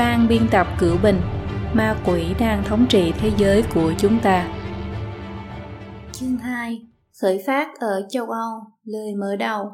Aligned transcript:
Phan 0.00 0.28
biên 0.28 0.42
tập 0.50 0.66
Cửu 0.80 0.96
Bình 1.02 1.16
Ma 1.74 2.02
quỷ 2.06 2.22
đang 2.40 2.64
thống 2.64 2.86
trị 2.88 3.12
thế 3.20 3.30
giới 3.38 3.62
của 3.74 3.92
chúng 3.98 4.18
ta. 4.22 4.58
Chương 6.12 6.36
2 6.36 6.80
Khởi 7.22 7.42
phát 7.46 7.68
ở 7.80 8.06
châu 8.10 8.26
Âu, 8.26 8.60
lời 8.84 9.14
mở 9.20 9.36
đầu. 9.36 9.64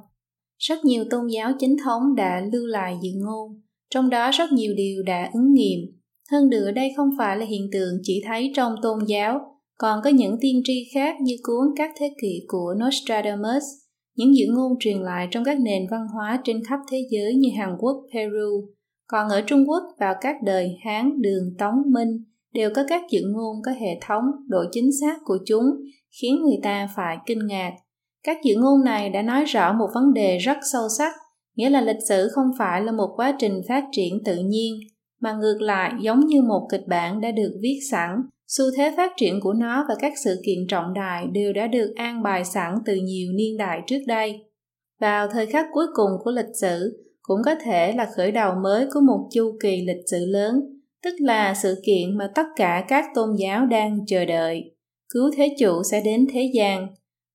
Rất 0.59 0.85
nhiều 0.85 1.05
tôn 1.11 1.27
giáo 1.27 1.53
chính 1.59 1.77
thống 1.85 2.15
đã 2.17 2.41
lưu 2.53 2.67
lại 2.67 2.99
dự 3.03 3.11
ngôn, 3.15 3.61
trong 3.91 4.11
đó 4.11 4.31
rất 4.31 4.53
nhiều 4.53 4.75
điều 4.77 5.03
đã 5.03 5.31
ứng 5.33 5.53
nghiệm. 5.53 5.79
Hơn 6.31 6.49
nữa 6.49 6.71
đây 6.71 6.93
không 6.97 7.11
phải 7.19 7.37
là 7.37 7.47
hiện 7.47 7.69
tượng 7.73 7.95
chỉ 8.03 8.23
thấy 8.27 8.53
trong 8.57 8.75
tôn 8.83 8.99
giáo, 9.07 9.41
còn 9.79 10.01
có 10.05 10.11
những 10.11 10.37
tiên 10.41 10.61
tri 10.65 10.89
khác 10.95 11.17
như 11.21 11.35
cuốn 11.43 11.75
các 11.77 11.91
thế 11.99 12.15
kỷ 12.23 12.45
của 12.49 12.75
Nostradamus, 12.85 13.65
những 14.17 14.37
dự 14.37 14.47
ngôn 14.49 14.73
truyền 14.81 14.99
lại 14.99 15.29
trong 15.31 15.45
các 15.45 15.61
nền 15.61 15.87
văn 15.91 16.07
hóa 16.15 16.41
trên 16.45 16.65
khắp 16.65 16.79
thế 16.91 16.99
giới 17.11 17.35
như 17.35 17.49
Hàn 17.59 17.77
Quốc, 17.79 17.97
Peru, 18.15 18.76
còn 19.07 19.29
ở 19.29 19.41
Trung 19.41 19.69
Quốc 19.69 19.83
vào 20.01 20.15
các 20.21 20.37
đời 20.45 20.77
Hán, 20.85 21.23
Đường, 21.23 21.55
Tống, 21.59 21.83
Minh 21.87 22.25
đều 22.53 22.71
có 22.75 22.85
các 22.89 23.03
dự 23.11 23.21
ngôn 23.35 23.57
có 23.65 23.73
hệ 23.73 23.99
thống, 24.01 24.25
độ 24.49 24.65
chính 24.73 24.91
xác 25.01 25.19
của 25.25 25.39
chúng 25.47 25.65
khiến 26.21 26.43
người 26.43 26.59
ta 26.63 26.89
phải 26.97 27.17
kinh 27.27 27.47
ngạc. 27.47 27.73
Các 28.25 28.39
dự 28.45 28.55
ngôn 28.57 28.85
này 28.85 29.11
đã 29.11 29.23
nói 29.23 29.45
rõ 29.45 29.73
một 29.73 29.89
vấn 29.95 30.15
đề 30.15 30.39
rất 30.39 30.57
sâu 30.73 30.89
sắc, 30.99 31.13
nghĩa 31.57 31.71
là 31.71 31.81
lịch 31.81 32.03
sử 32.09 32.29
không 32.33 32.47
phải 32.59 32.83
là 32.83 32.93
một 32.93 33.09
quá 33.17 33.37
trình 33.39 33.61
phát 33.69 33.85
triển 33.93 34.25
tự 34.25 34.37
nhiên, 34.37 34.75
mà 35.21 35.33
ngược 35.33 35.59
lại 35.61 35.93
giống 36.01 36.27
như 36.27 36.43
một 36.43 36.69
kịch 36.71 36.87
bản 36.87 37.21
đã 37.21 37.31
được 37.31 37.59
viết 37.63 37.79
sẵn, 37.91 38.11
xu 38.47 38.65
thế 38.77 38.95
phát 38.97 39.13
triển 39.17 39.41
của 39.41 39.53
nó 39.53 39.85
và 39.89 39.95
các 39.99 40.13
sự 40.25 40.41
kiện 40.47 40.67
trọng 40.69 40.95
đại 40.95 41.27
đều 41.33 41.53
đã 41.53 41.67
được 41.67 41.93
an 41.97 42.23
bài 42.23 42.45
sẵn 42.45 42.75
từ 42.87 42.95
nhiều 42.95 43.33
niên 43.33 43.57
đại 43.57 43.81
trước 43.87 44.01
đây. 44.07 44.45
Vào 45.01 45.29
thời 45.29 45.47
khắc 45.47 45.67
cuối 45.73 45.87
cùng 45.95 46.11
của 46.25 46.31
lịch 46.31 46.57
sử, 46.61 47.06
cũng 47.27 47.43
có 47.45 47.55
thể 47.65 47.93
là 47.93 48.09
khởi 48.17 48.33
đầu 48.33 48.55
mới 48.63 48.87
của 48.95 49.01
một 49.01 49.29
chu 49.33 49.59
kỳ 49.63 49.85
lịch 49.87 50.09
sử 50.11 50.27
lớn, 50.27 50.61
tức 51.05 51.15
là 51.19 51.55
sự 51.55 51.83
kiện 51.87 52.19
mà 52.19 52.31
tất 52.35 52.47
cả 52.57 52.85
các 52.89 53.05
tôn 53.15 53.29
giáo 53.39 53.67
đang 53.67 54.07
chờ 54.07 54.25
đợi. 54.25 54.75
Cứu 55.15 55.31
thế 55.37 55.55
chủ 55.59 55.83
sẽ 55.83 56.03
đến 56.05 56.27
thế 56.33 56.51
gian. 56.55 56.89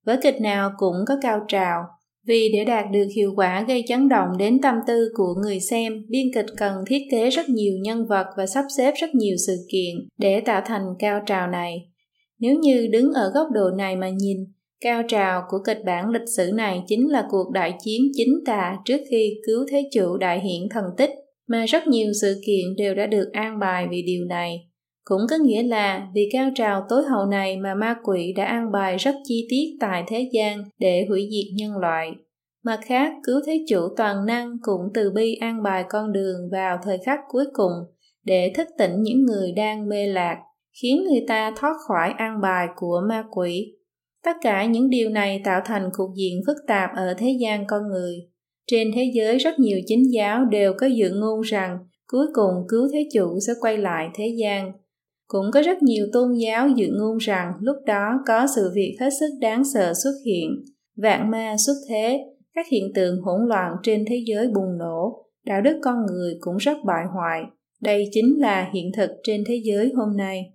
Vở 0.06 0.18
kịch 0.24 0.42
nào 0.42 0.72
cũng 0.78 0.96
có 1.08 1.18
cao 1.22 1.40
trào, 1.48 1.84
vì 2.28 2.50
để 2.54 2.66
đạt 2.66 2.86
được 2.92 3.08
hiệu 3.16 3.34
quả 3.36 3.66
gây 3.68 3.84
chấn 3.88 4.10
động 4.10 4.38
đến 4.38 4.62
tâm 4.62 4.76
tư 4.88 5.10
của 5.16 5.34
người 5.44 5.60
xem, 5.60 6.06
biên 6.10 6.26
kịch 6.36 6.46
cần 6.58 6.74
thiết 6.88 7.02
kế 7.12 7.30
rất 7.30 7.50
nhiều 7.50 7.74
nhân 7.82 8.06
vật 8.08 8.28
và 8.38 8.46
sắp 8.46 8.66
xếp 8.78 8.94
rất 9.02 9.16
nhiều 9.16 9.36
sự 9.48 9.56
kiện 9.72 10.08
để 10.18 10.42
tạo 10.42 10.62
thành 10.66 10.86
cao 11.00 11.20
trào 11.26 11.48
này. 11.48 11.88
Nếu 12.40 12.56
như 12.60 12.88
đứng 12.92 13.14
ở 13.14 13.32
góc 13.34 13.48
độ 13.52 13.70
này 13.78 13.96
mà 13.96 14.10
nhìn, 14.10 14.38
Cao 14.82 15.02
trào 15.08 15.44
của 15.50 15.58
kịch 15.66 15.80
bản 15.86 16.10
lịch 16.10 16.30
sử 16.38 16.52
này 16.54 16.84
chính 16.88 17.12
là 17.12 17.28
cuộc 17.30 17.52
đại 17.52 17.74
chiến 17.84 18.02
chính 18.14 18.40
tà 18.46 18.78
trước 18.86 18.98
khi 19.10 19.34
cứu 19.48 19.66
thế 19.72 19.90
chủ 19.94 20.18
đại 20.18 20.40
hiển 20.40 20.70
thần 20.70 20.86
tích, 20.98 21.10
mà 21.48 21.66
rất 21.66 21.88
nhiều 21.88 22.12
sự 22.22 22.42
kiện 22.46 22.76
đều 22.78 22.96
đã 22.96 23.06
được 23.06 23.30
an 23.34 23.60
bài 23.60 23.88
vì 23.92 24.02
điều 24.02 24.26
này. 24.26 24.68
Cũng 25.04 25.22
có 25.30 25.36
nghĩa 25.36 25.64
là 25.64 26.08
vì 26.16 26.30
cao 26.34 26.50
trào 26.56 26.86
tối 26.90 27.04
hậu 27.04 27.26
này 27.26 27.58
mà 27.58 27.76
ma 27.76 27.96
quỷ 28.04 28.34
đã 28.38 28.46
an 28.46 28.72
bài 28.72 28.98
rất 28.98 29.16
chi 29.24 29.48
tiết 29.50 29.78
tại 29.80 30.04
thế 30.08 30.30
gian 30.34 30.64
để 30.80 31.06
hủy 31.10 31.30
diệt 31.32 31.54
nhân 31.58 31.78
loại. 31.78 32.12
Mặt 32.64 32.80
khác, 32.86 33.14
cứu 33.24 33.36
thế 33.46 33.66
chủ 33.70 33.88
toàn 33.98 34.26
năng 34.26 34.58
cũng 34.62 34.82
từ 34.94 35.12
bi 35.16 35.36
an 35.36 35.64
bài 35.64 35.84
con 35.90 36.14
đường 36.14 36.50
vào 36.52 36.78
thời 36.84 36.98
khắc 37.06 37.20
cuối 37.30 37.46
cùng 37.54 37.72
để 38.26 38.52
thức 38.56 38.68
tỉnh 38.78 39.02
những 39.02 39.26
người 39.26 39.52
đang 39.52 39.90
mê 39.90 40.08
lạc, 40.08 40.38
khiến 40.82 41.04
người 41.04 41.26
ta 41.28 41.54
thoát 41.58 41.74
khỏi 41.88 42.14
an 42.18 42.42
bài 42.42 42.68
của 42.76 43.02
ma 43.10 43.24
quỷ 43.32 43.74
Tất 44.24 44.38
cả 44.42 44.66
những 44.66 44.90
điều 44.90 45.10
này 45.10 45.42
tạo 45.44 45.62
thành 45.66 45.90
cục 45.94 46.10
diện 46.16 46.42
phức 46.48 46.58
tạp 46.68 46.90
ở 46.96 47.14
thế 47.18 47.38
gian 47.40 47.68
con 47.68 47.88
người. 47.88 48.16
Trên 48.68 48.92
thế 48.96 49.12
giới 49.14 49.38
rất 49.38 49.60
nhiều 49.60 49.80
chính 49.86 50.14
giáo 50.14 50.46
đều 50.46 50.74
có 50.78 50.88
dự 50.88 51.10
ngôn 51.10 51.42
rằng 51.42 51.78
cuối 52.08 52.26
cùng 52.34 52.54
cứu 52.68 52.88
thế 52.94 53.10
chủ 53.14 53.40
sẽ 53.48 53.54
quay 53.62 53.78
lại 53.78 54.10
thế 54.14 54.36
gian. 54.38 54.72
Cũng 55.28 55.46
có 55.54 55.62
rất 55.62 55.84
nhiều 55.84 56.08
tôn 56.14 56.34
giáo 56.34 56.68
dự 56.70 56.88
ngôn 56.92 57.18
rằng 57.18 57.54
lúc 57.60 57.78
đó 57.86 58.20
có 58.28 58.48
sự 58.56 58.72
việc 58.76 58.98
hết 59.00 59.10
sức 59.20 59.30
đáng 59.42 59.64
sợ 59.74 59.94
xuất 60.04 60.14
hiện, 60.26 60.64
vạn 60.98 61.32
ma 61.32 61.56
xuất 61.66 61.74
thế, 61.90 62.20
các 62.54 62.66
hiện 62.72 62.92
tượng 62.96 63.22
hỗn 63.22 63.48
loạn 63.48 63.76
trên 63.84 64.06
thế 64.08 64.24
giới 64.26 64.48
bùng 64.48 64.78
nổ, 64.78 65.26
đạo 65.46 65.62
đức 65.62 65.80
con 65.82 66.06
người 66.06 66.38
cũng 66.40 66.58
rất 66.58 66.78
bại 66.86 67.06
hoại. 67.14 67.44
Đây 67.82 68.10
chính 68.12 68.40
là 68.40 68.70
hiện 68.74 68.92
thực 68.98 69.10
trên 69.24 69.44
thế 69.48 69.62
giới 69.64 69.92
hôm 69.96 70.18
nay. 70.18 70.54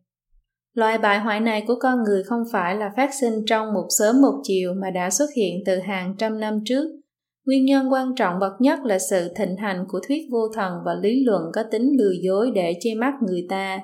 Loại 0.76 0.98
bại 0.98 1.19
hoại 1.19 1.41
này 1.41 1.64
của 1.66 1.75
con 1.81 2.03
người 2.03 2.22
không 2.22 2.42
phải 2.53 2.76
là 2.76 2.92
phát 2.97 3.10
sinh 3.20 3.44
trong 3.47 3.75
một 3.75 3.87
sớm 3.98 4.22
một 4.22 4.41
chiều 4.42 4.75
mà 4.75 4.91
đã 4.91 5.10
xuất 5.10 5.26
hiện 5.37 5.62
từ 5.66 5.78
hàng 5.78 6.14
trăm 6.19 6.41
năm 6.41 6.60
trước. 6.64 6.88
Nguyên 7.47 7.64
nhân 7.64 7.92
quan 7.92 8.14
trọng 8.16 8.38
bậc 8.41 8.53
nhất 8.60 8.78
là 8.84 8.98
sự 8.98 9.28
thịnh 9.37 9.56
hành 9.56 9.84
của 9.88 10.00
thuyết 10.09 10.22
vô 10.32 10.48
thần 10.54 10.72
và 10.87 10.92
lý 11.03 11.25
luận 11.25 11.42
có 11.53 11.62
tính 11.70 11.92
lừa 11.98 12.12
dối 12.22 12.50
để 12.54 12.75
che 12.81 12.94
mắt 12.94 13.12
người 13.26 13.47
ta. 13.48 13.81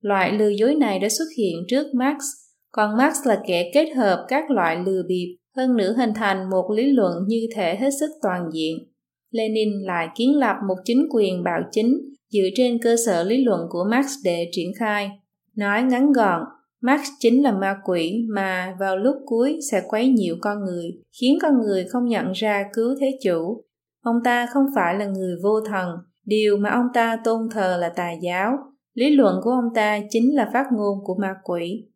Loại 0.00 0.32
lừa 0.32 0.48
dối 0.48 0.74
này 0.74 0.98
đã 0.98 1.08
xuất 1.08 1.24
hiện 1.38 1.56
trước 1.68 1.86
Marx, 1.94 2.22
còn 2.72 2.96
Marx 2.96 3.16
là 3.24 3.42
kẻ 3.46 3.70
kết 3.74 3.90
hợp 3.96 4.24
các 4.28 4.50
loại 4.50 4.76
lừa 4.86 5.02
bịp, 5.08 5.36
hơn 5.56 5.76
nữa 5.76 5.94
hình 5.96 6.12
thành 6.14 6.50
một 6.50 6.70
lý 6.76 6.86
luận 6.92 7.12
như 7.26 7.46
thể 7.56 7.76
hết 7.76 7.90
sức 8.00 8.10
toàn 8.22 8.50
diện. 8.52 8.76
Lenin 9.30 9.68
lại 9.82 10.08
kiến 10.16 10.38
lập 10.38 10.56
một 10.68 10.76
chính 10.84 11.06
quyền 11.10 11.44
bạo 11.44 11.60
chính 11.72 12.00
dựa 12.28 12.48
trên 12.54 12.78
cơ 12.82 12.96
sở 13.06 13.24
lý 13.24 13.44
luận 13.44 13.60
của 13.70 13.84
Marx 13.90 14.08
để 14.24 14.48
triển 14.52 14.72
khai. 14.78 15.10
Nói 15.60 15.82
ngắn 15.82 16.12
gọn, 16.12 16.42
Max 16.82 17.00
chính 17.18 17.42
là 17.42 17.52
ma 17.52 17.76
quỷ 17.84 18.26
mà 18.34 18.76
vào 18.78 18.96
lúc 18.96 19.16
cuối 19.26 19.58
sẽ 19.70 19.82
quấy 19.88 20.08
nhiễu 20.08 20.36
con 20.40 20.64
người, 20.64 20.90
khiến 21.20 21.38
con 21.42 21.60
người 21.60 21.84
không 21.84 22.04
nhận 22.06 22.32
ra 22.32 22.64
cứu 22.72 22.94
thế 23.00 23.18
chủ. 23.22 23.64
Ông 24.02 24.16
ta 24.24 24.46
không 24.46 24.64
phải 24.74 24.94
là 24.94 25.04
người 25.04 25.36
vô 25.42 25.60
thần, 25.60 25.96
điều 26.24 26.56
mà 26.56 26.70
ông 26.70 26.86
ta 26.94 27.18
tôn 27.24 27.48
thờ 27.50 27.76
là 27.80 27.88
tà 27.88 28.10
giáo. 28.22 28.58
Lý 28.94 29.10
luận 29.10 29.40
của 29.42 29.50
ông 29.50 29.74
ta 29.74 29.98
chính 30.10 30.36
là 30.36 30.50
phát 30.52 30.66
ngôn 30.72 30.98
của 31.04 31.14
ma 31.14 31.34
quỷ. 31.44 31.88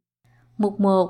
Mục 0.58 0.81
1 0.81 1.08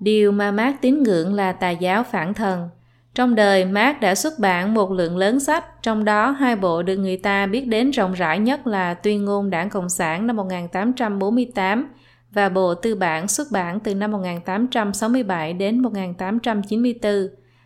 Điều 0.00 0.32
mà 0.32 0.50
Marx 0.50 0.76
tín 0.80 1.02
ngưỡng 1.02 1.34
là 1.34 1.52
tà 1.52 1.70
giáo 1.70 2.02
phản 2.02 2.34
thần. 2.34 2.68
Trong 3.14 3.34
đời, 3.34 3.64
Marx 3.64 4.00
đã 4.00 4.14
xuất 4.14 4.38
bản 4.38 4.74
một 4.74 4.90
lượng 4.90 5.16
lớn 5.16 5.40
sách, 5.40 5.82
trong 5.82 6.04
đó 6.04 6.30
hai 6.30 6.56
bộ 6.56 6.82
được 6.82 6.96
người 6.96 7.16
ta 7.16 7.46
biết 7.46 7.66
đến 7.66 7.90
rộng 7.90 8.12
rãi 8.12 8.38
nhất 8.38 8.66
là 8.66 8.94
Tuyên 8.94 9.24
ngôn 9.24 9.50
Đảng 9.50 9.70
Cộng 9.70 9.88
sản 9.88 10.26
năm 10.26 10.36
1848 10.36 11.88
và 12.30 12.48
Bộ 12.48 12.74
Tư 12.74 12.94
bản 12.94 13.28
xuất 13.28 13.46
bản 13.52 13.80
từ 13.80 13.94
năm 13.94 14.12
1867 14.12 15.52
đến 15.52 15.80
1894. 15.80 17.12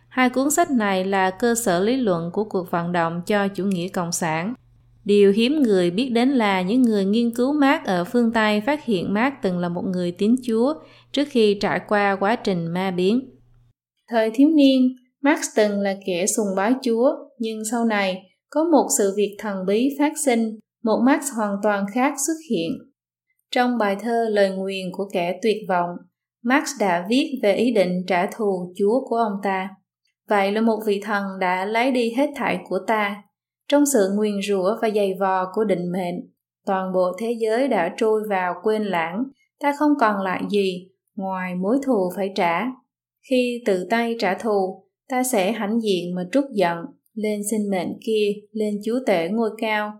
Hai 0.09 0.29
cuốn 0.29 0.51
sách 0.51 0.71
này 0.71 1.05
là 1.05 1.29
cơ 1.29 1.55
sở 1.55 1.79
lý 1.79 1.95
luận 1.97 2.31
của 2.33 2.43
cuộc 2.43 2.71
vận 2.71 2.91
động 2.91 3.21
cho 3.25 3.47
chủ 3.47 3.65
nghĩa 3.65 3.87
cộng 3.87 4.11
sản. 4.11 4.53
Điều 5.05 5.31
hiếm 5.31 5.61
người 5.61 5.91
biết 5.91 6.09
đến 6.09 6.29
là 6.29 6.61
những 6.61 6.81
người 6.81 7.05
nghiên 7.05 7.31
cứu 7.31 7.53
Marx 7.53 7.85
ở 7.85 8.03
phương 8.03 8.31
Tây 8.31 8.61
phát 8.61 8.85
hiện 8.85 9.13
Marx 9.13 9.33
từng 9.41 9.59
là 9.59 9.69
một 9.69 9.85
người 9.85 10.11
tín 10.11 10.35
Chúa 10.47 10.73
trước 11.11 11.27
khi 11.31 11.53
trải 11.53 11.79
qua 11.87 12.15
quá 12.15 12.35
trình 12.35 12.67
ma 12.67 12.91
biến. 12.91 13.29
Thời 14.09 14.31
thiếu 14.33 14.49
niên, 14.49 14.95
Marx 15.21 15.39
từng 15.55 15.79
là 15.79 15.95
kẻ 16.05 16.25
sùng 16.25 16.47
bái 16.55 16.73
Chúa, 16.83 17.11
nhưng 17.39 17.59
sau 17.71 17.85
này 17.85 18.23
có 18.49 18.63
một 18.63 18.87
sự 18.97 19.13
việc 19.17 19.35
thần 19.39 19.65
bí 19.67 19.89
phát 19.99 20.13
sinh, 20.25 20.59
một 20.83 20.99
Marx 21.05 21.23
hoàn 21.37 21.55
toàn 21.63 21.85
khác 21.93 22.13
xuất 22.27 22.33
hiện. 22.51 22.71
Trong 23.51 23.77
bài 23.77 23.97
thơ 23.99 24.29
Lời 24.29 24.49
nguyền 24.49 24.85
của 24.91 25.09
kẻ 25.13 25.39
tuyệt 25.41 25.57
vọng, 25.69 25.89
Marx 26.43 26.69
đã 26.79 27.05
viết 27.09 27.39
về 27.43 27.53
ý 27.53 27.71
định 27.71 28.03
trả 28.07 28.25
thù 28.25 28.73
Chúa 28.77 29.07
của 29.09 29.15
ông 29.15 29.33
ta. 29.43 29.69
Vậy 30.29 30.51
là 30.51 30.61
một 30.61 30.79
vị 30.85 31.01
thần 31.03 31.23
đã 31.39 31.65
lấy 31.65 31.91
đi 31.91 32.13
hết 32.17 32.29
thảy 32.35 32.59
của 32.69 32.79
ta. 32.87 33.23
Trong 33.67 33.85
sự 33.85 34.09
nguyền 34.15 34.33
rủa 34.47 34.77
và 34.81 34.89
giày 34.95 35.13
vò 35.19 35.51
của 35.53 35.63
định 35.63 35.91
mệnh, 35.91 36.15
toàn 36.65 36.93
bộ 36.93 37.11
thế 37.19 37.37
giới 37.39 37.67
đã 37.67 37.93
trôi 37.97 38.21
vào 38.29 38.53
quên 38.63 38.83
lãng, 38.83 39.23
ta 39.59 39.73
không 39.79 39.91
còn 39.99 40.21
lại 40.21 40.41
gì 40.49 40.89
ngoài 41.15 41.55
mối 41.55 41.77
thù 41.85 42.11
phải 42.15 42.29
trả. 42.35 42.65
Khi 43.29 43.63
tự 43.65 43.87
tay 43.89 44.15
trả 44.19 44.33
thù, 44.33 44.83
ta 45.09 45.23
sẽ 45.23 45.51
hãnh 45.51 45.79
diện 45.81 46.15
mà 46.15 46.21
trút 46.31 46.45
giận 46.51 46.77
lên 47.13 47.41
sinh 47.51 47.69
mệnh 47.69 47.93
kia, 48.05 48.33
lên 48.51 48.73
chúa 48.85 48.99
tể 49.07 49.29
ngôi 49.29 49.49
cao, 49.57 49.93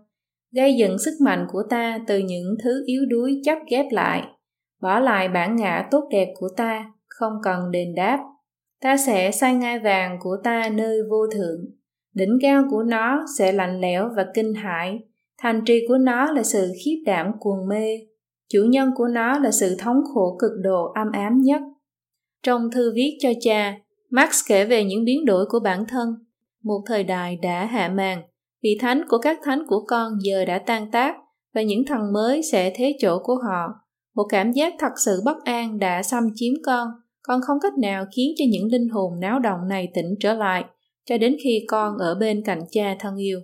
gây 0.52 0.76
dựng 0.76 0.98
sức 0.98 1.14
mạnh 1.20 1.46
của 1.52 1.62
ta 1.70 1.98
từ 2.06 2.18
những 2.18 2.54
thứ 2.64 2.84
yếu 2.86 3.02
đuối 3.08 3.40
chấp 3.44 3.58
ghép 3.70 3.86
lại, 3.90 4.22
bỏ 4.82 5.00
lại 5.00 5.28
bản 5.28 5.56
ngã 5.56 5.88
tốt 5.90 6.08
đẹp 6.10 6.28
của 6.38 6.48
ta, 6.56 6.92
không 7.08 7.32
cần 7.42 7.70
đền 7.70 7.94
đáp. 7.94 8.18
Ta 8.82 8.96
sẽ 8.96 9.30
sai 9.30 9.54
ngai 9.54 9.78
vàng 9.78 10.18
của 10.20 10.36
ta 10.44 10.68
nơi 10.72 10.98
vô 11.10 11.26
thượng, 11.34 11.60
đỉnh 12.14 12.38
cao 12.42 12.64
của 12.70 12.82
nó 12.82 13.24
sẽ 13.38 13.52
lạnh 13.52 13.80
lẽo 13.80 14.10
và 14.16 14.26
kinh 14.34 14.54
hãi, 14.54 14.98
thành 15.38 15.62
trì 15.66 15.84
của 15.88 15.98
nó 15.98 16.32
là 16.32 16.42
sự 16.42 16.72
khiếp 16.84 17.02
đảm 17.06 17.32
cuồng 17.40 17.68
mê, 17.68 17.98
chủ 18.52 18.64
nhân 18.68 18.90
của 18.96 19.06
nó 19.06 19.38
là 19.38 19.50
sự 19.50 19.76
thống 19.78 19.96
khổ 20.14 20.36
cực 20.40 20.52
độ 20.62 20.92
âm 20.94 21.12
ám 21.12 21.38
nhất. 21.42 21.62
Trong 22.42 22.70
thư 22.70 22.92
viết 22.94 23.16
cho 23.20 23.30
cha, 23.40 23.74
Marx 24.10 24.40
kể 24.48 24.64
về 24.64 24.84
những 24.84 25.04
biến 25.04 25.24
đổi 25.24 25.46
của 25.46 25.60
bản 25.60 25.84
thân. 25.88 26.08
Một 26.62 26.82
thời 26.86 27.04
đại 27.04 27.38
đã 27.42 27.64
hạ 27.64 27.88
màn, 27.88 28.22
vị 28.62 28.78
thánh 28.80 29.02
của 29.08 29.18
các 29.18 29.38
thánh 29.44 29.62
của 29.68 29.84
con 29.86 30.12
giờ 30.22 30.44
đã 30.44 30.58
tan 30.58 30.90
tác 30.90 31.16
và 31.54 31.62
những 31.62 31.84
thần 31.86 32.12
mới 32.12 32.40
sẽ 32.52 32.72
thế 32.76 32.96
chỗ 33.00 33.18
của 33.24 33.34
họ. 33.34 33.68
Một 34.14 34.24
cảm 34.28 34.52
giác 34.52 34.74
thật 34.78 34.92
sự 35.04 35.20
bất 35.24 35.44
an 35.44 35.78
đã 35.78 36.02
xâm 36.02 36.24
chiếm 36.34 36.54
con, 36.66 36.88
con 37.22 37.40
không 37.46 37.58
cách 37.62 37.78
nào 37.78 38.04
khiến 38.16 38.34
cho 38.38 38.44
những 38.48 38.68
linh 38.72 38.88
hồn 38.88 39.20
náo 39.20 39.38
động 39.38 39.68
này 39.68 39.88
tỉnh 39.94 40.14
trở 40.20 40.34
lại, 40.34 40.64
cho 41.04 41.18
đến 41.18 41.36
khi 41.44 41.64
con 41.68 41.98
ở 41.98 42.14
bên 42.14 42.42
cạnh 42.44 42.60
cha 42.70 42.96
thân 43.00 43.16
yêu. 43.16 43.40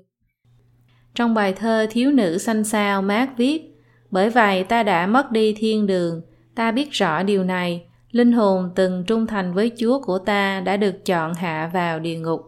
Trong 1.15 1.35
bài 1.35 1.53
thơ 1.53 1.87
Thiếu 1.91 2.13
nữ 2.13 2.39
xanh 2.39 2.65
xao 2.65 3.03
Mark 3.03 3.31
viết, 3.37 3.63
bởi 4.11 4.31
vậy 4.31 4.65
ta 4.65 4.83
đã 4.83 5.07
mất 5.07 5.31
đi 5.31 5.55
thiên 5.59 5.87
đường, 5.87 6.23
ta 6.55 6.73
biết 6.73 6.91
rõ 6.91 7.23
điều 7.23 7.45
này, 7.45 7.86
linh 8.17 8.33
hồn 8.33 8.71
từng 8.75 9.05
trung 9.07 9.27
thành 9.27 9.55
với 9.55 9.71
Chúa 9.79 10.01
của 10.03 10.19
ta 10.19 10.61
đã 10.61 10.77
được 10.77 11.05
chọn 11.05 11.35
hạ 11.35 11.71
vào 11.75 12.01
địa 12.01 12.19
ngục. 12.19 12.41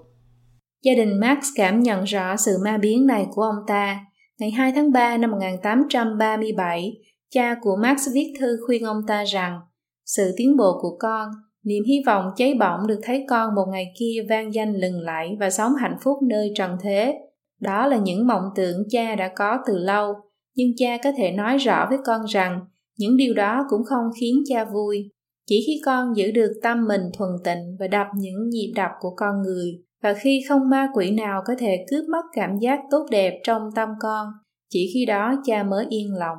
Gia 0.85 0.95
đình 0.95 1.21
Max 1.21 1.39
cảm 1.55 1.81
nhận 1.81 2.05
rõ 2.05 2.37
sự 2.37 2.57
ma 2.65 2.79
biến 2.79 3.07
này 3.07 3.27
của 3.31 3.43
ông 3.43 3.65
ta. 3.67 4.01
Ngày 4.41 4.51
2 4.51 4.73
tháng 4.75 4.93
3 4.93 5.17
năm 5.17 5.31
1837, 5.31 6.93
cha 7.31 7.55
của 7.63 7.77
Max 7.83 8.09
viết 8.15 8.33
thư 8.41 8.59
khuyên 8.67 8.85
ông 8.85 9.01
ta 9.07 9.25
rằng 9.25 9.61
sự 10.07 10.35
tiến 10.37 10.57
bộ 10.57 10.79
của 10.81 10.97
con, 10.99 11.29
niềm 11.65 11.85
hy 11.85 12.03
vọng 12.07 12.31
cháy 12.37 12.55
bỏng 12.55 12.87
được 12.87 13.01
thấy 13.03 13.25
con 13.29 13.55
một 13.55 13.65
ngày 13.73 13.85
kia 13.99 14.27
vang 14.29 14.55
danh 14.55 14.75
lừng 14.75 15.01
lẫy 15.01 15.37
và 15.41 15.51
sống 15.51 15.75
hạnh 15.75 15.97
phúc 16.03 16.19
nơi 16.29 16.53
trần 16.55 16.77
thế. 16.83 17.15
Đó 17.61 17.87
là 17.87 17.97
những 17.97 18.27
mộng 18.27 18.45
tưởng 18.57 18.83
cha 18.91 19.15
đã 19.15 19.33
có 19.37 19.59
từ 19.67 19.79
lâu, 19.79 20.15
nhưng 20.55 20.69
cha 20.77 20.97
có 21.05 21.13
thể 21.17 21.33
nói 21.33 21.57
rõ 21.57 21.87
với 21.89 21.99
con 22.05 22.25
rằng 22.25 22.61
những 22.99 23.17
điều 23.17 23.35
đó 23.35 23.65
cũng 23.69 23.85
không 23.85 24.05
khiến 24.21 24.43
cha 24.49 24.65
vui. 24.65 25.11
Chỉ 25.49 25.65
khi 25.67 25.81
con 25.85 26.17
giữ 26.17 26.31
được 26.31 26.53
tâm 26.63 26.87
mình 26.89 27.01
thuần 27.19 27.31
tịnh 27.45 27.77
và 27.79 27.89
đập 27.89 28.07
những 28.17 28.49
nhịp 28.49 28.73
đập 28.77 28.91
của 29.01 29.15
con 29.17 29.43
người, 29.43 29.83
và 30.03 30.15
khi 30.15 30.41
không 30.49 30.71
ma 30.71 30.89
quỷ 30.95 31.11
nào 31.11 31.43
có 31.47 31.55
thể 31.59 31.85
cướp 31.91 32.05
mất 32.09 32.23
cảm 32.33 32.59
giác 32.59 32.81
tốt 32.91 33.07
đẹp 33.11 33.41
trong 33.45 33.63
tâm 33.75 33.89
con, 34.01 34.27
chỉ 34.71 34.91
khi 34.95 35.07
đó 35.07 35.35
cha 35.45 35.63
mới 35.63 35.87
yên 35.89 36.15
lòng. 36.15 36.39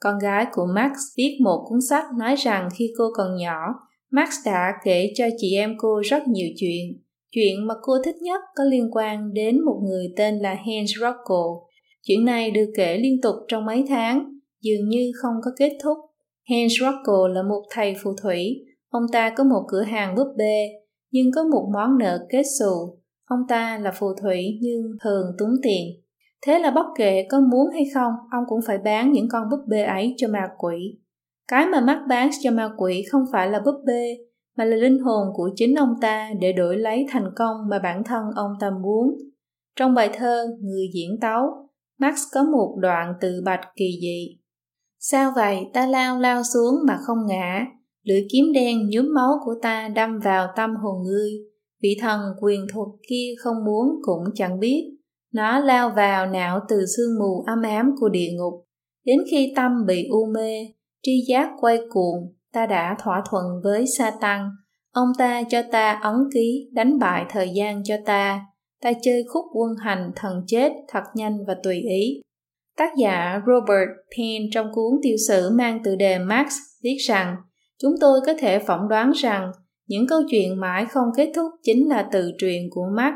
Con 0.00 0.18
gái 0.18 0.46
của 0.52 0.66
Max 0.74 0.92
viết 1.16 1.38
một 1.40 1.64
cuốn 1.68 1.80
sách 1.80 2.04
nói 2.18 2.36
rằng 2.36 2.68
khi 2.78 2.92
cô 2.98 3.04
còn 3.14 3.36
nhỏ, 3.36 3.74
Max 4.10 4.28
đã 4.46 4.72
kể 4.84 5.12
cho 5.14 5.24
chị 5.38 5.56
em 5.56 5.74
cô 5.78 6.00
rất 6.04 6.28
nhiều 6.28 6.48
chuyện. 6.56 7.02
Chuyện 7.30 7.66
mà 7.66 7.74
cô 7.82 7.92
thích 8.04 8.16
nhất 8.22 8.40
có 8.56 8.64
liên 8.64 8.90
quan 8.92 9.32
đến 9.32 9.64
một 9.64 9.80
người 9.84 10.12
tên 10.16 10.38
là 10.38 10.54
Hans 10.54 10.90
Rocco. 11.00 11.44
Chuyện 12.02 12.24
này 12.24 12.50
được 12.50 12.72
kể 12.76 12.98
liên 12.98 13.20
tục 13.20 13.34
trong 13.48 13.64
mấy 13.64 13.84
tháng, 13.88 14.38
dường 14.60 14.88
như 14.88 15.12
không 15.22 15.34
có 15.44 15.50
kết 15.58 15.78
thúc. 15.82 15.98
Hans 16.52 16.72
Rocco 16.80 17.28
là 17.28 17.42
một 17.42 17.62
thầy 17.70 17.94
phù 18.02 18.10
thủy. 18.22 18.64
Ông 18.90 19.02
ta 19.12 19.30
có 19.36 19.44
một 19.44 19.64
cửa 19.68 19.82
hàng 19.82 20.14
búp 20.14 20.34
bê, 20.38 20.68
nhưng 21.12 21.30
có 21.34 21.44
một 21.44 21.70
món 21.74 21.98
nợ 21.98 22.26
kết 22.30 22.42
xù. 22.58 22.98
Ông 23.24 23.40
ta 23.48 23.78
là 23.78 23.92
phù 23.98 24.06
thủy 24.22 24.58
nhưng 24.60 24.82
thường 25.04 25.26
túng 25.38 25.50
tiền. 25.62 25.86
Thế 26.46 26.58
là 26.58 26.70
bất 26.70 26.86
kể 26.96 27.26
có 27.30 27.40
muốn 27.40 27.70
hay 27.72 27.84
không, 27.94 28.12
ông 28.30 28.44
cũng 28.48 28.60
phải 28.66 28.78
bán 28.78 29.12
những 29.12 29.28
con 29.28 29.42
búp 29.50 29.60
bê 29.68 29.82
ấy 29.82 30.14
cho 30.16 30.28
ma 30.28 30.48
quỷ. 30.58 30.98
Cái 31.48 31.66
mà 31.66 31.80
mắt 31.80 32.04
bán 32.08 32.30
cho 32.42 32.50
ma 32.50 32.70
quỷ 32.76 33.04
không 33.10 33.22
phải 33.32 33.50
là 33.50 33.60
búp 33.64 33.82
bê, 33.86 34.16
mà 34.56 34.64
là 34.64 34.76
linh 34.76 34.98
hồn 34.98 35.28
của 35.34 35.50
chính 35.56 35.74
ông 35.74 35.94
ta 36.00 36.30
để 36.40 36.52
đổi 36.52 36.76
lấy 36.76 37.06
thành 37.10 37.30
công 37.36 37.56
mà 37.70 37.78
bản 37.78 38.04
thân 38.04 38.24
ông 38.36 38.52
ta 38.60 38.70
muốn. 38.70 39.16
Trong 39.76 39.94
bài 39.94 40.10
thơ 40.12 40.46
Người 40.60 40.86
diễn 40.94 41.20
tấu, 41.20 41.42
Max 41.98 42.14
có 42.34 42.42
một 42.42 42.76
đoạn 42.78 43.14
tự 43.20 43.42
bạch 43.44 43.60
kỳ 43.76 43.98
dị. 44.00 44.41
Sao 45.04 45.32
vậy 45.36 45.66
ta 45.72 45.86
lao 45.86 46.18
lao 46.18 46.42
xuống 46.54 46.74
mà 46.86 46.98
không 47.06 47.26
ngã, 47.26 47.66
lưỡi 48.02 48.26
kiếm 48.32 48.44
đen 48.54 48.90
nhuốm 48.90 49.14
máu 49.14 49.30
của 49.44 49.54
ta 49.62 49.88
đâm 49.88 50.18
vào 50.18 50.48
tâm 50.56 50.76
hồn 50.76 51.02
ngươi. 51.04 51.30
Vị 51.82 51.96
thần 52.00 52.20
quyền 52.40 52.66
thuật 52.72 52.88
kia 53.08 53.34
không 53.38 53.64
muốn 53.64 53.88
cũng 54.02 54.24
chẳng 54.34 54.60
biết, 54.60 54.82
nó 55.32 55.60
lao 55.60 55.92
vào 55.96 56.26
não 56.26 56.60
từ 56.68 56.84
sương 56.96 57.18
mù 57.18 57.44
âm 57.46 57.62
ám 57.62 57.94
của 58.00 58.08
địa 58.08 58.28
ngục. 58.32 58.64
Đến 59.04 59.18
khi 59.30 59.52
tâm 59.56 59.72
bị 59.86 60.08
u 60.10 60.26
mê, 60.34 60.66
tri 61.02 61.12
giác 61.28 61.50
quay 61.60 61.78
cuồng, 61.90 62.34
ta 62.52 62.66
đã 62.66 62.96
thỏa 63.02 63.22
thuận 63.30 63.44
với 63.64 63.84
sa 63.98 64.12
tăng. 64.20 64.50
Ông 64.92 65.08
ta 65.18 65.42
cho 65.48 65.62
ta 65.72 65.92
ấn 66.02 66.14
ký 66.34 66.70
đánh 66.72 66.98
bại 66.98 67.24
thời 67.28 67.50
gian 67.54 67.84
cho 67.84 67.94
ta. 68.04 68.40
Ta 68.82 68.92
chơi 69.02 69.24
khúc 69.28 69.44
quân 69.54 69.70
hành 69.78 70.12
thần 70.16 70.42
chết 70.46 70.72
thật 70.88 71.02
nhanh 71.14 71.38
và 71.46 71.56
tùy 71.62 71.80
ý. 71.80 72.22
Tác 72.76 72.90
giả 72.98 73.40
Robert 73.46 73.88
Penn 74.16 74.42
trong 74.52 74.66
cuốn 74.72 75.00
tiểu 75.02 75.16
sử 75.28 75.50
mang 75.50 75.82
tựa 75.84 75.96
đề 75.96 76.18
Max 76.18 76.54
viết 76.82 76.96
rằng 77.06 77.36
chúng 77.82 77.92
tôi 78.00 78.20
có 78.26 78.34
thể 78.38 78.58
phỏng 78.58 78.88
đoán 78.88 79.10
rằng 79.10 79.52
những 79.88 80.06
câu 80.06 80.20
chuyện 80.30 80.60
mãi 80.60 80.86
không 80.90 81.08
kết 81.16 81.32
thúc 81.34 81.50
chính 81.62 81.88
là 81.88 82.08
từ 82.12 82.30
truyền 82.38 82.62
của 82.70 82.86
Max 82.96 83.14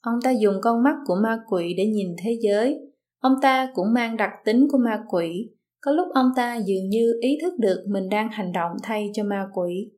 Ông 0.00 0.14
ta 0.22 0.30
dùng 0.30 0.54
con 0.62 0.82
mắt 0.82 0.94
của 1.06 1.14
ma 1.22 1.38
quỷ 1.48 1.74
để 1.76 1.86
nhìn 1.86 2.08
thế 2.24 2.38
giới. 2.40 2.78
Ông 3.20 3.32
ta 3.42 3.68
cũng 3.74 3.92
mang 3.94 4.16
đặc 4.16 4.30
tính 4.44 4.68
của 4.72 4.78
ma 4.78 5.02
quỷ. 5.08 5.50
Có 5.80 5.92
lúc 5.92 6.08
ông 6.14 6.30
ta 6.36 6.56
dường 6.56 6.88
như 6.88 7.18
ý 7.20 7.38
thức 7.42 7.52
được 7.58 7.84
mình 7.88 8.08
đang 8.08 8.28
hành 8.28 8.52
động 8.52 8.72
thay 8.82 9.10
cho 9.14 9.24
ma 9.24 9.46
quỷ. 9.54 9.90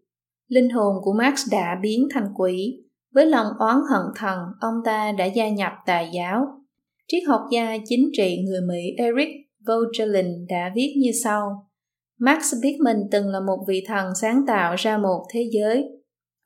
Linh 0.48 0.70
hồn 0.70 0.96
của 1.02 1.12
Max 1.12 1.40
đã 1.50 1.78
biến 1.82 2.08
thành 2.14 2.28
quỷ. 2.34 2.84
Với 3.14 3.26
lòng 3.26 3.46
oán 3.58 3.76
hận 3.90 4.02
thần, 4.16 4.38
ông 4.60 4.74
ta 4.84 5.12
đã 5.12 5.24
gia 5.24 5.48
nhập 5.48 5.72
tà 5.86 6.00
giáo. 6.00 6.46
Triết 7.08 7.22
học 7.28 7.40
gia 7.52 7.76
chính 7.84 8.10
trị 8.12 8.38
người 8.46 8.60
Mỹ 8.68 8.94
Eric 8.96 9.28
Vogelin 9.66 10.46
đã 10.48 10.72
viết 10.74 10.94
như 11.02 11.10
sau. 11.24 11.68
Max 12.20 12.54
biết 12.62 12.78
mình 12.84 12.98
từng 13.10 13.28
là 13.28 13.40
một 13.40 13.64
vị 13.68 13.84
thần 13.86 14.14
sáng 14.20 14.44
tạo 14.46 14.74
ra 14.74 14.98
một 14.98 15.24
thế 15.32 15.50
giới. 15.52 15.84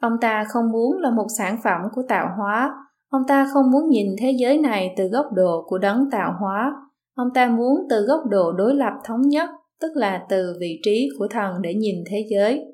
Ông 0.02 0.12
ta 0.20 0.44
không 0.48 0.72
muốn 0.72 0.98
là 0.98 1.10
một 1.10 1.26
sản 1.38 1.58
phẩm 1.64 1.80
của 1.94 2.02
tạo 2.08 2.28
hóa, 2.38 2.72
Ông 3.08 3.22
ta 3.28 3.48
không 3.52 3.70
muốn 3.70 3.90
nhìn 3.90 4.06
thế 4.18 4.30
giới 4.38 4.58
này 4.58 4.94
từ 4.96 5.08
góc 5.08 5.26
độ 5.32 5.64
của 5.66 5.78
đấng 5.78 6.10
tạo 6.12 6.32
hóa. 6.40 6.72
Ông 7.14 7.28
ta 7.34 7.48
muốn 7.48 7.78
từ 7.90 8.00
góc 8.00 8.20
độ 8.30 8.52
đối 8.52 8.74
lập 8.74 8.92
thống 9.04 9.20
nhất, 9.22 9.48
tức 9.80 9.88
là 9.94 10.26
từ 10.28 10.56
vị 10.60 10.80
trí 10.84 11.08
của 11.18 11.28
thần 11.30 11.62
để 11.62 11.74
nhìn 11.74 12.04
thế 12.10 12.26
giới. 12.30 12.64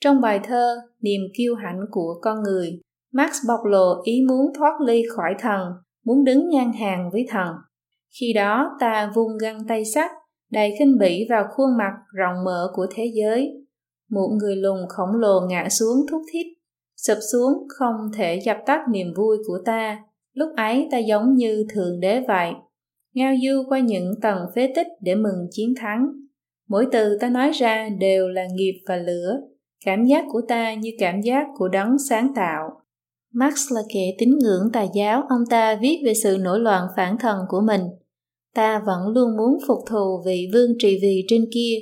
Trong 0.00 0.20
bài 0.20 0.40
thơ 0.44 0.76
Niềm 1.02 1.20
kiêu 1.38 1.54
hãnh 1.54 1.80
của 1.90 2.18
con 2.22 2.42
người, 2.42 2.80
Max 3.12 3.30
bộc 3.48 3.60
lộ 3.64 4.02
ý 4.04 4.22
muốn 4.28 4.46
thoát 4.58 4.80
ly 4.86 5.02
khỏi 5.16 5.34
thần, 5.38 5.60
muốn 6.04 6.24
đứng 6.24 6.48
ngang 6.48 6.72
hàng 6.72 7.10
với 7.12 7.26
thần. 7.30 7.54
Khi 8.20 8.32
đó 8.32 8.76
ta 8.80 9.12
vung 9.14 9.38
găng 9.38 9.66
tay 9.68 9.84
sắt, 9.84 10.10
đầy 10.50 10.74
khinh 10.78 10.98
bỉ 10.98 11.26
vào 11.30 11.44
khuôn 11.50 11.76
mặt 11.78 11.92
rộng 12.14 12.44
mở 12.44 12.70
của 12.74 12.86
thế 12.94 13.12
giới. 13.14 13.66
Một 14.10 14.28
người 14.40 14.56
lùn 14.56 14.78
khổng 14.88 15.14
lồ 15.14 15.40
ngã 15.48 15.68
xuống 15.68 16.06
thúc 16.10 16.22
thiết 16.32 16.46
sụp 17.06 17.18
xuống 17.32 17.52
không 17.78 17.96
thể 18.16 18.40
dập 18.44 18.56
tắt 18.66 18.80
niềm 18.92 19.06
vui 19.16 19.36
của 19.46 19.58
ta 19.64 19.98
lúc 20.32 20.48
ấy 20.56 20.88
ta 20.90 20.98
giống 20.98 21.34
như 21.34 21.66
thượng 21.74 22.00
đế 22.00 22.20
vậy 22.28 22.52
ngao 23.14 23.34
du 23.42 23.62
qua 23.68 23.78
những 23.78 24.12
tầng 24.22 24.38
phế 24.54 24.72
tích 24.74 24.86
để 25.00 25.14
mừng 25.14 25.48
chiến 25.50 25.74
thắng 25.76 26.06
mỗi 26.68 26.86
từ 26.92 27.18
ta 27.20 27.28
nói 27.28 27.50
ra 27.50 27.88
đều 27.88 28.28
là 28.28 28.46
nghiệp 28.54 28.80
và 28.88 28.96
lửa 28.96 29.40
cảm 29.84 30.04
giác 30.04 30.24
của 30.32 30.40
ta 30.48 30.74
như 30.74 30.90
cảm 30.98 31.20
giác 31.20 31.46
của 31.56 31.68
đấng 31.68 31.96
sáng 32.08 32.32
tạo 32.34 32.70
Marx 33.34 33.72
là 33.72 33.80
kẻ 33.94 34.14
tín 34.18 34.30
ngưỡng 34.38 34.72
tà 34.72 34.86
giáo, 34.94 35.22
ông 35.28 35.42
ta 35.50 35.78
viết 35.80 36.02
về 36.04 36.14
sự 36.14 36.36
nổi 36.40 36.60
loạn 36.60 36.86
phản 36.96 37.18
thần 37.18 37.38
của 37.48 37.60
mình. 37.60 37.80
Ta 38.54 38.82
vẫn 38.86 39.08
luôn 39.08 39.36
muốn 39.36 39.58
phục 39.68 39.78
thù 39.90 40.22
vị 40.26 40.46
vương 40.52 40.70
trị 40.78 40.98
vì 41.02 41.24
trên 41.28 41.44
kia, 41.54 41.78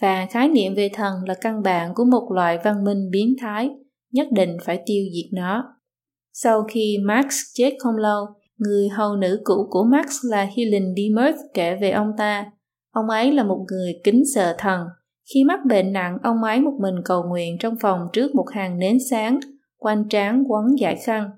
và 0.00 0.26
khái 0.30 0.48
niệm 0.48 0.74
về 0.74 0.90
thần 0.94 1.14
là 1.26 1.34
căn 1.34 1.62
bản 1.62 1.92
của 1.94 2.04
một 2.04 2.28
loại 2.34 2.58
văn 2.64 2.84
minh 2.84 3.10
biến 3.10 3.34
thái 3.40 3.70
nhất 4.12 4.26
định 4.32 4.56
phải 4.64 4.82
tiêu 4.86 5.04
diệt 5.14 5.32
nó. 5.32 5.64
Sau 6.32 6.62
khi 6.62 6.98
Max 7.04 7.26
chết 7.54 7.70
không 7.78 7.96
lâu, 7.96 8.26
người 8.58 8.88
hầu 8.88 9.16
nữ 9.16 9.40
cũ 9.44 9.66
của 9.70 9.84
Max 9.84 10.06
là 10.30 10.48
Helen 10.56 10.94
Demuth 10.96 11.38
kể 11.54 11.76
về 11.80 11.90
ông 11.90 12.12
ta. 12.18 12.46
Ông 12.90 13.10
ấy 13.10 13.32
là 13.32 13.44
một 13.44 13.64
người 13.68 14.00
kính 14.04 14.22
sợ 14.34 14.54
thần. 14.58 14.86
Khi 15.34 15.44
mắc 15.44 15.60
bệnh 15.68 15.92
nặng, 15.92 16.18
ông 16.22 16.42
ấy 16.42 16.60
một 16.60 16.78
mình 16.80 16.94
cầu 17.04 17.22
nguyện 17.22 17.56
trong 17.60 17.74
phòng 17.80 18.00
trước 18.12 18.34
một 18.34 18.50
hàng 18.50 18.78
nến 18.78 18.98
sáng, 19.10 19.40
quanh 19.82 20.08
trán 20.08 20.44
quấn 20.48 20.66
giải 20.78 20.96
khăn. 20.96 21.30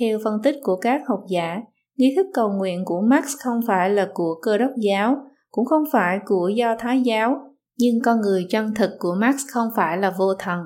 Theo 0.00 0.18
phân 0.24 0.42
tích 0.42 0.56
của 0.62 0.76
các 0.76 1.02
học 1.08 1.20
giả, 1.28 1.60
nghi 1.96 2.12
thức 2.16 2.26
cầu 2.34 2.52
nguyện 2.52 2.84
của 2.84 3.00
Max 3.00 3.24
không 3.38 3.60
phải 3.66 3.90
là 3.90 4.08
của 4.14 4.34
cơ 4.42 4.58
đốc 4.58 4.70
giáo, 4.76 5.16
cũng 5.50 5.64
không 5.66 5.84
phải 5.92 6.18
của 6.26 6.48
do 6.48 6.76
thái 6.78 7.02
giáo, 7.02 7.36
nhưng 7.78 8.00
con 8.04 8.20
người 8.20 8.46
chân 8.50 8.74
thực 8.74 8.90
của 8.98 9.14
Max 9.20 9.34
không 9.52 9.68
phải 9.76 9.98
là 9.98 10.14
vô 10.18 10.34
thần. 10.38 10.60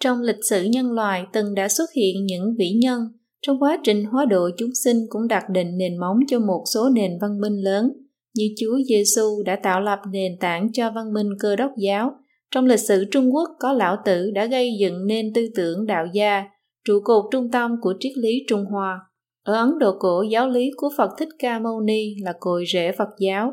Trong 0.00 0.20
lịch 0.20 0.44
sử 0.50 0.62
nhân 0.62 0.92
loại 0.92 1.26
từng 1.32 1.54
đã 1.54 1.68
xuất 1.68 1.92
hiện 1.96 2.26
những 2.26 2.54
vĩ 2.58 2.70
nhân, 2.82 3.00
trong 3.42 3.62
quá 3.62 3.78
trình 3.84 4.04
hóa 4.04 4.24
độ 4.24 4.48
chúng 4.58 4.70
sinh 4.84 4.96
cũng 5.08 5.28
đặt 5.28 5.50
định 5.50 5.78
nền 5.78 5.98
móng 5.98 6.18
cho 6.28 6.38
một 6.38 6.64
số 6.74 6.88
nền 6.88 7.10
văn 7.20 7.40
minh 7.40 7.64
lớn, 7.64 7.92
như 8.34 8.44
Chúa 8.60 8.78
Giêsu 8.88 9.42
đã 9.44 9.58
tạo 9.62 9.80
lập 9.80 9.98
nền 10.12 10.32
tảng 10.40 10.72
cho 10.72 10.90
văn 10.90 11.12
minh 11.12 11.28
cơ 11.40 11.56
đốc 11.56 11.70
giáo. 11.76 12.12
Trong 12.50 12.64
lịch 12.64 12.80
sử 12.80 13.04
Trung 13.10 13.34
Quốc 13.34 13.48
có 13.60 13.72
lão 13.72 13.96
tử 14.04 14.30
đã 14.34 14.46
gây 14.46 14.70
dựng 14.80 15.06
nên 15.06 15.32
tư 15.34 15.46
tưởng 15.54 15.86
đạo 15.86 16.06
gia, 16.12 16.44
trụ 16.84 17.00
cột 17.04 17.24
trung 17.30 17.50
tâm 17.50 17.70
của 17.80 17.94
triết 18.00 18.12
lý 18.16 18.44
Trung 18.48 18.64
Hoa. 18.64 19.00
Ở 19.42 19.54
Ấn 19.54 19.78
Độ 19.78 19.96
cổ, 19.98 20.22
giáo 20.22 20.48
lý 20.48 20.70
của 20.76 20.90
Phật 20.96 21.10
Thích 21.18 21.28
Ca 21.38 21.58
Mâu 21.58 21.80
Ni 21.80 22.14
là 22.24 22.32
cội 22.40 22.64
rễ 22.72 22.92
Phật 22.98 23.08
giáo. 23.18 23.52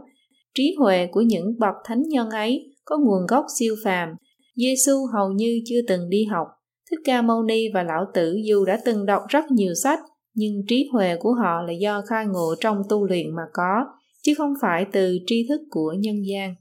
Trí 0.56 0.76
huệ 0.80 1.08
của 1.12 1.22
những 1.22 1.60
bậc 1.60 1.76
thánh 1.86 2.02
nhân 2.02 2.30
ấy 2.30 2.66
có 2.86 2.98
nguồn 2.98 3.26
gốc 3.28 3.46
siêu 3.60 3.76
phàm, 3.84 4.10
Giêsu 4.56 4.94
hầu 5.14 5.32
như 5.32 5.60
chưa 5.66 5.80
từng 5.88 6.10
đi 6.10 6.26
học. 6.26 6.48
Thích 6.92 7.00
Ca 7.06 7.22
Mâu 7.22 7.44
Ni 7.44 7.66
và 7.74 7.84
Lão 7.84 8.06
Tử 8.14 8.36
dù 8.46 8.66
đã 8.66 8.80
từng 8.86 9.06
đọc 9.06 9.22
rất 9.30 9.46
nhiều 9.52 9.74
sách, 9.84 10.00
nhưng 10.36 10.54
trí 10.68 10.90
huệ 10.94 11.16
của 11.20 11.34
họ 11.34 11.62
là 11.68 11.74
do 11.74 12.02
khai 12.10 12.26
ngộ 12.26 12.56
trong 12.60 12.82
tu 12.90 13.06
luyện 13.06 13.36
mà 13.36 13.42
có, 13.54 13.86
chứ 14.24 14.34
không 14.38 14.54
phải 14.62 14.86
từ 14.92 15.18
tri 15.26 15.46
thức 15.50 15.62
của 15.70 15.96
nhân 16.00 16.16
gian. 16.32 16.56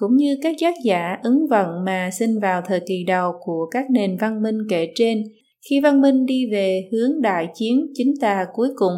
Cũng 0.00 0.16
như 0.16 0.36
các 0.42 0.56
giác 0.58 0.74
giả 0.84 1.16
ứng 1.22 1.46
vận 1.50 1.84
mà 1.84 2.10
sinh 2.12 2.40
vào 2.42 2.62
thời 2.66 2.80
kỳ 2.80 3.04
đầu 3.06 3.32
của 3.40 3.66
các 3.70 3.90
nền 3.90 4.16
văn 4.20 4.42
minh 4.42 4.58
kể 4.70 4.92
trên, 4.94 5.22
khi 5.70 5.80
văn 5.80 6.00
minh 6.00 6.26
đi 6.26 6.46
về 6.52 6.88
hướng 6.92 7.22
đại 7.22 7.48
chiến 7.54 7.86
chính 7.94 8.14
tà 8.20 8.46
cuối 8.52 8.68
cùng, 8.76 8.92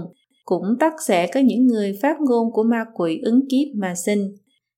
cũng 0.45 0.65
tất 0.81 0.93
sẽ 1.07 1.27
có 1.27 1.41
những 1.41 1.67
người 1.67 1.99
phát 2.03 2.17
ngôn 2.21 2.53
của 2.53 2.63
ma 2.63 2.85
quỷ 2.95 3.21
ứng 3.25 3.41
kiếp 3.51 3.77
mà 3.77 3.95
sinh. 3.95 4.35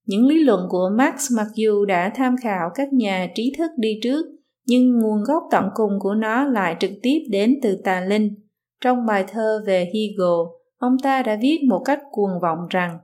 Những 0.07 0.27
lý 0.27 0.45
luận 0.45 0.61
của 0.69 0.91
Marx 0.99 1.33
mặc 1.37 1.47
dù 1.55 1.85
đã 1.85 2.13
tham 2.15 2.37
khảo 2.43 2.71
các 2.75 2.93
nhà 2.93 3.29
trí 3.35 3.53
thức 3.59 3.71
đi 3.77 3.99
trước, 4.03 4.27
nhưng 4.67 4.99
nguồn 4.99 5.23
gốc 5.25 5.43
tận 5.51 5.65
cùng 5.75 5.93
của 6.01 6.15
nó 6.15 6.45
lại 6.45 6.77
trực 6.81 6.93
tiếp 7.03 7.19
đến 7.31 7.59
từ 7.63 7.77
tà 7.85 8.01
linh. 8.01 8.35
Trong 8.81 9.07
bài 9.07 9.25
thơ 9.29 9.63
về 9.67 9.85
Hegel, 9.85 10.41
ông 10.79 10.97
ta 11.03 11.23
đã 11.23 11.39
viết 11.43 11.59
một 11.69 11.83
cách 11.85 12.01
cuồng 12.11 12.41
vọng 12.43 12.59
rằng 12.71 12.99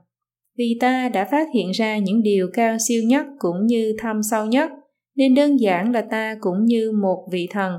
vì 0.57 0.77
ta 0.81 1.09
đã 1.09 1.25
phát 1.31 1.47
hiện 1.53 1.71
ra 1.71 1.97
những 1.97 2.23
điều 2.23 2.47
cao 2.53 2.77
siêu 2.87 3.03
nhất 3.05 3.25
cũng 3.39 3.65
như 3.65 3.95
thâm 3.99 4.23
sâu 4.31 4.45
nhất, 4.45 4.69
nên 5.15 5.35
đơn 5.35 5.59
giản 5.59 5.91
là 5.91 6.01
ta 6.01 6.35
cũng 6.41 6.65
như 6.65 6.91
một 7.01 7.27
vị 7.31 7.47
thần, 7.51 7.73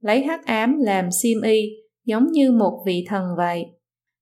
lấy 0.00 0.22
hắc 0.22 0.46
ám 0.46 0.78
làm 0.78 1.08
sim 1.22 1.40
y, 1.42 1.70
giống 2.04 2.32
như 2.32 2.52
một 2.52 2.82
vị 2.86 3.04
thần 3.08 3.24
vậy. 3.36 3.64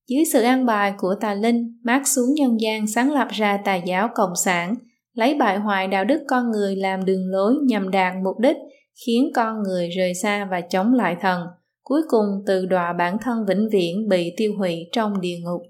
Dưới 0.09 0.25
sự 0.25 0.41
an 0.41 0.65
bài 0.65 0.93
của 0.97 1.15
tà 1.21 1.33
linh, 1.33 1.79
mát 1.83 2.07
xuống 2.07 2.33
nhân 2.35 2.61
gian 2.61 2.87
sáng 2.87 3.11
lập 3.11 3.27
ra 3.31 3.57
tà 3.65 3.75
giáo 3.75 4.09
cộng 4.15 4.35
sản, 4.45 4.75
lấy 5.13 5.33
bại 5.33 5.57
hoại 5.57 5.87
đạo 5.87 6.05
đức 6.05 6.21
con 6.27 6.51
người 6.51 6.75
làm 6.75 7.05
đường 7.05 7.27
lối 7.27 7.53
nhằm 7.67 7.91
đạt 7.91 8.13
mục 8.23 8.39
đích, 8.39 8.57
khiến 9.05 9.31
con 9.35 9.63
người 9.63 9.89
rời 9.89 10.13
xa 10.13 10.47
và 10.51 10.61
chống 10.61 10.93
lại 10.93 11.15
thần, 11.21 11.41
cuối 11.83 12.01
cùng 12.07 12.25
từ 12.45 12.65
đọa 12.65 12.93
bản 12.93 13.17
thân 13.21 13.45
vĩnh 13.47 13.69
viễn 13.71 14.07
bị 14.09 14.33
tiêu 14.37 14.53
hủy 14.57 14.89
trong 14.91 15.21
địa 15.21 15.37
ngục. 15.43 15.61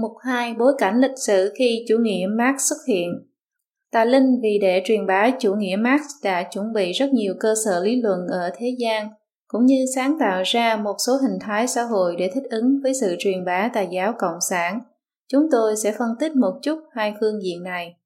Mục 0.00 0.12
2 0.20 0.54
Bối 0.54 0.72
cảnh 0.78 1.00
lịch 1.00 1.18
sử 1.26 1.52
khi 1.58 1.84
chủ 1.88 1.96
nghĩa 2.00 2.26
Marx 2.26 2.60
xuất 2.68 2.76
hiện 2.88 3.12
Tà 3.92 4.04
Linh 4.04 4.40
vì 4.42 4.58
để 4.62 4.82
truyền 4.84 5.06
bá 5.06 5.30
chủ 5.40 5.54
nghĩa 5.54 5.76
Marx 5.76 6.02
đã 6.24 6.42
chuẩn 6.42 6.72
bị 6.72 6.92
rất 6.92 7.12
nhiều 7.12 7.34
cơ 7.40 7.54
sở 7.64 7.80
lý 7.84 8.02
luận 8.02 8.26
ở 8.28 8.50
thế 8.56 8.76
gian, 8.78 9.08
cũng 9.48 9.66
như 9.66 9.84
sáng 9.94 10.16
tạo 10.20 10.42
ra 10.46 10.76
một 10.76 10.96
số 11.06 11.12
hình 11.12 11.38
thái 11.40 11.66
xã 11.66 11.82
hội 11.82 12.16
để 12.18 12.30
thích 12.34 12.42
ứng 12.50 12.80
với 12.82 12.94
sự 13.00 13.16
truyền 13.18 13.44
bá 13.44 13.70
tà 13.74 13.80
giáo 13.80 14.14
cộng 14.18 14.40
sản. 14.50 14.80
Chúng 15.28 15.46
tôi 15.50 15.76
sẽ 15.76 15.92
phân 15.98 16.10
tích 16.20 16.36
một 16.36 16.52
chút 16.62 16.78
hai 16.92 17.14
phương 17.20 17.42
diện 17.42 17.62
này. 17.62 17.96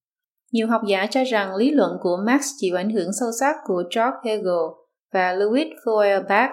Nhiều 0.52 0.66
học 0.66 0.82
giả 0.88 1.06
cho 1.10 1.24
rằng 1.24 1.54
lý 1.54 1.70
luận 1.70 1.92
của 2.00 2.16
Marx 2.26 2.44
chịu 2.56 2.76
ảnh 2.76 2.90
hưởng 2.90 3.10
sâu 3.20 3.28
sắc 3.40 3.56
của 3.64 3.82
George 3.96 4.18
Hegel 4.24 4.64
và 5.12 5.32
Louis 5.32 5.66
Feuerbach. 5.84 6.50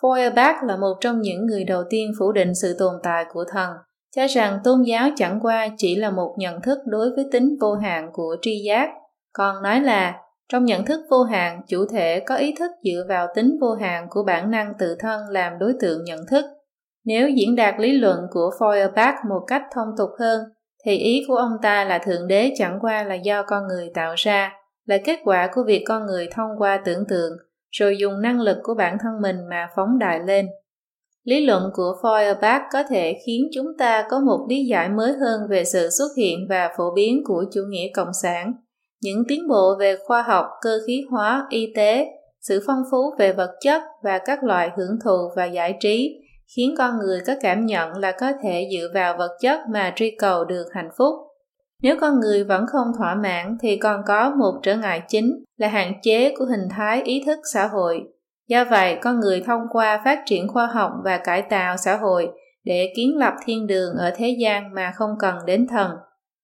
Feuerbach 0.00 0.66
là 0.66 0.76
một 0.76 0.94
trong 1.00 1.20
những 1.20 1.46
người 1.46 1.64
đầu 1.64 1.82
tiên 1.90 2.12
phủ 2.18 2.32
định 2.32 2.54
sự 2.54 2.76
tồn 2.78 2.94
tại 3.02 3.24
của 3.32 3.44
thần– 3.52 3.70
cho 4.16 4.26
rằng 4.26 4.58
tôn 4.64 4.82
giáo 4.82 5.08
chẳng 5.16 5.38
qua 5.42 5.68
chỉ 5.76 5.96
là 5.96 6.10
một 6.10 6.34
nhận 6.38 6.60
thức 6.60 6.78
đối 6.86 7.10
với 7.16 7.24
tính 7.32 7.56
vô 7.60 7.74
hạn 7.74 8.10
của 8.12 8.36
tri 8.42 8.62
giác, 8.66 8.90
còn 9.32 9.62
nói 9.62 9.80
là 9.80 10.14
trong 10.48 10.64
nhận 10.64 10.84
thức 10.84 11.00
vô 11.10 11.22
hạn, 11.22 11.60
chủ 11.68 11.84
thể 11.90 12.20
có 12.20 12.36
ý 12.36 12.54
thức 12.58 12.70
dựa 12.84 13.04
vào 13.08 13.26
tính 13.34 13.58
vô 13.60 13.74
hạn 13.74 14.06
của 14.10 14.22
bản 14.26 14.50
năng 14.50 14.72
tự 14.78 14.96
thân 14.98 15.20
làm 15.30 15.58
đối 15.58 15.72
tượng 15.80 16.04
nhận 16.04 16.20
thức. 16.30 16.44
Nếu 17.04 17.28
diễn 17.28 17.56
đạt 17.56 17.74
lý 17.78 17.92
luận 17.92 18.18
của 18.30 18.50
Feuerbach 18.58 19.28
một 19.28 19.40
cách 19.46 19.62
thông 19.74 19.88
tục 19.98 20.10
hơn, 20.18 20.40
thì 20.84 20.96
ý 20.96 21.24
của 21.28 21.36
ông 21.36 21.52
ta 21.62 21.84
là 21.84 21.98
Thượng 21.98 22.28
Đế 22.28 22.52
chẳng 22.58 22.78
qua 22.80 23.04
là 23.04 23.14
do 23.14 23.42
con 23.42 23.66
người 23.68 23.90
tạo 23.94 24.14
ra, 24.16 24.52
là 24.86 24.98
kết 25.04 25.18
quả 25.24 25.50
của 25.54 25.62
việc 25.66 25.84
con 25.86 26.06
người 26.06 26.28
thông 26.34 26.50
qua 26.58 26.80
tưởng 26.84 27.04
tượng, 27.08 27.32
rồi 27.70 27.96
dùng 27.98 28.22
năng 28.22 28.40
lực 28.40 28.58
của 28.62 28.74
bản 28.74 28.96
thân 29.00 29.20
mình 29.22 29.36
mà 29.50 29.68
phóng 29.76 29.98
đại 29.98 30.20
lên. 30.26 30.46
Lý 31.28 31.46
luận 31.46 31.70
của 31.74 31.94
Feuerbach 32.02 32.60
có 32.72 32.82
thể 32.88 33.20
khiến 33.26 33.48
chúng 33.54 33.66
ta 33.78 34.06
có 34.10 34.20
một 34.20 34.46
lý 34.48 34.64
giải 34.64 34.88
mới 34.88 35.12
hơn 35.12 35.40
về 35.50 35.64
sự 35.64 35.88
xuất 35.90 36.08
hiện 36.16 36.46
và 36.48 36.70
phổ 36.76 36.94
biến 36.94 37.22
của 37.24 37.44
chủ 37.52 37.60
nghĩa 37.68 37.88
cộng 37.94 38.12
sản. 38.22 38.52
Những 39.02 39.22
tiến 39.28 39.48
bộ 39.48 39.76
về 39.80 39.96
khoa 40.06 40.22
học, 40.22 40.46
cơ 40.60 40.78
khí 40.86 41.04
hóa, 41.10 41.46
y 41.50 41.72
tế, 41.76 42.06
sự 42.40 42.62
phong 42.66 42.82
phú 42.90 43.14
về 43.18 43.32
vật 43.32 43.50
chất 43.60 43.82
và 44.02 44.18
các 44.18 44.44
loại 44.44 44.70
hưởng 44.76 44.98
thụ 45.04 45.28
và 45.36 45.44
giải 45.44 45.76
trí 45.80 46.20
khiến 46.56 46.74
con 46.78 46.98
người 46.98 47.20
có 47.26 47.32
cảm 47.40 47.66
nhận 47.66 47.96
là 47.96 48.12
có 48.12 48.32
thể 48.42 48.68
dựa 48.72 48.88
vào 48.94 49.16
vật 49.18 49.36
chất 49.40 49.60
mà 49.70 49.92
truy 49.96 50.10
cầu 50.18 50.44
được 50.44 50.64
hạnh 50.74 50.90
phúc. 50.98 51.14
Nếu 51.82 51.96
con 52.00 52.20
người 52.20 52.44
vẫn 52.44 52.64
không 52.66 52.86
thỏa 52.98 53.14
mãn 53.14 53.56
thì 53.62 53.76
còn 53.76 54.02
có 54.06 54.30
một 54.30 54.60
trở 54.62 54.76
ngại 54.76 55.02
chính 55.08 55.44
là 55.56 55.68
hạn 55.68 55.92
chế 56.02 56.34
của 56.38 56.44
hình 56.44 56.68
thái 56.70 57.02
ý 57.02 57.22
thức 57.26 57.38
xã 57.52 57.66
hội 57.66 58.04
Do 58.48 58.64
vậy, 58.64 58.98
con 59.02 59.20
người 59.20 59.42
thông 59.46 59.60
qua 59.70 60.00
phát 60.04 60.18
triển 60.26 60.48
khoa 60.48 60.66
học 60.66 60.92
và 61.04 61.18
cải 61.18 61.42
tạo 61.42 61.76
xã 61.76 61.96
hội 61.96 62.28
để 62.64 62.92
kiến 62.96 63.16
lập 63.16 63.34
thiên 63.44 63.66
đường 63.66 63.94
ở 63.98 64.10
thế 64.16 64.36
gian 64.40 64.74
mà 64.74 64.92
không 64.94 65.10
cần 65.18 65.36
đến 65.46 65.66
thần. 65.66 65.90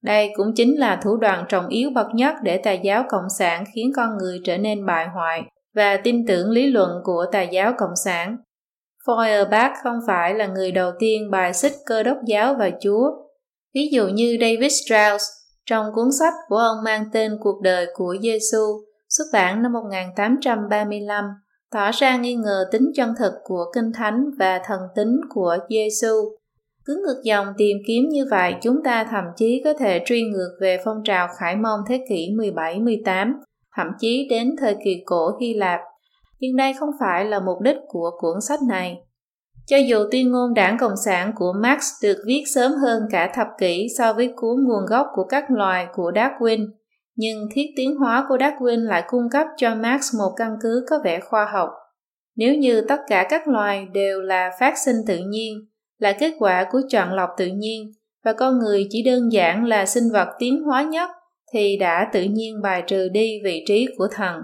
Đây 0.02 0.30
cũng 0.36 0.46
chính 0.56 0.78
là 0.78 1.00
thủ 1.02 1.16
đoạn 1.16 1.44
trọng 1.48 1.68
yếu 1.68 1.90
bậc 1.90 2.06
nhất 2.14 2.34
để 2.42 2.58
tà 2.58 2.72
giáo 2.72 3.04
cộng 3.08 3.30
sản 3.38 3.64
khiến 3.74 3.92
con 3.96 4.18
người 4.18 4.40
trở 4.44 4.58
nên 4.58 4.86
bại 4.86 5.08
hoại 5.14 5.42
và 5.74 5.96
tin 5.96 6.26
tưởng 6.26 6.50
lý 6.50 6.66
luận 6.66 6.90
của 7.04 7.26
tà 7.32 7.42
giáo 7.42 7.72
cộng 7.78 7.96
sản. 8.04 8.36
Feuerbach 9.06 9.70
không 9.82 9.98
phải 10.06 10.34
là 10.34 10.46
người 10.46 10.72
đầu 10.72 10.92
tiên 10.98 11.30
bài 11.30 11.54
xích 11.54 11.72
cơ 11.86 12.02
đốc 12.02 12.18
giáo 12.26 12.54
và 12.58 12.70
Chúa. 12.82 13.10
Ví 13.74 13.88
dụ 13.92 14.08
như 14.08 14.36
David 14.40 14.72
Strauss, 14.72 15.24
trong 15.66 15.86
cuốn 15.94 16.08
sách 16.18 16.34
của 16.48 16.56
ông 16.56 16.76
mang 16.84 17.04
tên 17.12 17.32
Cuộc 17.40 17.60
đời 17.62 17.86
của 17.94 18.16
Giêsu 18.22 18.84
xuất 19.08 19.24
bản 19.32 19.62
năm 19.62 19.72
1835, 19.72 21.24
tỏ 21.74 21.90
ra 21.90 22.16
nghi 22.16 22.34
ngờ 22.34 22.64
tính 22.72 22.90
chân 22.94 23.14
thực 23.18 23.32
của 23.44 23.64
kinh 23.74 23.92
thánh 23.92 24.30
và 24.38 24.60
thần 24.64 24.80
tính 24.96 25.20
của 25.28 25.56
Giêsu. 25.68 26.14
Cứ 26.84 27.02
ngược 27.06 27.22
dòng 27.24 27.46
tìm 27.58 27.76
kiếm 27.86 28.08
như 28.08 28.24
vậy, 28.30 28.54
chúng 28.62 28.82
ta 28.84 29.04
thậm 29.10 29.24
chí 29.36 29.62
có 29.64 29.74
thể 29.74 30.02
truy 30.06 30.22
ngược 30.22 30.58
về 30.60 30.78
phong 30.84 31.02
trào 31.04 31.28
khải 31.38 31.56
mông 31.56 31.80
thế 31.88 32.04
kỷ 32.08 32.28
17-18, 32.36 33.32
thậm 33.76 33.86
chí 33.98 34.26
đến 34.30 34.56
thời 34.58 34.76
kỳ 34.84 35.02
cổ 35.06 35.38
Hy 35.40 35.54
Lạp. 35.54 35.80
Nhưng 36.40 36.56
đây 36.56 36.72
không 36.80 36.90
phải 37.00 37.24
là 37.24 37.40
mục 37.40 37.60
đích 37.60 37.76
của 37.88 38.10
cuốn 38.18 38.40
sách 38.40 38.60
này. 38.68 38.96
Cho 39.66 39.76
dù 39.76 39.98
tuyên 40.10 40.32
ngôn 40.32 40.54
đảng 40.54 40.78
Cộng 40.78 40.96
sản 41.04 41.32
của 41.36 41.52
Marx 41.62 41.84
được 42.02 42.16
viết 42.26 42.44
sớm 42.54 42.72
hơn 42.72 43.02
cả 43.10 43.32
thập 43.34 43.46
kỷ 43.58 43.86
so 43.98 44.12
với 44.12 44.32
cuốn 44.36 44.64
nguồn 44.64 44.86
gốc 44.86 45.06
của 45.14 45.24
các 45.24 45.44
loài 45.50 45.86
của 45.94 46.12
Darwin, 46.14 46.68
nhưng 47.16 47.48
thiết 47.52 47.66
tiến 47.76 47.96
hóa 47.96 48.26
của 48.28 48.36
Darwin 48.36 48.80
lại 48.80 49.04
cung 49.06 49.28
cấp 49.30 49.46
cho 49.56 49.74
Marx 49.74 50.14
một 50.18 50.30
căn 50.36 50.56
cứ 50.62 50.84
có 50.90 50.96
vẻ 51.04 51.20
khoa 51.20 51.44
học. 51.52 51.70
Nếu 52.36 52.54
như 52.54 52.80
tất 52.88 53.00
cả 53.08 53.26
các 53.30 53.48
loài 53.48 53.86
đều 53.92 54.22
là 54.22 54.50
phát 54.60 54.74
sinh 54.84 54.96
tự 55.06 55.18
nhiên, 55.18 55.58
là 55.98 56.12
kết 56.12 56.32
quả 56.38 56.66
của 56.70 56.80
chọn 56.88 57.12
lọc 57.12 57.30
tự 57.36 57.46
nhiên, 57.46 57.92
và 58.24 58.32
con 58.32 58.58
người 58.58 58.86
chỉ 58.90 59.02
đơn 59.02 59.32
giản 59.32 59.64
là 59.64 59.86
sinh 59.86 60.12
vật 60.12 60.28
tiến 60.38 60.62
hóa 60.62 60.82
nhất, 60.82 61.10
thì 61.52 61.76
đã 61.76 62.10
tự 62.12 62.22
nhiên 62.22 62.62
bài 62.62 62.82
trừ 62.86 63.08
đi 63.08 63.40
vị 63.44 63.64
trí 63.66 63.86
của 63.98 64.08
thần. 64.12 64.36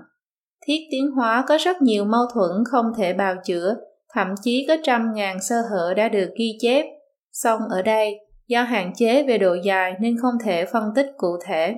Thiết 0.66 0.78
tiến 0.90 1.10
hóa 1.10 1.44
có 1.48 1.58
rất 1.60 1.82
nhiều 1.82 2.04
mâu 2.04 2.22
thuẫn 2.34 2.50
không 2.70 2.86
thể 2.98 3.12
bào 3.12 3.34
chữa, 3.44 3.74
thậm 4.14 4.34
chí 4.42 4.64
có 4.68 4.76
trăm 4.82 5.12
ngàn 5.14 5.36
sơ 5.42 5.62
hở 5.70 5.94
đã 5.94 6.08
được 6.08 6.28
ghi 6.38 6.58
chép. 6.60 6.86
Song 7.32 7.60
ở 7.70 7.82
đây, 7.82 8.18
do 8.48 8.62
hạn 8.62 8.92
chế 8.96 9.22
về 9.22 9.38
độ 9.38 9.54
dài 9.64 9.94
nên 10.00 10.16
không 10.22 10.34
thể 10.44 10.64
phân 10.64 10.84
tích 10.94 11.06
cụ 11.16 11.36
thể. 11.46 11.76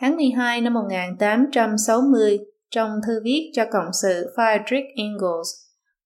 Tháng 0.00 0.16
12 0.16 0.60
năm 0.60 0.74
1860, 0.74 2.38
trong 2.70 2.90
thư 3.06 3.20
viết 3.24 3.50
cho 3.52 3.64
cộng 3.72 3.92
sự 4.02 4.34
Friedrich 4.36 4.86
Engels, 4.96 5.48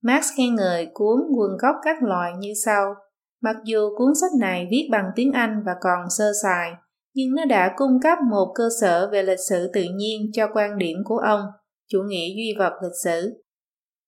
Marx 0.03 0.27
khen 0.37 0.55
ngợi 0.55 0.89
cuốn 0.95 1.19
quần 1.39 1.51
gốc 1.59 1.77
các 1.83 2.03
loài 2.03 2.33
như 2.39 2.53
sau. 2.65 2.95
Mặc 3.43 3.57
dù 3.65 3.91
cuốn 3.99 4.15
sách 4.21 4.31
này 4.41 4.69
viết 4.71 4.89
bằng 4.93 5.05
tiếng 5.17 5.33
Anh 5.33 5.63
và 5.67 5.73
còn 5.81 6.01
sơ 6.19 6.33
sài, 6.43 6.71
nhưng 7.15 7.35
nó 7.35 7.45
đã 7.45 7.73
cung 7.77 8.01
cấp 8.03 8.19
một 8.31 8.53
cơ 8.55 8.69
sở 8.81 9.09
về 9.13 9.23
lịch 9.23 9.41
sử 9.49 9.71
tự 9.75 9.83
nhiên 9.95 10.31
cho 10.33 10.47
quan 10.55 10.79
điểm 10.79 10.97
của 11.05 11.19
ông, 11.19 11.41
chủ 11.89 11.99
nghĩa 12.03 12.29
duy 12.37 12.55
vật 12.59 12.73
lịch 12.83 12.97
sử. 13.05 13.43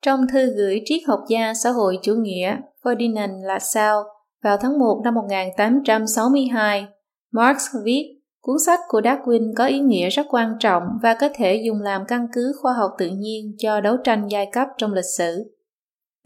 Trong 0.03 0.21
thư 0.33 0.55
gửi 0.57 0.83
triết 0.85 1.03
học 1.07 1.21
gia 1.29 1.55
xã 1.55 1.71
hội 1.71 1.99
chủ 2.03 2.15
nghĩa 2.15 2.57
Ferdinand 2.83 3.43
Lassalle 3.43 4.03
vào 4.43 4.57
tháng 4.57 4.79
1 4.79 5.01
năm 5.05 5.15
1862, 5.15 6.87
Marx 7.33 7.67
viết 7.85 8.24
Cuốn 8.47 8.57
sách 8.67 8.81
của 8.89 9.01
Darwin 9.01 9.53
có 9.57 9.67
ý 9.67 9.81
nghĩa 9.81 10.09
rất 10.09 10.27
quan 10.31 10.53
trọng 10.61 10.83
và 11.03 11.17
có 11.21 11.29
thể 11.35 11.63
dùng 11.67 11.81
làm 11.81 12.03
căn 12.09 12.27
cứ 12.33 12.53
khoa 12.63 12.73
học 12.73 12.91
tự 12.99 13.07
nhiên 13.07 13.55
cho 13.59 13.81
đấu 13.81 13.97
tranh 14.05 14.29
giai 14.31 14.49
cấp 14.53 14.69
trong 14.79 14.93
lịch 14.93 15.05
sử. 15.19 15.45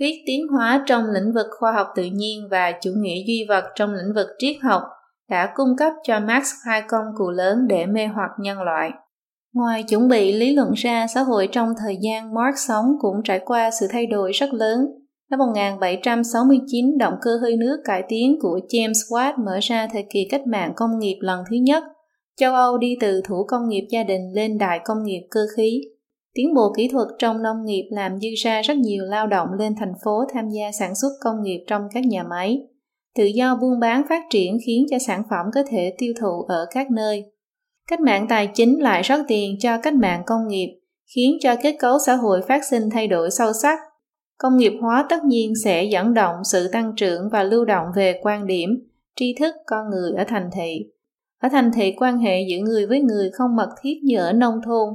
Viết 0.00 0.22
tiến 0.26 0.46
hóa 0.52 0.84
trong 0.86 1.04
lĩnh 1.14 1.34
vực 1.34 1.46
khoa 1.58 1.72
học 1.72 1.86
tự 1.96 2.04
nhiên 2.04 2.48
và 2.50 2.72
chủ 2.80 2.90
nghĩa 2.96 3.22
duy 3.26 3.46
vật 3.48 3.64
trong 3.74 3.90
lĩnh 3.94 4.14
vực 4.14 4.26
triết 4.38 4.56
học 4.62 4.82
đã 5.30 5.52
cung 5.54 5.68
cấp 5.78 5.92
cho 6.02 6.20
Marx 6.20 6.46
hai 6.66 6.82
công 6.88 7.04
cụ 7.18 7.30
lớn 7.30 7.58
để 7.68 7.86
mê 7.86 8.06
hoặc 8.06 8.30
nhân 8.40 8.62
loại. 8.62 8.90
Ngoài 9.54 9.82
chuẩn 9.82 10.08
bị 10.08 10.32
lý 10.32 10.52
luận 10.52 10.72
ra 10.76 11.06
xã 11.14 11.22
hội 11.22 11.48
trong 11.52 11.68
thời 11.78 11.96
gian 12.00 12.34
Marx 12.34 12.68
sống 12.68 12.86
cũng 13.00 13.22
trải 13.24 13.40
qua 13.44 13.70
sự 13.80 13.86
thay 13.90 14.06
đổi 14.06 14.32
rất 14.32 14.52
lớn. 14.52 14.78
Năm 15.30 15.38
1769, 15.38 16.98
động 16.98 17.14
cơ 17.22 17.30
hơi 17.42 17.56
nước 17.56 17.76
cải 17.84 18.02
tiến 18.08 18.38
của 18.42 18.60
James 18.68 18.92
Watt 19.10 19.44
mở 19.44 19.58
ra 19.62 19.88
thời 19.92 20.04
kỳ 20.10 20.28
cách 20.30 20.46
mạng 20.46 20.72
công 20.76 20.98
nghiệp 20.98 21.18
lần 21.20 21.44
thứ 21.50 21.56
nhất– 21.56 21.84
Châu 22.38 22.54
Âu 22.54 22.78
đi 22.78 22.96
từ 23.00 23.22
thủ 23.24 23.44
công 23.48 23.68
nghiệp 23.68 23.86
gia 23.90 24.02
đình 24.02 24.32
lên 24.32 24.58
đại 24.58 24.80
công 24.84 25.04
nghiệp 25.04 25.26
cơ 25.30 25.40
khí. 25.56 25.80
Tiến 26.34 26.54
bộ 26.54 26.72
kỹ 26.76 26.88
thuật 26.88 27.08
trong 27.18 27.42
nông 27.42 27.64
nghiệp 27.64 27.88
làm 27.90 28.18
dư 28.20 28.28
ra 28.44 28.62
rất 28.62 28.76
nhiều 28.76 29.04
lao 29.04 29.26
động 29.26 29.48
lên 29.58 29.74
thành 29.80 29.92
phố 30.04 30.24
tham 30.34 30.48
gia 30.48 30.70
sản 30.78 30.94
xuất 30.94 31.08
công 31.20 31.42
nghiệp 31.42 31.64
trong 31.66 31.82
các 31.94 32.04
nhà 32.06 32.22
máy. 32.22 32.60
Tự 33.16 33.24
do 33.24 33.58
buôn 33.60 33.80
bán 33.80 34.02
phát 34.08 34.22
triển 34.30 34.58
khiến 34.66 34.86
cho 34.90 34.98
sản 34.98 35.22
phẩm 35.30 35.46
có 35.54 35.62
thể 35.70 35.94
tiêu 35.98 36.12
thụ 36.20 36.42
ở 36.48 36.66
các 36.70 36.90
nơi. 36.90 37.24
Cách 37.90 38.00
mạng 38.00 38.26
tài 38.28 38.48
chính 38.54 38.82
lại 38.82 39.02
rót 39.02 39.18
tiền 39.28 39.56
cho 39.60 39.78
cách 39.82 39.94
mạng 39.94 40.22
công 40.26 40.48
nghiệp, 40.48 40.80
khiến 41.14 41.36
cho 41.40 41.56
kết 41.62 41.76
cấu 41.78 41.98
xã 42.06 42.14
hội 42.14 42.42
phát 42.48 42.64
sinh 42.64 42.90
thay 42.90 43.06
đổi 43.06 43.30
sâu 43.30 43.52
sắc. 43.52 43.78
Công 44.38 44.56
nghiệp 44.56 44.72
hóa 44.80 45.06
tất 45.08 45.24
nhiên 45.24 45.52
sẽ 45.64 45.84
dẫn 45.84 46.14
động 46.14 46.36
sự 46.44 46.68
tăng 46.68 46.92
trưởng 46.96 47.28
và 47.32 47.42
lưu 47.42 47.64
động 47.64 47.86
về 47.96 48.20
quan 48.22 48.46
điểm, 48.46 48.70
tri 49.16 49.34
thức 49.40 49.54
con 49.66 49.90
người 49.90 50.12
ở 50.16 50.24
thành 50.28 50.50
thị. 50.56 50.90
Ở 51.38 51.48
thành 51.52 51.70
thị 51.74 51.94
quan 51.98 52.18
hệ 52.18 52.40
giữa 52.50 52.58
người 52.64 52.86
với 52.86 53.00
người 53.00 53.30
không 53.30 53.56
mật 53.56 53.68
thiết 53.82 53.94
như 54.04 54.18
ở 54.18 54.32
nông 54.32 54.60
thôn. 54.66 54.88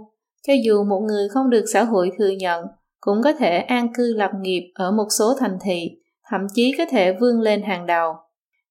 Cho 0.48 0.54
dù 0.66 0.84
một 0.84 1.00
người 1.00 1.30
không 1.30 1.50
được 1.50 1.66
xã 1.74 1.84
hội 1.84 2.12
thừa 2.18 2.32
nhận, 2.40 2.66
cũng 3.02 3.22
có 3.24 3.34
thể 3.34 3.58
an 3.58 3.94
cư 3.94 4.14
lập 4.14 4.32
nghiệp 4.42 4.72
ở 4.76 4.92
một 4.92 5.08
số 5.20 5.34
thành 5.40 5.58
thị, 5.62 5.92
thậm 6.32 6.42
chí 6.54 6.76
có 6.78 6.86
thể 6.90 7.18
vươn 7.20 7.42
lên 7.42 7.64
hàng 7.64 7.86
đầu. 7.86 8.14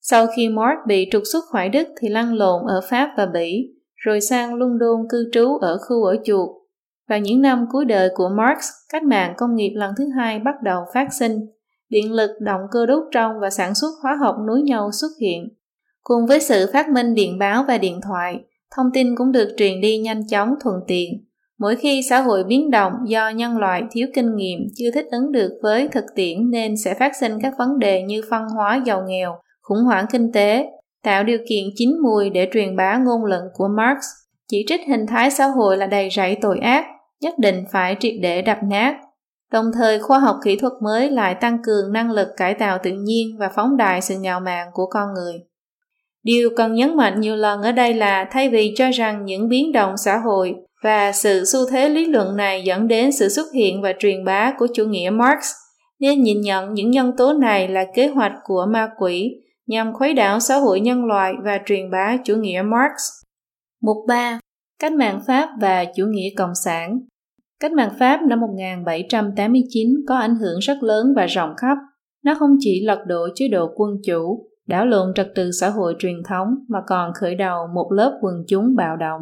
Sau 0.00 0.26
khi 0.36 0.48
Mark 0.48 0.78
bị 0.86 1.08
trục 1.12 1.22
xuất 1.32 1.44
khỏi 1.44 1.68
Đức 1.68 1.88
thì 2.00 2.08
lăn 2.08 2.34
lộn 2.34 2.66
ở 2.66 2.80
Pháp 2.90 3.10
và 3.16 3.26
Bỉ, 3.26 3.68
rồi 3.94 4.20
sang 4.20 4.54
London 4.54 5.08
cư 5.10 5.28
trú 5.32 5.58
ở 5.58 5.78
khu 5.78 6.04
ở 6.04 6.16
chuột. 6.24 6.48
Vào 7.08 7.18
những 7.18 7.42
năm 7.42 7.66
cuối 7.72 7.84
đời 7.84 8.08
của 8.14 8.28
Marx, 8.28 8.64
cách 8.92 9.02
mạng 9.02 9.34
công 9.36 9.54
nghiệp 9.54 9.72
lần 9.76 9.92
thứ 9.98 10.04
hai 10.16 10.38
bắt 10.38 10.54
đầu 10.62 10.84
phát 10.94 11.08
sinh. 11.12 11.40
Điện 11.88 12.12
lực, 12.12 12.30
động 12.40 12.60
cơ 12.70 12.86
đốt 12.86 13.02
trong 13.12 13.32
và 13.40 13.50
sản 13.50 13.74
xuất 13.74 13.90
hóa 14.02 14.16
học 14.20 14.36
nối 14.46 14.62
nhau 14.62 14.90
xuất 14.92 15.08
hiện. 15.20 15.48
Cùng 16.02 16.26
với 16.26 16.40
sự 16.40 16.70
phát 16.72 16.88
minh 16.88 17.14
điện 17.14 17.38
báo 17.38 17.64
và 17.68 17.78
điện 17.78 18.00
thoại, 18.08 18.40
thông 18.76 18.86
tin 18.94 19.16
cũng 19.16 19.32
được 19.32 19.54
truyền 19.56 19.80
đi 19.80 19.98
nhanh 19.98 20.26
chóng 20.26 20.54
thuận 20.62 20.76
tiện. 20.86 21.24
Mỗi 21.58 21.76
khi 21.76 22.02
xã 22.10 22.20
hội 22.20 22.44
biến 22.44 22.70
động 22.70 22.92
do 23.06 23.28
nhân 23.28 23.58
loại 23.58 23.82
thiếu 23.90 24.06
kinh 24.14 24.36
nghiệm 24.36 24.58
chưa 24.76 24.90
thích 24.94 25.06
ứng 25.10 25.32
được 25.32 25.50
với 25.62 25.88
thực 25.88 26.04
tiễn 26.14 26.50
nên 26.50 26.74
sẽ 26.84 26.94
phát 26.94 27.16
sinh 27.20 27.38
các 27.42 27.54
vấn 27.58 27.78
đề 27.78 28.02
như 28.02 28.22
phân 28.30 28.42
hóa 28.48 28.82
giàu 28.86 29.04
nghèo, 29.08 29.38
khủng 29.62 29.84
hoảng 29.84 30.06
kinh 30.12 30.32
tế, 30.32 30.66
tạo 31.02 31.24
điều 31.24 31.38
kiện 31.48 31.64
chín 31.76 31.90
mùi 32.02 32.30
để 32.30 32.48
truyền 32.52 32.76
bá 32.76 32.98
ngôn 32.98 33.24
luận 33.24 33.42
của 33.54 33.68
Marx, 33.68 33.98
chỉ 34.48 34.64
trích 34.68 34.80
hình 34.88 35.06
thái 35.06 35.30
xã 35.30 35.46
hội 35.46 35.76
là 35.76 35.86
đầy 35.86 36.08
rẫy 36.16 36.36
tội 36.40 36.58
ác, 36.58 36.84
nhất 37.20 37.34
định 37.38 37.64
phải 37.72 37.96
triệt 38.00 38.14
để 38.22 38.42
đập 38.42 38.58
nát. 38.62 38.96
Đồng 39.52 39.70
thời 39.74 39.98
khoa 39.98 40.18
học 40.18 40.36
kỹ 40.44 40.56
thuật 40.56 40.72
mới 40.82 41.10
lại 41.10 41.34
tăng 41.34 41.58
cường 41.62 41.92
năng 41.92 42.10
lực 42.10 42.28
cải 42.36 42.54
tạo 42.54 42.78
tự 42.82 42.90
nhiên 42.90 43.36
và 43.38 43.48
phóng 43.48 43.76
đại 43.76 44.00
sự 44.00 44.18
ngạo 44.18 44.40
mạn 44.40 44.68
của 44.72 44.86
con 44.86 45.14
người. 45.14 45.34
Điều 46.22 46.50
cần 46.56 46.74
nhấn 46.74 46.96
mạnh 46.96 47.20
nhiều 47.20 47.36
lần 47.36 47.62
ở 47.62 47.72
đây 47.72 47.94
là 47.94 48.28
thay 48.30 48.48
vì 48.48 48.74
cho 48.76 48.90
rằng 48.90 49.24
những 49.24 49.48
biến 49.48 49.72
động 49.72 49.96
xã 49.96 50.18
hội 50.18 50.54
và 50.82 51.12
sự 51.12 51.44
xu 51.44 51.70
thế 51.70 51.88
lý 51.88 52.06
luận 52.06 52.36
này 52.36 52.62
dẫn 52.64 52.88
đến 52.88 53.12
sự 53.12 53.28
xuất 53.28 53.46
hiện 53.54 53.82
và 53.82 53.92
truyền 53.98 54.24
bá 54.24 54.52
của 54.58 54.66
chủ 54.74 54.84
nghĩa 54.84 55.10
Marx, 55.10 55.44
nên 56.00 56.22
nhìn 56.22 56.40
nhận 56.40 56.74
những 56.74 56.90
nhân 56.90 57.12
tố 57.16 57.32
này 57.32 57.68
là 57.68 57.84
kế 57.94 58.08
hoạch 58.08 58.32
của 58.44 58.66
ma 58.72 58.88
quỷ 58.98 59.30
nhằm 59.66 59.92
khuấy 59.92 60.12
đảo 60.14 60.40
xã 60.40 60.56
hội 60.56 60.80
nhân 60.80 61.04
loại 61.04 61.32
và 61.44 61.58
truyền 61.66 61.90
bá 61.90 62.16
chủ 62.24 62.36
nghĩa 62.36 62.62
Marx. 62.62 62.92
Mục 63.82 63.96
3. 64.08 64.40
Cách 64.78 64.92
mạng 64.92 65.20
Pháp 65.26 65.48
và 65.60 65.84
chủ 65.96 66.06
nghĩa 66.06 66.28
Cộng 66.36 66.54
sản 66.64 67.00
Cách 67.60 67.72
mạng 67.72 67.92
Pháp 67.98 68.20
năm 68.22 68.40
1789 68.40 69.88
có 70.08 70.16
ảnh 70.16 70.34
hưởng 70.34 70.58
rất 70.58 70.82
lớn 70.82 71.06
và 71.16 71.26
rộng 71.26 71.54
khắp. 71.56 71.78
Nó 72.24 72.34
không 72.34 72.50
chỉ 72.60 72.84
lật 72.84 72.98
đổ 73.06 73.28
chế 73.34 73.48
độ 73.48 73.70
quân 73.76 73.90
chủ, 74.06 74.46
đảo 74.72 74.86
lộn 74.86 75.14
trật 75.14 75.32
tự 75.34 75.50
xã 75.60 75.68
hội 75.68 75.94
truyền 75.98 76.22
thống 76.28 76.48
mà 76.68 76.78
còn 76.86 77.12
khởi 77.14 77.34
đầu 77.34 77.66
một 77.74 77.92
lớp 77.92 78.18
quần 78.22 78.34
chúng 78.48 78.76
bạo 78.76 78.96
động. 78.96 79.20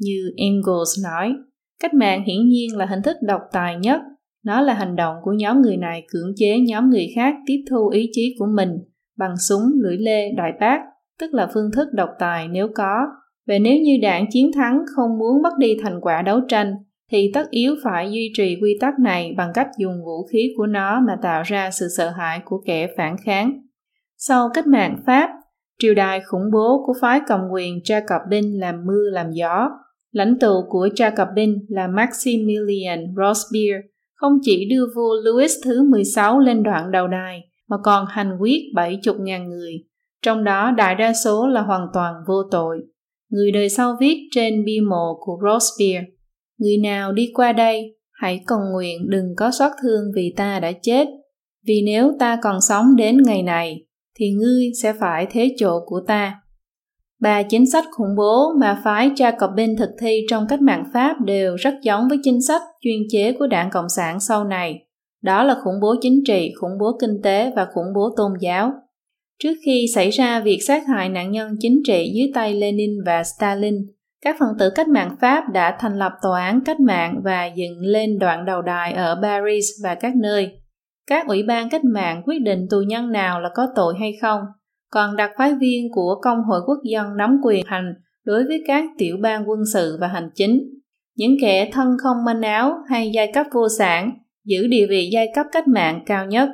Như 0.00 0.32
Engels 0.36 1.04
nói, 1.04 1.34
cách 1.80 1.94
mạng 1.94 2.24
hiển 2.26 2.48
nhiên 2.48 2.76
là 2.76 2.86
hình 2.86 3.02
thức 3.02 3.16
độc 3.22 3.40
tài 3.52 3.76
nhất. 3.76 4.00
Nó 4.44 4.60
là 4.60 4.74
hành 4.74 4.96
động 4.96 5.16
của 5.22 5.32
nhóm 5.32 5.62
người 5.62 5.76
này 5.76 6.06
cưỡng 6.08 6.32
chế 6.36 6.58
nhóm 6.60 6.90
người 6.90 7.08
khác 7.14 7.34
tiếp 7.46 7.64
thu 7.70 7.88
ý 7.88 8.08
chí 8.12 8.36
của 8.38 8.46
mình 8.56 8.70
bằng 9.18 9.34
súng, 9.48 9.62
lưỡi 9.82 9.96
lê, 9.98 10.32
đại 10.36 10.52
bác, 10.60 10.78
tức 11.20 11.34
là 11.34 11.50
phương 11.54 11.70
thức 11.74 11.88
độc 11.92 12.08
tài 12.18 12.48
nếu 12.48 12.68
có. 12.74 13.06
Và 13.46 13.58
nếu 13.58 13.76
như 13.76 13.98
đảng 14.02 14.26
chiến 14.30 14.50
thắng 14.54 14.82
không 14.96 15.18
muốn 15.18 15.42
mất 15.42 15.52
đi 15.58 15.76
thành 15.82 16.00
quả 16.00 16.22
đấu 16.22 16.40
tranh, 16.48 16.74
thì 17.10 17.30
tất 17.34 17.50
yếu 17.50 17.74
phải 17.84 18.12
duy 18.12 18.32
trì 18.36 18.56
quy 18.62 18.78
tắc 18.80 18.94
này 18.98 19.34
bằng 19.36 19.50
cách 19.54 19.68
dùng 19.78 20.04
vũ 20.04 20.26
khí 20.32 20.54
của 20.56 20.66
nó 20.66 21.00
mà 21.06 21.16
tạo 21.22 21.42
ra 21.42 21.70
sự 21.70 21.86
sợ 21.96 22.10
hãi 22.10 22.40
của 22.44 22.62
kẻ 22.66 22.88
phản 22.96 23.16
kháng. 23.24 23.60
Sau 24.28 24.48
cách 24.54 24.66
mạng 24.66 24.96
Pháp, 25.06 25.30
triều 25.78 25.94
đại 25.94 26.20
khủng 26.20 26.50
bố 26.52 26.82
của 26.86 26.94
phái 27.00 27.20
cầm 27.26 27.40
quyền 27.52 27.78
Jacobin 27.78 28.60
làm 28.60 28.86
mưa 28.86 29.10
làm 29.12 29.30
gió. 29.32 29.70
Lãnh 30.12 30.38
tụ 30.38 30.62
của 30.68 30.88
Jacobin 30.94 31.58
là 31.68 31.88
Maximilian 31.88 33.14
Robespierre 33.16 33.88
không 34.14 34.32
chỉ 34.42 34.68
đưa 34.70 34.86
vua 34.96 35.14
Louis 35.24 35.52
thứ 35.64 35.82
16 35.90 36.38
lên 36.38 36.62
đoạn 36.62 36.90
đầu 36.90 37.08
đài, 37.08 37.40
mà 37.68 37.76
còn 37.84 38.06
hành 38.08 38.38
quyết 38.40 38.60
70.000 38.74 39.48
người, 39.48 39.84
trong 40.22 40.44
đó 40.44 40.70
đại 40.70 40.94
đa 40.94 41.12
số 41.24 41.48
là 41.48 41.62
hoàn 41.62 41.86
toàn 41.94 42.14
vô 42.28 42.42
tội. 42.50 42.78
Người 43.30 43.50
đời 43.50 43.68
sau 43.68 43.96
viết 44.00 44.28
trên 44.30 44.64
bia 44.64 44.80
mộ 44.90 45.18
của 45.20 45.38
Robespierre, 45.42 46.06
Người 46.58 46.76
nào 46.82 47.12
đi 47.12 47.30
qua 47.34 47.52
đây, 47.52 47.96
hãy 48.12 48.40
cầu 48.46 48.58
nguyện 48.72 49.10
đừng 49.10 49.34
có 49.36 49.50
xót 49.50 49.72
thương 49.82 50.04
vì 50.16 50.34
ta 50.36 50.60
đã 50.60 50.72
chết, 50.82 51.08
vì 51.66 51.82
nếu 51.86 52.12
ta 52.18 52.38
còn 52.42 52.60
sống 52.60 52.96
đến 52.96 53.22
ngày 53.22 53.42
này, 53.42 53.84
thì 54.18 54.30
ngươi 54.30 54.70
sẽ 54.82 54.92
phải 54.92 55.26
thế 55.30 55.54
chỗ 55.56 55.80
của 55.86 56.00
ta. 56.06 56.40
Ba 57.20 57.42
chính 57.42 57.70
sách 57.70 57.84
khủng 57.90 58.16
bố 58.16 58.52
mà 58.60 58.80
phái 58.84 59.10
Jacobin 59.10 59.76
thực 59.78 59.90
thi 60.00 60.26
trong 60.30 60.46
cách 60.48 60.62
mạng 60.62 60.84
Pháp 60.94 61.16
đều 61.24 61.56
rất 61.56 61.74
giống 61.82 62.08
với 62.08 62.18
chính 62.22 62.42
sách 62.42 62.62
chuyên 62.80 62.98
chế 63.10 63.32
của 63.32 63.46
đảng 63.46 63.70
Cộng 63.70 63.88
sản 63.96 64.20
sau 64.20 64.44
này. 64.44 64.84
Đó 65.22 65.42
là 65.42 65.56
khủng 65.64 65.80
bố 65.82 65.94
chính 66.00 66.20
trị, 66.26 66.52
khủng 66.60 66.78
bố 66.80 66.98
kinh 67.00 67.22
tế 67.22 67.52
và 67.56 67.66
khủng 67.74 67.92
bố 67.94 68.14
tôn 68.16 68.32
giáo. 68.40 68.72
Trước 69.42 69.54
khi 69.66 69.86
xảy 69.94 70.10
ra 70.10 70.40
việc 70.40 70.58
sát 70.66 70.82
hại 70.86 71.08
nạn 71.08 71.30
nhân 71.30 71.56
chính 71.60 71.82
trị 71.86 72.12
dưới 72.14 72.30
tay 72.34 72.54
Lenin 72.54 72.90
và 73.06 73.24
Stalin, 73.24 73.74
các 74.24 74.36
phần 74.38 74.48
tử 74.58 74.70
cách 74.74 74.88
mạng 74.88 75.16
Pháp 75.20 75.44
đã 75.52 75.76
thành 75.80 75.98
lập 75.98 76.12
tòa 76.22 76.44
án 76.44 76.60
cách 76.64 76.80
mạng 76.80 77.20
và 77.24 77.46
dựng 77.56 77.80
lên 77.80 78.18
đoạn 78.18 78.44
đầu 78.44 78.62
đài 78.62 78.92
ở 78.92 79.18
Paris 79.22 79.64
và 79.82 79.94
các 79.94 80.16
nơi. 80.16 80.63
Các 81.06 81.26
ủy 81.26 81.42
ban 81.42 81.70
cách 81.70 81.84
mạng 81.84 82.22
quyết 82.26 82.38
định 82.38 82.66
tù 82.70 82.80
nhân 82.86 83.12
nào 83.12 83.40
là 83.40 83.48
có 83.54 83.66
tội 83.76 83.94
hay 84.00 84.12
không, 84.22 84.40
còn 84.90 85.16
đặc 85.16 85.30
phái 85.38 85.54
viên 85.54 85.92
của 85.92 86.20
Công 86.22 86.38
hội 86.48 86.60
Quốc 86.66 86.78
dân 86.84 87.16
nắm 87.16 87.40
quyền 87.44 87.66
hành 87.66 87.94
đối 88.24 88.44
với 88.44 88.62
các 88.66 88.84
tiểu 88.98 89.16
bang 89.22 89.50
quân 89.50 89.60
sự 89.72 89.98
và 90.00 90.08
hành 90.08 90.30
chính. 90.34 90.70
Những 91.16 91.36
kẻ 91.40 91.70
thân 91.72 91.88
không 92.02 92.16
manh 92.24 92.42
áo 92.42 92.74
hay 92.88 93.10
giai 93.14 93.32
cấp 93.34 93.46
vô 93.52 93.68
sản 93.78 94.10
giữ 94.44 94.66
địa 94.66 94.86
vị 94.90 95.08
giai 95.12 95.28
cấp 95.34 95.46
cách 95.52 95.68
mạng 95.68 96.02
cao 96.06 96.26
nhất. 96.26 96.48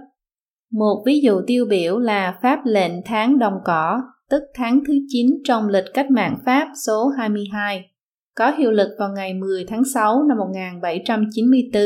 Một 0.73 1.03
ví 1.07 1.21
dụ 1.21 1.41
tiêu 1.47 1.67
biểu 1.71 1.99
là 1.99 2.39
pháp 2.43 2.61
lệnh 2.65 2.93
tháng 3.05 3.39
đồng 3.39 3.55
cỏ, 3.65 4.03
tức 4.31 4.43
tháng 4.55 4.81
thứ 4.87 4.95
9 5.09 5.27
trong 5.45 5.69
lịch 5.69 5.85
cách 5.95 6.11
mạng 6.11 6.39
Pháp 6.47 6.69
số 6.87 7.09
22, 7.19 7.91
có 8.35 8.51
hiệu 8.51 8.71
lực 8.71 8.89
vào 8.99 9.09
ngày 9.17 9.35
10 9.35 9.65
tháng 9.69 9.83
6 9.95 10.23
năm 10.29 10.39
1794. 10.39 11.83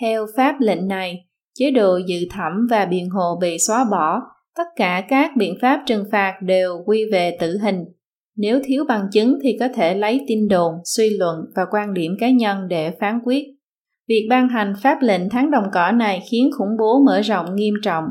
Theo 0.00 0.26
pháp 0.36 0.60
lệnh 0.60 0.88
này, 0.88 1.26
chế 1.54 1.70
độ 1.70 1.96
dự 2.06 2.18
thẩm 2.30 2.66
và 2.70 2.84
biện 2.84 3.10
hộ 3.10 3.38
bị 3.40 3.56
xóa 3.58 3.84
bỏ, 3.90 4.20
tất 4.56 4.66
cả 4.76 5.04
các 5.08 5.30
biện 5.36 5.54
pháp 5.62 5.82
trừng 5.86 6.04
phạt 6.12 6.34
đều 6.42 6.82
quy 6.86 7.04
về 7.12 7.36
tử 7.40 7.58
hình. 7.62 7.84
Nếu 8.36 8.60
thiếu 8.64 8.84
bằng 8.88 9.06
chứng 9.12 9.38
thì 9.42 9.56
có 9.60 9.68
thể 9.74 9.94
lấy 9.94 10.20
tin 10.28 10.48
đồn, 10.48 10.74
suy 10.84 11.10
luận 11.10 11.36
và 11.56 11.62
quan 11.70 11.94
điểm 11.94 12.16
cá 12.20 12.30
nhân 12.30 12.68
để 12.68 12.90
phán 13.00 13.18
quyết. 13.24 13.44
Việc 14.08 14.26
ban 14.30 14.48
hành 14.48 14.74
pháp 14.82 14.98
lệnh 15.02 15.28
tháng 15.28 15.50
đồng 15.50 15.64
cỏ 15.72 15.92
này 15.92 16.22
khiến 16.30 16.50
khủng 16.58 16.76
bố 16.78 17.02
mở 17.06 17.20
rộng 17.20 17.56
nghiêm 17.56 17.74
trọng. 17.82 18.04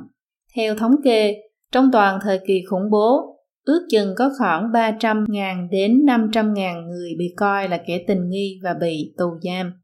Theo 0.56 0.76
thống 0.76 0.96
kê, 1.04 1.36
trong 1.72 1.90
toàn 1.92 2.20
thời 2.24 2.40
kỳ 2.48 2.64
khủng 2.70 2.90
bố, 2.92 3.38
ước 3.66 3.88
chừng 3.92 4.14
có 4.18 4.30
khoảng 4.40 4.64
300.000 4.72 5.70
đến 5.72 6.06
500.000 6.06 6.88
người 6.88 7.12
bị 7.18 7.34
coi 7.38 7.70
là 7.70 7.82
kẻ 7.88 8.04
tình 8.08 8.30
nghi 8.30 8.60
và 8.64 8.74
bị 8.82 9.14
tù 9.18 9.26
giam. 9.42 9.81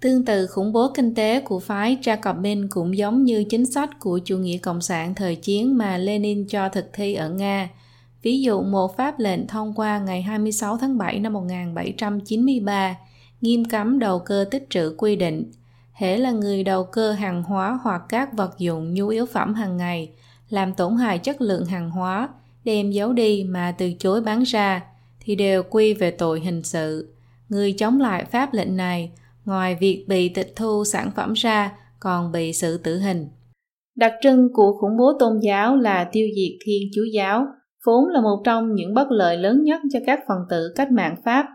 Tương 0.00 0.24
tự, 0.24 0.46
khủng 0.46 0.72
bố 0.72 0.92
kinh 0.94 1.14
tế 1.14 1.40
của 1.40 1.58
phái 1.58 1.98
Jacobin 2.02 2.66
cũng 2.70 2.96
giống 2.96 3.24
như 3.24 3.44
chính 3.44 3.66
sách 3.66 3.90
của 4.00 4.18
chủ 4.18 4.38
nghĩa 4.38 4.58
cộng 4.58 4.80
sản 4.80 5.14
thời 5.14 5.36
chiến 5.36 5.78
mà 5.78 5.96
Lenin 5.96 6.46
cho 6.46 6.68
thực 6.68 6.90
thi 6.92 7.14
ở 7.14 7.28
Nga. 7.28 7.68
Ví 8.22 8.40
dụ, 8.40 8.62
một 8.62 8.96
pháp 8.96 9.18
lệnh 9.18 9.46
thông 9.46 9.74
qua 9.74 9.98
ngày 9.98 10.22
26 10.22 10.76
tháng 10.78 10.98
7 10.98 11.18
năm 11.18 11.32
1793 11.32 12.96
nghiêm 13.40 13.64
cấm 13.64 13.98
đầu 13.98 14.18
cơ 14.18 14.44
tích 14.50 14.66
trữ 14.70 14.94
quy 14.98 15.16
định 15.16 15.52
hễ 15.92 16.16
là 16.16 16.30
người 16.30 16.64
đầu 16.64 16.84
cơ 16.84 17.12
hàng 17.12 17.42
hóa 17.42 17.78
hoặc 17.82 18.02
các 18.08 18.32
vật 18.32 18.58
dụng 18.58 18.94
nhu 18.94 19.08
yếu 19.08 19.26
phẩm 19.26 19.54
hàng 19.54 19.76
ngày, 19.76 20.10
làm 20.48 20.74
tổn 20.74 20.96
hại 20.96 21.18
chất 21.18 21.40
lượng 21.40 21.66
hàng 21.66 21.90
hóa, 21.90 22.28
đem 22.64 22.90
giấu 22.90 23.12
đi 23.12 23.44
mà 23.48 23.74
từ 23.78 23.92
chối 23.98 24.20
bán 24.20 24.42
ra, 24.42 24.82
thì 25.20 25.34
đều 25.34 25.62
quy 25.62 25.94
về 25.94 26.10
tội 26.10 26.40
hình 26.40 26.62
sự 26.62 27.14
người 27.48 27.72
chống 27.72 28.00
lại 28.00 28.24
pháp 28.24 28.54
lệnh 28.54 28.76
này 28.76 29.10
ngoài 29.44 29.76
việc 29.80 30.04
bị 30.08 30.28
tịch 30.28 30.52
thu 30.56 30.84
sản 30.84 31.10
phẩm 31.16 31.32
ra 31.32 31.72
còn 32.00 32.32
bị 32.32 32.52
xử 32.52 32.78
tử 32.78 32.98
hình 32.98 33.26
đặc 33.96 34.12
trưng 34.22 34.48
của 34.52 34.72
khủng 34.80 34.96
bố 34.98 35.12
tôn 35.18 35.40
giáo 35.42 35.76
là 35.76 36.08
tiêu 36.12 36.28
diệt 36.36 36.58
thiên 36.66 36.82
chúa 36.94 37.04
giáo 37.12 37.46
vốn 37.86 38.06
là 38.08 38.20
một 38.20 38.42
trong 38.44 38.74
những 38.74 38.94
bất 38.94 39.10
lợi 39.10 39.36
lớn 39.36 39.64
nhất 39.64 39.80
cho 39.92 39.98
các 40.06 40.20
phần 40.28 40.38
tử 40.50 40.72
cách 40.76 40.92
mạng 40.92 41.16
pháp 41.24 41.46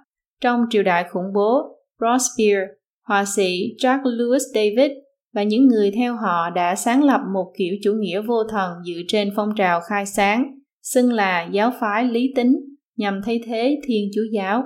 trong 0.42 0.66
triều 0.70 0.84
đại 0.84 1.06
khủng 1.12 1.34
bố 1.34 1.76
Robespierre, 2.00 2.68
họa 3.08 3.26
sĩ 3.26 3.76
Jacques 3.80 4.18
Louis 4.18 4.44
David 4.54 4.92
và 5.34 5.44
những 5.44 5.68
người 5.68 5.92
theo 5.92 6.16
họ 6.16 6.50
đã 6.50 6.76
sáng 6.76 7.04
lập 7.04 7.22
một 7.34 7.54
kiểu 7.58 7.76
chủ 7.84 7.94
nghĩa 7.94 8.22
vô 8.22 8.44
thần 8.44 8.72
dựa 8.86 9.02
trên 9.08 9.34
phong 9.36 9.50
trào 9.56 9.82
khai 9.82 10.06
sáng, 10.06 10.60
xưng 10.84 11.14
là 11.14 11.48
giáo 11.52 11.72
phái 11.80 12.04
lý 12.04 12.34
tính, 12.36 12.56
nhằm 12.98 13.22
thay 13.26 13.42
thế 13.46 13.82
Thiên 13.88 14.10
Chúa 14.16 14.26
giáo. 14.32 14.64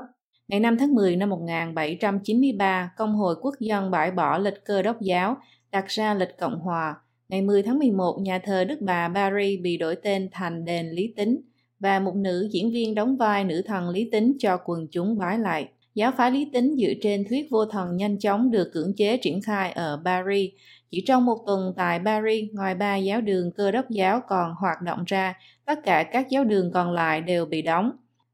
Ngày 0.50 0.60
5 0.60 0.78
tháng 0.78 0.96
10 0.96 1.16
năm 1.16 1.30
1793, 1.30 2.92
Công 2.98 3.16
hội 3.16 3.36
Quốc 3.42 3.56
dân 3.60 3.92
bãi 3.92 4.12
bỏ 4.12 4.38
lịch 4.38 4.66
cơ 4.66 4.82
đốc 4.82 5.02
giáo, 5.02 5.38
đặt 5.72 5.86
ra 5.88 6.14
lịch 6.14 6.38
Cộng 6.40 6.60
hòa. 6.60 6.96
Ngày 7.28 7.42
10 7.42 7.64
tháng 7.64 7.80
11, 7.80 8.20
nhà 8.22 8.40
thờ 8.40 8.64
Đức 8.64 8.82
Bà 8.82 9.12
Paris 9.16 9.60
bị 9.62 9.78
đổi 9.78 9.96
tên 9.96 10.30
thành 10.32 10.66
đền 10.66 10.90
Lý 10.90 11.14
Tính 11.18 11.42
và 11.80 12.00
một 12.00 12.16
nữ 12.16 12.50
diễn 12.52 12.72
viên 12.72 12.96
đóng 12.96 13.18
vai 13.18 13.44
nữ 13.44 13.62
thần 13.62 13.90
Lý 13.90 14.10
Tính 14.12 14.34
cho 14.40 14.58
quần 14.66 14.88
chúng 14.92 15.18
bái 15.18 15.40
lại. 15.40 15.70
Giáo 15.96 16.12
phái 16.18 16.32
Lý 16.32 16.50
Tính 16.54 16.76
dựa 16.78 16.94
trên 17.02 17.24
thuyết 17.30 17.48
vô 17.52 17.66
thần 17.66 17.98
nhanh 17.98 18.20
chóng 18.20 18.52
được 18.52 18.72
cưỡng 18.74 18.94
chế 18.98 19.18
triển 19.18 19.42
khai 19.42 19.72
ở 19.72 20.02
Paris. 20.06 20.52
Chỉ 20.92 21.04
trong 21.08 21.26
một 21.26 21.38
tuần 21.46 21.74
tại 21.78 22.00
Paris, 22.06 22.52
ngoài 22.54 22.76
ba 22.76 22.96
giáo 22.96 23.22
đường 23.22 23.52
cơ 23.52 23.72
đốc 23.72 23.90
giáo 23.90 24.22
còn 24.28 24.54
hoạt 24.60 24.82
động 24.82 25.04
ra, 25.08 25.34
tất 25.66 25.80
cả 25.84 26.04
các 26.04 26.30
giáo 26.30 26.44
đường 26.44 26.72
còn 26.72 26.92
lại 26.92 27.22
đều 27.22 27.46
bị 27.46 27.62
đóng. 27.62 27.92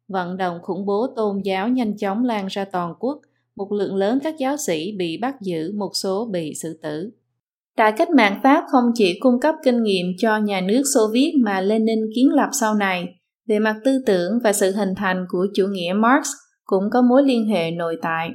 Vận 0.08 0.38
động 0.38 0.60
khủng 0.62 0.86
bố 0.86 1.08
tôn 1.16 1.42
giáo 1.44 1.70
nhanh 1.70 1.98
chóng 1.98 2.24
lan 2.24 2.48
ra 2.48 2.66
toàn 2.66 2.94
quốc, 3.00 3.22
một 3.56 3.72
lượng 3.72 3.96
lớn 3.96 4.20
các 4.24 4.36
giáo 4.40 4.58
sĩ 4.58 4.92
bị 4.98 5.18
bắt 5.22 5.36
giữ, 5.42 5.72
một 5.76 5.92
số 5.94 6.30
bị 6.32 6.54
xử 6.62 6.80
tử. 6.84 7.12
Đại 7.78 7.94
cách 7.98 8.10
mạng 8.10 8.40
Pháp 8.44 8.64
không 8.72 8.84
chỉ 8.94 9.20
cung 9.20 9.40
cấp 9.40 9.56
kinh 9.64 9.84
nghiệm 9.84 10.06
cho 10.18 10.38
nhà 10.38 10.62
nước 10.62 10.84
Xô 10.94 11.02
Viết 11.14 11.34
mà 11.46 11.62
Lenin 11.62 12.00
kiến 12.16 12.30
lập 12.34 12.50
sau 12.52 12.76
này, 12.76 13.06
về 13.48 13.60
mặt 13.60 13.76
tư 13.84 14.04
tưởng 14.06 14.40
và 14.44 14.54
sự 14.54 14.72
hình 14.72 14.96
thành 14.96 15.26
của 15.30 15.48
chủ 15.56 15.68
nghĩa 15.68 15.94
Marx 15.96 16.28
cũng 16.64 16.84
có 16.92 17.02
mối 17.02 17.24
liên 17.24 17.48
hệ 17.48 17.72
nội 17.72 17.98
tại. 18.02 18.30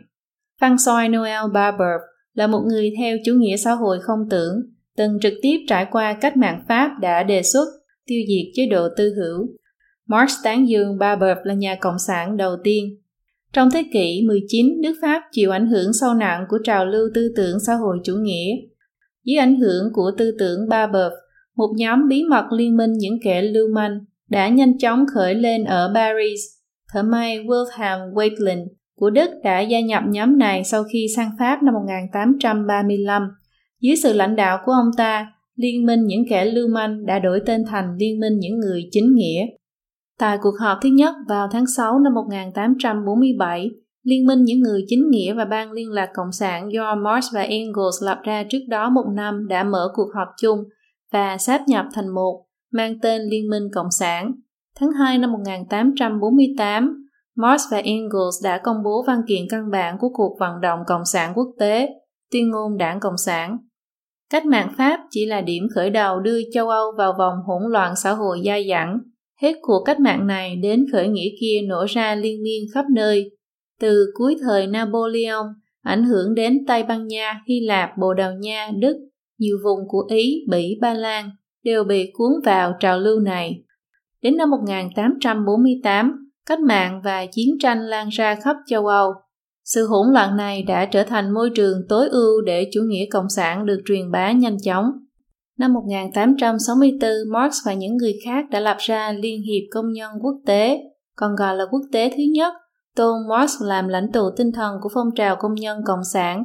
François 0.60 1.10
noel 1.10 1.52
Barber 1.52 2.00
là 2.34 2.46
một 2.46 2.60
người 2.66 2.92
theo 2.98 3.16
chủ 3.24 3.32
nghĩa 3.32 3.56
xã 3.56 3.72
hội 3.72 3.98
không 4.02 4.28
tưởng, 4.30 4.56
từng 4.96 5.18
trực 5.22 5.32
tiếp 5.42 5.58
trải 5.68 5.86
qua 5.90 6.12
cách 6.12 6.36
mạng 6.36 6.64
Pháp 6.68 6.90
đã 7.00 7.22
đề 7.22 7.42
xuất 7.42 7.64
tiêu 8.06 8.20
diệt 8.28 8.52
chế 8.54 8.66
độ 8.66 8.88
tư 8.96 9.14
hữu. 9.14 9.46
Marx 10.10 10.32
tán 10.44 10.68
dương 10.68 10.98
Barber 10.98 11.36
là 11.44 11.54
nhà 11.54 11.74
cộng 11.74 11.98
sản 11.98 12.36
đầu 12.36 12.56
tiên. 12.64 12.84
Trong 13.52 13.70
thế 13.70 13.84
kỷ 13.92 14.22
19, 14.26 14.80
nước 14.82 14.94
Pháp 15.02 15.22
chịu 15.32 15.50
ảnh 15.50 15.66
hưởng 15.66 15.92
sâu 15.92 16.14
nặng 16.14 16.44
của 16.48 16.58
trào 16.64 16.86
lưu 16.86 17.08
tư 17.14 17.32
tưởng 17.36 17.60
xã 17.66 17.74
hội 17.74 17.98
chủ 18.04 18.14
nghĩa. 18.14 18.56
Dưới 19.24 19.36
ảnh 19.36 19.56
hưởng 19.60 19.92
của 19.92 20.10
tư 20.18 20.36
tưởng 20.38 20.68
Barber, 20.68 21.12
một 21.56 21.72
nhóm 21.76 22.08
bí 22.08 22.22
mật 22.30 22.44
liên 22.52 22.76
minh 22.76 22.92
những 22.92 23.18
kẻ 23.22 23.42
lưu 23.42 23.68
manh 23.74 24.00
đã 24.28 24.48
nhanh 24.48 24.78
chóng 24.78 25.04
khởi 25.14 25.34
lên 25.34 25.64
ở 25.64 25.92
Paris. 25.94 26.40
Thợ 26.92 27.02
may 27.02 27.38
Wilhelm 27.38 28.12
Wakeling 28.12 28.66
của 28.96 29.10
Đức 29.10 29.30
đã 29.44 29.60
gia 29.60 29.80
nhập 29.80 30.02
nhóm 30.08 30.38
này 30.38 30.64
sau 30.64 30.84
khi 30.92 31.06
sang 31.16 31.30
Pháp 31.38 31.62
năm 31.62 31.74
1835. 31.74 33.22
Dưới 33.80 33.96
sự 33.96 34.12
lãnh 34.12 34.36
đạo 34.36 34.58
của 34.64 34.72
ông 34.72 34.90
ta, 34.96 35.32
Liên 35.56 35.86
minh 35.86 36.06
những 36.06 36.24
kẻ 36.30 36.44
lưu 36.44 36.68
manh 36.68 37.06
đã 37.06 37.18
đổi 37.18 37.40
tên 37.46 37.64
thành 37.70 37.96
Liên 37.98 38.20
minh 38.20 38.38
những 38.38 38.58
người 38.58 38.88
chính 38.90 39.14
nghĩa. 39.14 39.46
Tại 40.20 40.38
cuộc 40.42 40.54
họp 40.60 40.78
thứ 40.82 40.88
nhất 40.88 41.14
vào 41.28 41.48
tháng 41.52 41.66
6 41.76 41.98
năm 41.98 42.14
1847, 42.14 43.70
Liên 44.02 44.26
minh 44.26 44.44
những 44.44 44.60
người 44.60 44.84
chính 44.88 45.10
nghĩa 45.10 45.34
và 45.34 45.44
ban 45.44 45.72
liên 45.72 45.90
lạc 45.90 46.10
cộng 46.14 46.32
sản 46.32 46.72
do 46.72 46.94
Marx 46.94 47.26
và 47.34 47.40
Engels 47.40 48.04
lập 48.04 48.18
ra 48.24 48.44
trước 48.50 48.58
đó 48.68 48.90
một 48.90 49.04
năm 49.14 49.48
đã 49.48 49.64
mở 49.64 49.88
cuộc 49.94 50.08
họp 50.14 50.28
chung 50.40 50.58
và 51.12 51.38
sáp 51.38 51.60
nhập 51.68 51.86
thành 51.92 52.08
một, 52.08 52.44
mang 52.72 53.00
tên 53.02 53.22
Liên 53.22 53.50
minh 53.50 53.62
Cộng 53.74 53.90
sản. 53.90 54.32
Tháng 54.76 54.92
2 54.92 55.18
năm 55.18 55.32
1848, 55.32 57.06
Marx 57.36 57.62
và 57.70 57.78
Engels 57.78 58.44
đã 58.44 58.60
công 58.64 58.82
bố 58.84 59.04
văn 59.06 59.20
kiện 59.28 59.42
căn 59.50 59.70
bản 59.70 59.96
của 60.00 60.08
cuộc 60.14 60.36
vận 60.40 60.60
động 60.60 60.80
Cộng 60.86 61.04
sản 61.04 61.32
quốc 61.34 61.48
tế, 61.58 61.88
tuyên 62.32 62.50
ngôn 62.50 62.76
đảng 62.78 63.00
Cộng 63.00 63.16
sản. 63.16 63.58
Cách 64.30 64.46
mạng 64.46 64.72
Pháp 64.78 65.00
chỉ 65.10 65.26
là 65.26 65.40
điểm 65.40 65.62
khởi 65.74 65.90
đầu 65.90 66.20
đưa 66.20 66.38
châu 66.52 66.68
Âu 66.68 66.92
vào 66.98 67.12
vòng 67.18 67.34
hỗn 67.46 67.72
loạn 67.72 67.96
xã 67.96 68.12
hội 68.12 68.42
dai 68.46 68.66
dẳng. 68.70 68.98
Hết 69.42 69.52
cuộc 69.62 69.82
cách 69.84 70.00
mạng 70.00 70.26
này 70.26 70.56
đến 70.56 70.86
khởi 70.92 71.08
nghĩa 71.08 71.28
kia 71.40 71.60
nổ 71.68 71.84
ra 71.88 72.14
liên 72.14 72.42
miên 72.42 72.64
khắp 72.74 72.84
nơi. 72.94 73.30
Từ 73.80 74.06
cuối 74.14 74.36
thời 74.40 74.66
Napoleon, 74.66 75.44
ảnh 75.82 76.04
hưởng 76.04 76.34
đến 76.34 76.64
Tây 76.66 76.82
Ban 76.82 77.06
Nha, 77.06 77.40
Hy 77.48 77.60
Lạp, 77.60 77.90
Bồ 77.98 78.14
Đào 78.14 78.32
Nha, 78.40 78.70
Đức, 78.78 78.96
nhiều 79.38 79.58
vùng 79.64 79.78
của 79.88 80.06
Ý, 80.08 80.44
Bỉ, 80.50 80.78
Ba 80.80 80.94
Lan 80.94 81.30
đều 81.64 81.84
bị 81.84 82.10
cuốn 82.12 82.32
vào 82.44 82.72
trào 82.80 82.98
lưu 82.98 83.20
này. 83.20 83.62
Đến 84.22 84.36
năm 84.36 84.50
1848, 84.50 86.30
cách 86.46 86.60
mạng 86.60 87.00
và 87.04 87.26
chiến 87.26 87.48
tranh 87.62 87.80
lan 87.80 88.08
ra 88.08 88.34
khắp 88.34 88.56
châu 88.66 88.86
Âu. 88.86 89.12
Sự 89.64 89.86
hỗn 89.86 90.12
loạn 90.12 90.36
này 90.36 90.62
đã 90.62 90.86
trở 90.86 91.02
thành 91.02 91.34
môi 91.34 91.50
trường 91.54 91.78
tối 91.88 92.08
ưu 92.08 92.40
để 92.40 92.70
chủ 92.72 92.80
nghĩa 92.86 93.06
cộng 93.10 93.28
sản 93.36 93.66
được 93.66 93.80
truyền 93.86 94.10
bá 94.10 94.32
nhanh 94.32 94.56
chóng. 94.64 94.84
Năm 95.60 95.72
1864, 95.72 97.10
Marx 97.32 97.54
và 97.66 97.74
những 97.74 97.96
người 97.96 98.14
khác 98.24 98.44
đã 98.50 98.60
lập 98.60 98.76
ra 98.80 99.12
Liên 99.12 99.42
hiệp 99.42 99.62
Công 99.70 99.92
nhân 99.92 100.10
Quốc 100.22 100.40
tế, 100.46 100.80
còn 101.16 101.36
gọi 101.36 101.56
là 101.56 101.64
Quốc 101.70 101.82
tế 101.92 102.10
thứ 102.10 102.22
nhất, 102.34 102.54
tôn 102.96 103.28
Marx 103.28 103.62
làm 103.62 103.88
lãnh 103.88 104.12
tụ 104.12 104.30
tinh 104.36 104.52
thần 104.52 104.76
của 104.82 104.88
phong 104.94 105.06
trào 105.16 105.36
công 105.36 105.54
nhân 105.54 105.78
cộng 105.86 106.04
sản. 106.12 106.44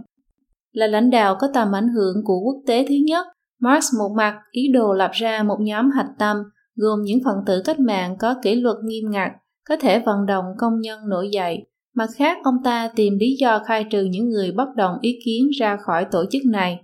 Là 0.71 0.87
lãnh 0.87 1.09
đạo 1.09 1.37
có 1.39 1.47
tầm 1.53 1.75
ảnh 1.75 1.87
hưởng 1.87 2.15
của 2.25 2.39
quốc 2.39 2.63
tế 2.67 2.85
thứ 2.89 2.95
nhất, 3.07 3.27
Marx 3.61 3.85
một 3.99 4.09
mặt 4.17 4.39
ý 4.51 4.67
đồ 4.73 4.93
lập 4.93 5.11
ra 5.13 5.43
một 5.43 5.57
nhóm 5.59 5.91
hạch 5.91 6.09
tâm 6.19 6.37
gồm 6.75 6.99
những 7.03 7.19
phần 7.25 7.35
tử 7.45 7.61
cách 7.65 7.79
mạng 7.79 8.15
có 8.19 8.35
kỷ 8.43 8.55
luật 8.55 8.77
nghiêm 8.83 9.11
ngặt 9.11 9.31
có 9.69 9.75
thể 9.81 9.99
vận 9.99 10.25
động 10.25 10.45
công 10.57 10.79
nhân 10.81 10.99
nổi 11.09 11.29
dậy. 11.31 11.65
Mặt 11.95 12.07
khác, 12.15 12.37
ông 12.43 12.55
ta 12.63 12.89
tìm 12.95 13.13
lý 13.19 13.35
do 13.39 13.59
khai 13.65 13.85
trừ 13.91 14.03
những 14.03 14.29
người 14.29 14.51
bất 14.51 14.67
đồng 14.75 14.97
ý 15.01 15.19
kiến 15.25 15.49
ra 15.59 15.77
khỏi 15.85 16.05
tổ 16.11 16.25
chức 16.31 16.41
này. 16.45 16.79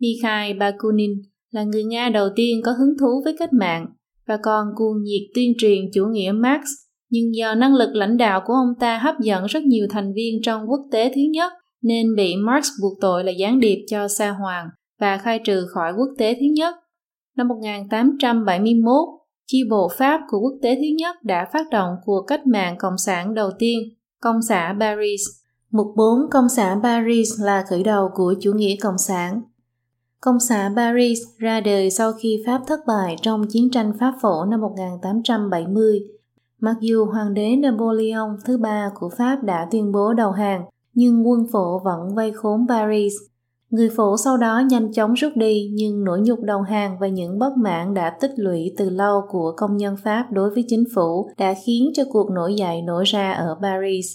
Mikhail 0.00 0.56
Bakunin 0.56 1.29
là 1.50 1.64
người 1.64 1.84
Nga 1.84 2.08
đầu 2.08 2.28
tiên 2.36 2.60
có 2.64 2.72
hứng 2.72 2.98
thú 3.00 3.22
với 3.24 3.36
cách 3.38 3.52
mạng 3.52 3.86
và 4.26 4.38
còn 4.42 4.66
cuồng 4.76 5.02
nhiệt 5.02 5.22
tuyên 5.34 5.52
truyền 5.58 5.78
chủ 5.94 6.04
nghĩa 6.06 6.32
Marx, 6.32 6.64
nhưng 7.10 7.34
do 7.34 7.54
năng 7.54 7.74
lực 7.74 7.90
lãnh 7.94 8.16
đạo 8.16 8.42
của 8.46 8.52
ông 8.52 8.74
ta 8.80 8.98
hấp 8.98 9.14
dẫn 9.20 9.46
rất 9.46 9.62
nhiều 9.62 9.86
thành 9.90 10.12
viên 10.14 10.42
trong 10.42 10.70
quốc 10.70 10.80
tế 10.92 11.12
thứ 11.14 11.20
nhất 11.32 11.52
nên 11.82 12.16
bị 12.16 12.36
Marx 12.36 12.66
buộc 12.82 12.98
tội 13.00 13.24
là 13.24 13.32
gián 13.32 13.60
điệp 13.60 13.84
cho 13.86 14.08
Sa 14.08 14.30
Hoàng 14.30 14.68
và 15.00 15.18
khai 15.18 15.38
trừ 15.44 15.66
khỏi 15.74 15.92
quốc 15.92 16.08
tế 16.18 16.34
thứ 16.34 16.46
nhất. 16.56 16.74
Năm 17.36 17.48
1871, 17.48 18.94
chi 19.46 19.58
bộ 19.70 19.88
Pháp 19.98 20.20
của 20.30 20.38
quốc 20.40 20.58
tế 20.62 20.74
thứ 20.74 20.96
nhất 20.98 21.16
đã 21.22 21.48
phát 21.52 21.66
động 21.70 21.94
cuộc 22.04 22.24
cách 22.26 22.46
mạng 22.46 22.76
cộng 22.78 22.98
sản 22.98 23.34
đầu 23.34 23.50
tiên, 23.58 23.78
Công 24.20 24.36
xã 24.48 24.74
Paris. 24.80 25.20
Mục 25.70 25.86
4 25.96 26.30
Công 26.30 26.48
xã 26.48 26.76
Paris 26.82 27.28
là 27.40 27.64
khởi 27.70 27.82
đầu 27.82 28.08
của 28.14 28.34
chủ 28.40 28.52
nghĩa 28.52 28.76
cộng 28.80 28.98
sản. 28.98 29.40
Công 30.20 30.40
xã 30.40 30.72
Paris 30.76 31.18
ra 31.38 31.60
đời 31.60 31.90
sau 31.90 32.12
khi 32.12 32.42
Pháp 32.46 32.60
thất 32.66 32.80
bại 32.86 33.16
trong 33.22 33.46
chiến 33.48 33.70
tranh 33.70 33.92
Pháp 34.00 34.14
phổ 34.22 34.44
năm 34.44 34.60
1870. 34.60 36.00
Mặc 36.60 36.76
dù 36.80 37.04
hoàng 37.04 37.34
đế 37.34 37.56
Napoleon 37.56 38.36
thứ 38.44 38.58
ba 38.58 38.90
của 38.94 39.10
Pháp 39.18 39.42
đã 39.42 39.68
tuyên 39.70 39.92
bố 39.92 40.12
đầu 40.14 40.30
hàng, 40.30 40.64
nhưng 40.94 41.28
quân 41.28 41.46
phổ 41.52 41.78
vẫn 41.84 42.14
vây 42.14 42.32
khốn 42.32 42.66
Paris 42.68 43.12
Người 43.70 43.90
phổ 43.96 44.16
sau 44.16 44.36
đó 44.36 44.62
nhanh 44.70 44.92
chóng 44.92 45.14
rút 45.14 45.32
đi 45.36 45.70
nhưng 45.74 46.04
nỗi 46.04 46.20
nhục 46.20 46.40
đầu 46.40 46.62
hàng 46.62 46.96
và 47.00 47.08
những 47.08 47.38
bất 47.38 47.52
mãn 47.56 47.94
đã 47.94 48.10
tích 48.20 48.32
lũy 48.36 48.74
từ 48.76 48.90
lâu 48.90 49.22
của 49.30 49.52
công 49.56 49.76
nhân 49.76 49.96
Pháp 50.04 50.26
đối 50.32 50.50
với 50.50 50.64
chính 50.68 50.84
phủ 50.94 51.30
đã 51.38 51.54
khiến 51.66 51.90
cho 51.94 52.02
cuộc 52.10 52.30
nổi 52.30 52.54
dậy 52.54 52.82
nổi 52.82 53.04
ra 53.04 53.32
ở 53.32 53.58
Paris. 53.62 54.06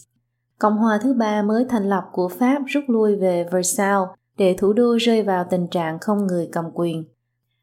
Cộng 0.59 0.77
hòa 0.77 0.99
thứ 1.03 1.13
ba 1.13 1.41
mới 1.41 1.65
thành 1.69 1.89
lập 1.89 2.03
của 2.11 2.29
Pháp 2.29 2.61
rút 2.65 2.83
lui 2.87 3.15
về 3.15 3.45
Versailles 3.51 4.09
để 4.37 4.55
thủ 4.57 4.73
đô 4.73 4.95
rơi 4.95 5.23
vào 5.23 5.45
tình 5.49 5.67
trạng 5.67 5.97
không 6.01 6.27
người 6.27 6.49
cầm 6.51 6.65
quyền. 6.73 7.03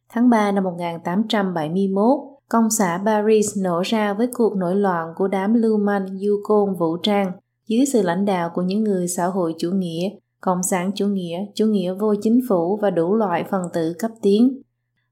Tháng 0.08 0.30
3 0.30 0.52
năm 0.52 0.64
1871, 0.64 2.18
công 2.48 2.70
xã 2.70 3.00
Paris 3.04 3.58
nổ 3.62 3.82
ra 3.84 4.14
với 4.14 4.28
cuộc 4.34 4.56
nổi 4.56 4.76
loạn 4.76 5.08
của 5.16 5.28
đám 5.28 5.54
lưu 5.54 5.78
manh 5.78 6.06
du 6.18 6.40
côn 6.44 6.74
vũ 6.74 6.96
trang 6.96 7.32
dưới 7.66 7.86
sự 7.86 8.02
lãnh 8.02 8.24
đạo 8.24 8.50
của 8.54 8.62
những 8.62 8.84
người 8.84 9.08
xã 9.08 9.26
hội 9.26 9.54
chủ 9.58 9.70
nghĩa 9.70 10.10
cộng 10.42 10.62
sản 10.62 10.90
chủ 10.94 11.06
nghĩa, 11.06 11.44
chủ 11.54 11.66
nghĩa 11.66 11.94
vô 11.94 12.14
chính 12.22 12.40
phủ 12.48 12.78
và 12.82 12.90
đủ 12.90 13.14
loại 13.14 13.44
phần 13.50 13.62
tử 13.72 13.94
cấp 13.98 14.10
tiến. 14.22 14.62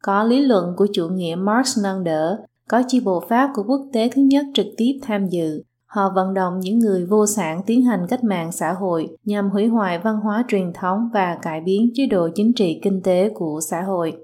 Có 0.02 0.24
lý 0.24 0.40
luận 0.40 0.74
của 0.76 0.86
chủ 0.92 1.08
nghĩa 1.08 1.34
Marx 1.38 1.78
nâng 1.82 2.04
đỡ, 2.04 2.44
có 2.68 2.82
chi 2.88 3.00
bộ 3.00 3.22
Pháp 3.28 3.50
của 3.54 3.62
quốc 3.62 3.80
tế 3.92 4.10
thứ 4.14 4.22
nhất 4.22 4.46
trực 4.54 4.66
tiếp 4.76 4.92
tham 5.02 5.26
dự. 5.26 5.62
Họ 5.90 6.12
vận 6.14 6.34
động 6.34 6.60
những 6.60 6.78
người 6.78 7.06
vô 7.06 7.26
sản 7.26 7.62
tiến 7.66 7.82
hành 7.82 8.06
cách 8.08 8.24
mạng 8.24 8.52
xã 8.52 8.72
hội 8.72 9.16
nhằm 9.24 9.50
hủy 9.50 9.66
hoại 9.66 9.98
văn 9.98 10.20
hóa 10.20 10.44
truyền 10.48 10.72
thống 10.72 11.08
và 11.14 11.38
cải 11.42 11.60
biến 11.60 11.90
chế 11.94 12.06
độ 12.06 12.28
chính 12.34 12.52
trị 12.52 12.80
kinh 12.82 13.02
tế 13.02 13.30
của 13.34 13.60
xã 13.70 13.82
hội. 13.82 14.16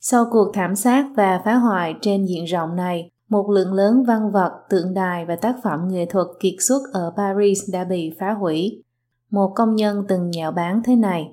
Sau 0.00 0.24
cuộc 0.30 0.50
thảm 0.54 0.76
sát 0.76 1.06
và 1.16 1.42
phá 1.44 1.54
hoại 1.54 1.94
trên 2.00 2.26
diện 2.26 2.44
rộng 2.44 2.76
này, 2.76 3.10
một 3.28 3.50
lượng 3.50 3.72
lớn 3.72 4.04
văn 4.06 4.30
vật, 4.32 4.52
tượng 4.70 4.94
đài 4.94 5.26
và 5.26 5.36
tác 5.36 5.56
phẩm 5.64 5.80
nghệ 5.88 6.06
thuật 6.06 6.26
kiệt 6.40 6.54
xuất 6.58 6.82
ở 6.92 7.12
Paris 7.16 7.62
đã 7.72 7.84
bị 7.84 8.12
phá 8.20 8.32
hủy 8.32 8.82
một 9.30 9.52
công 9.54 9.76
nhân 9.76 10.04
từng 10.08 10.30
nhạo 10.30 10.52
bán 10.52 10.80
thế 10.84 10.96
này. 10.96 11.32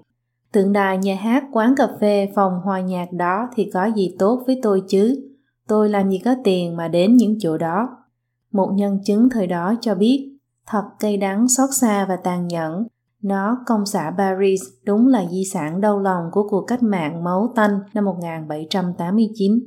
Tượng 0.51 0.73
đài 0.73 0.97
nhà 0.97 1.15
hát, 1.15 1.43
quán 1.51 1.75
cà 1.77 1.87
phê, 2.01 2.29
phòng 2.35 2.53
hòa 2.63 2.81
nhạc 2.81 3.11
đó 3.11 3.49
thì 3.55 3.69
có 3.73 3.85
gì 3.85 4.15
tốt 4.19 4.43
với 4.47 4.59
tôi 4.63 4.83
chứ? 4.87 5.31
Tôi 5.67 5.89
làm 5.89 6.09
gì 6.09 6.17
có 6.25 6.35
tiền 6.43 6.77
mà 6.77 6.87
đến 6.87 7.15
những 7.15 7.37
chỗ 7.39 7.57
đó. 7.57 8.00
Một 8.51 8.71
nhân 8.75 8.99
chứng 9.05 9.29
thời 9.29 9.47
đó 9.47 9.75
cho 9.81 9.95
biết, 9.95 10.37
thật 10.67 10.83
cay 10.99 11.17
đắng 11.17 11.47
xót 11.47 11.69
xa 11.73 12.05
và 12.05 12.15
tàn 12.15 12.47
nhẫn. 12.47 12.87
Nó, 13.23 13.57
công 13.65 13.85
xã 13.85 14.13
Paris, 14.17 14.61
đúng 14.85 15.07
là 15.07 15.25
di 15.31 15.43
sản 15.53 15.81
đau 15.81 15.99
lòng 15.99 16.23
của 16.31 16.47
cuộc 16.49 16.61
cách 16.67 16.83
mạng 16.83 17.23
máu 17.23 17.53
tanh 17.55 17.79
năm 17.93 18.05
1789. 18.05 19.59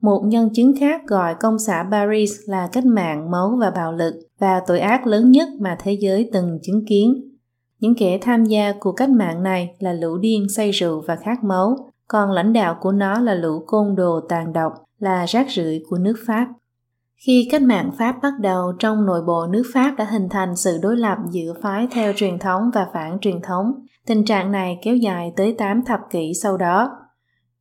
Một 0.00 0.22
nhân 0.26 0.50
chứng 0.54 0.74
khác 0.80 1.00
gọi 1.06 1.34
công 1.34 1.58
xã 1.58 1.86
Paris 1.90 2.32
là 2.46 2.68
cách 2.72 2.86
mạng 2.86 3.30
máu 3.30 3.56
và 3.60 3.70
bạo 3.70 3.92
lực 3.92 4.14
và 4.38 4.60
tội 4.66 4.80
ác 4.80 5.06
lớn 5.06 5.30
nhất 5.30 5.48
mà 5.60 5.78
thế 5.80 5.92
giới 5.92 6.30
từng 6.32 6.58
chứng 6.62 6.86
kiến 6.88 7.32
Những 7.80 7.94
kẻ 7.98 8.18
tham 8.22 8.44
gia 8.44 8.72
cuộc 8.80 8.92
cách 8.92 9.10
mạng 9.10 9.42
này 9.42 9.76
là 9.78 9.92
lũ 9.92 10.18
điên 10.18 10.46
say 10.48 10.70
rượu 10.70 11.04
và 11.06 11.16
khát 11.16 11.44
máu, 11.44 11.76
còn 12.08 12.30
lãnh 12.30 12.52
đạo 12.52 12.76
của 12.80 12.92
nó 12.92 13.20
là 13.20 13.34
lũ 13.34 13.64
côn 13.66 13.94
đồ 13.94 14.20
tàn 14.28 14.52
độc, 14.52 14.72
là 14.98 15.24
rác 15.24 15.46
rưởi 15.50 15.82
của 15.88 15.98
nước 15.98 16.14
Pháp. 16.26 16.48
Khi 17.16 17.48
cách 17.50 17.62
mạng 17.62 17.90
Pháp 17.98 18.16
bắt 18.22 18.32
đầu 18.40 18.72
trong 18.78 19.06
nội 19.06 19.22
bộ 19.26 19.46
nước 19.46 19.62
Pháp 19.74 19.94
đã 19.98 20.04
hình 20.04 20.28
thành 20.28 20.56
sự 20.56 20.78
đối 20.82 20.96
lập 20.96 21.18
giữa 21.30 21.52
phái 21.62 21.88
theo 21.90 22.12
truyền 22.16 22.38
thống 22.38 22.70
và 22.74 22.86
phản 22.92 23.18
truyền 23.20 23.40
thống. 23.42 23.72
Tình 24.06 24.24
trạng 24.24 24.52
này 24.52 24.78
kéo 24.82 24.96
dài 24.96 25.32
tới 25.36 25.54
8 25.58 25.84
thập 25.84 26.00
kỷ 26.10 26.32
sau 26.42 26.56
đó. 26.56 26.90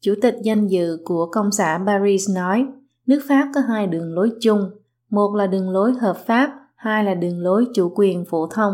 Chủ 0.01 0.13
tịch 0.21 0.35
danh 0.43 0.67
dự 0.67 0.97
của 1.05 1.29
công 1.31 1.51
xã 1.51 1.79
Paris 1.85 2.29
nói, 2.35 2.67
nước 3.07 3.19
Pháp 3.27 3.47
có 3.55 3.61
hai 3.61 3.87
đường 3.87 4.13
lối 4.13 4.31
chung, 4.41 4.69
một 5.09 5.35
là 5.35 5.47
đường 5.47 5.69
lối 5.69 5.93
hợp 5.93 6.17
pháp, 6.17 6.51
hai 6.75 7.03
là 7.03 7.13
đường 7.13 7.39
lối 7.39 7.65
chủ 7.73 7.91
quyền 7.95 8.25
phổ 8.29 8.47
thông. 8.47 8.73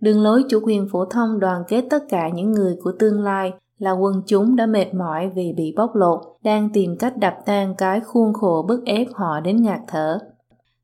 Đường 0.00 0.22
lối 0.22 0.44
chủ 0.48 0.60
quyền 0.62 0.88
phổ 0.92 1.04
thông 1.04 1.40
đoàn 1.40 1.62
kết 1.68 1.84
tất 1.90 2.02
cả 2.08 2.28
những 2.28 2.52
người 2.52 2.76
của 2.82 2.92
tương 2.98 3.22
lai 3.22 3.52
là 3.78 3.92
quân 3.92 4.22
chúng 4.26 4.56
đã 4.56 4.66
mệt 4.66 4.94
mỏi 4.94 5.30
vì 5.34 5.52
bị 5.56 5.74
bóc 5.76 5.94
lột, 5.94 6.20
đang 6.44 6.68
tìm 6.72 6.96
cách 6.98 7.16
đập 7.16 7.34
tan 7.46 7.74
cái 7.78 8.00
khuôn 8.00 8.32
khổ 8.32 8.64
bức 8.68 8.84
ép 8.84 9.06
họ 9.14 9.40
đến 9.40 9.62
ngạt 9.62 9.80
thở. 9.88 10.18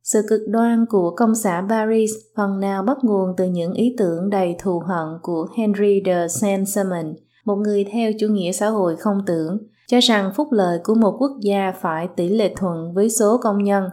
Sự 0.03 0.23
cực 0.29 0.41
đoan 0.49 0.87
của 0.87 1.15
công 1.17 1.35
xã 1.35 1.65
Paris 1.69 2.11
phần 2.37 2.61
nào 2.61 2.83
bắt 2.83 2.99
nguồn 3.03 3.35
từ 3.37 3.45
những 3.45 3.73
ý 3.73 3.95
tưởng 3.99 4.31
đầy 4.31 4.57
thù 4.59 4.79
hận 4.79 5.09
của 5.23 5.47
Henry 5.57 6.03
de 6.07 6.27
Saint-Simon, 6.27 7.15
một 7.45 7.57
người 7.57 7.85
theo 7.93 8.13
chủ 8.21 8.27
nghĩa 8.29 8.53
xã 8.53 8.69
hội 8.69 8.97
không 8.97 9.19
tưởng, 9.27 9.59
cho 9.89 9.99
rằng 10.03 10.33
phúc 10.37 10.49
lợi 10.51 10.79
của 10.85 10.95
một 10.95 11.17
quốc 11.19 11.33
gia 11.41 11.73
phải 11.81 12.09
tỷ 12.17 12.29
lệ 12.29 12.55
thuận 12.57 12.95
với 12.95 13.11
số 13.11 13.39
công 13.43 13.65
nhân. 13.65 13.85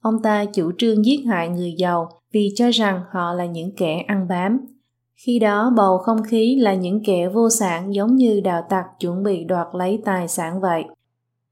Ông 0.00 0.22
ta 0.22 0.44
chủ 0.44 0.70
trương 0.78 1.04
giết 1.04 1.20
hại 1.26 1.48
người 1.48 1.74
giàu 1.78 2.08
vì 2.32 2.48
cho 2.56 2.70
rằng 2.70 3.02
họ 3.10 3.32
là 3.32 3.46
những 3.46 3.76
kẻ 3.76 4.04
ăn 4.06 4.28
bám, 4.28 4.60
khi 5.18 5.38
đó 5.38 5.72
bầu 5.76 5.98
không 5.98 6.22
khí 6.22 6.56
là 6.60 6.74
những 6.74 7.04
kẻ 7.04 7.28
vô 7.28 7.50
sản 7.50 7.94
giống 7.94 8.16
như 8.16 8.40
đào 8.44 8.62
tặc 8.70 8.84
chuẩn 9.00 9.22
bị 9.22 9.44
đoạt 9.44 9.66
lấy 9.72 9.98
tài 10.04 10.28
sản 10.28 10.60
vậy. 10.60 10.84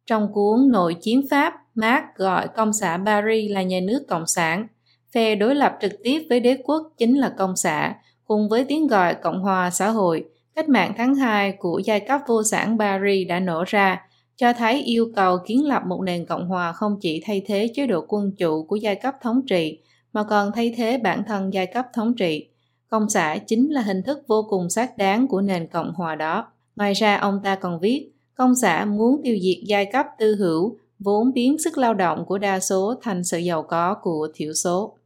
Trong 0.07 0.33
cuốn 0.33 0.69
Nội 0.73 0.95
chiến 0.95 1.27
Pháp, 1.31 1.55
Marx 1.75 2.05
gọi 2.17 2.49
công 2.49 2.73
xã 2.73 2.99
Paris 3.07 3.51
là 3.51 3.63
nhà 3.63 3.81
nước 3.83 4.05
cộng 4.09 4.27
sản. 4.27 4.67
Phe 5.15 5.35
đối 5.35 5.55
lập 5.55 5.79
trực 5.81 5.93
tiếp 6.03 6.27
với 6.31 6.41
đế 6.41 6.57
quốc 6.65 6.93
chính 6.99 7.19
là 7.19 7.35
công 7.39 7.57
xã, 7.57 7.95
cùng 8.25 8.49
với 8.49 8.65
tiếng 8.65 8.87
gọi 8.87 9.15
Cộng 9.15 9.43
hòa 9.43 9.71
xã 9.71 9.89
hội. 9.89 10.25
Cách 10.55 10.69
mạng 10.69 10.93
tháng 10.97 11.15
2 11.15 11.53
của 11.53 11.81
giai 11.85 12.01
cấp 12.01 12.21
vô 12.27 12.43
sản 12.43 12.79
Paris 12.79 13.29
đã 13.29 13.41
nổ 13.41 13.65
ra, 13.67 14.03
cho 14.37 14.53
thấy 14.53 14.83
yêu 14.83 15.13
cầu 15.17 15.39
kiến 15.47 15.65
lập 15.65 15.83
một 15.87 16.03
nền 16.03 16.27
cộng 16.27 16.49
hòa 16.49 16.73
không 16.73 16.97
chỉ 17.01 17.23
thay 17.27 17.43
thế 17.47 17.71
chế 17.75 17.87
độ 17.87 18.05
quân 18.09 18.33
chủ 18.39 18.65
của 18.69 18.77
giai 18.77 18.95
cấp 18.95 19.15
thống 19.23 19.41
trị, 19.47 19.79
mà 20.13 20.25
còn 20.25 20.53
thay 20.55 20.75
thế 20.77 20.99
bản 20.99 21.23
thân 21.27 21.53
giai 21.53 21.67
cấp 21.67 21.87
thống 21.95 22.15
trị 22.15 22.49
Công 22.89 23.09
xã 23.09 23.39
chính 23.47 23.71
là 23.71 23.81
hình 23.81 24.03
thức 24.03 24.19
vô 24.27 24.47
cùng 24.51 24.71
xác 24.71 24.99
đáng 24.99 25.29
của 25.29 25.41
nền 25.41 25.67
Cộng 25.67 25.95
hòa 25.95 26.15
đó. 26.15 26.47
Ngoài 26.77 26.93
ra 26.93 27.17
ông 27.17 27.41
ta 27.45 27.55
còn 27.55 27.81
viết, 27.81 28.13
công 28.35 28.55
xã 28.55 28.85
muốn 28.85 29.21
tiêu 29.23 29.37
diệt 29.43 29.65
giai 29.67 29.87
cấp 29.93 30.07
tư 30.19 30.35
hữu, 30.35 30.77
vốn 30.99 31.33
biến 31.33 31.59
sức 31.59 31.79
lao 31.79 31.95
động 31.95 32.25
của 32.27 32.39
đa 32.39 32.61
số 32.61 32.95
thành 33.03 33.25
sự 33.25 33.39
giàu 33.39 33.63
có 33.63 33.95
của 34.03 34.29
thiểu 34.35 34.53
số. 34.53 34.97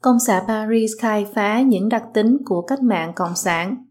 Công 0.00 0.20
xã 0.20 0.44
Paris 0.46 0.92
khai 1.00 1.26
phá 1.34 1.60
những 1.60 1.88
đặc 1.88 2.04
tính 2.14 2.38
của 2.44 2.62
cách 2.62 2.82
mạng 2.82 3.12
cộng 3.16 3.36
sản. 3.36 3.84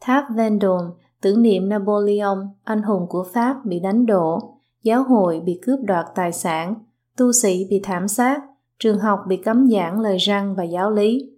Tháp 0.00 0.24
Vendôme 0.36 0.88
tưởng 1.20 1.42
niệm 1.42 1.68
Napoleon, 1.68 2.38
anh 2.64 2.82
hùng 2.82 3.06
của 3.08 3.26
Pháp 3.34 3.56
bị 3.64 3.80
đánh 3.80 4.06
đổ, 4.06 4.54
giáo 4.82 5.02
hội 5.02 5.40
bị 5.40 5.60
cướp 5.62 5.80
đoạt 5.82 6.06
tài 6.14 6.32
sản, 6.32 6.74
tu 7.16 7.32
sĩ 7.32 7.66
bị 7.70 7.80
thảm 7.82 8.08
sát, 8.08 8.40
trường 8.78 8.98
học 8.98 9.20
bị 9.28 9.36
cấm 9.36 9.70
giảng 9.70 10.00
lời 10.00 10.16
răng 10.16 10.54
và 10.54 10.64
giáo 10.64 10.90
lý, 10.90 11.30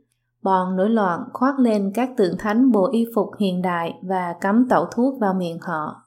Bọn 0.43 0.77
nổi 0.77 0.91
loạn 0.91 1.21
khoác 1.33 1.59
lên 1.59 1.93
các 1.95 2.11
tượng 2.17 2.39
thánh 2.39 2.73
bộ 2.73 2.91
y 2.93 3.07
phục 3.15 3.31
hiện 3.39 3.63
đại 3.63 3.95
và 4.03 4.35
cắm 4.41 4.67
tẩu 4.69 4.87
thuốc 4.93 5.21
vào 5.21 5.35
miệng 5.35 5.59
họ. 5.61 6.03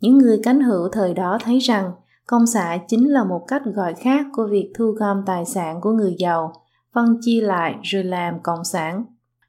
Những 0.00 0.18
người 0.18 0.40
cánh 0.42 0.60
hữu 0.60 0.88
thời 0.88 1.14
đó 1.14 1.38
thấy 1.44 1.58
rằng 1.58 1.92
công 2.26 2.46
xã 2.46 2.78
chính 2.88 3.12
là 3.12 3.24
một 3.24 3.44
cách 3.48 3.62
gọi 3.64 3.94
khác 3.94 4.26
của 4.32 4.46
việc 4.46 4.72
thu 4.74 4.90
gom 4.90 5.22
tài 5.26 5.44
sản 5.44 5.80
của 5.80 5.92
người 5.92 6.14
giàu, 6.18 6.52
phân 6.94 7.18
chia 7.20 7.40
lại 7.40 7.74
rồi 7.82 8.04
làm 8.04 8.42
cộng 8.42 8.64
sản. 8.64 9.04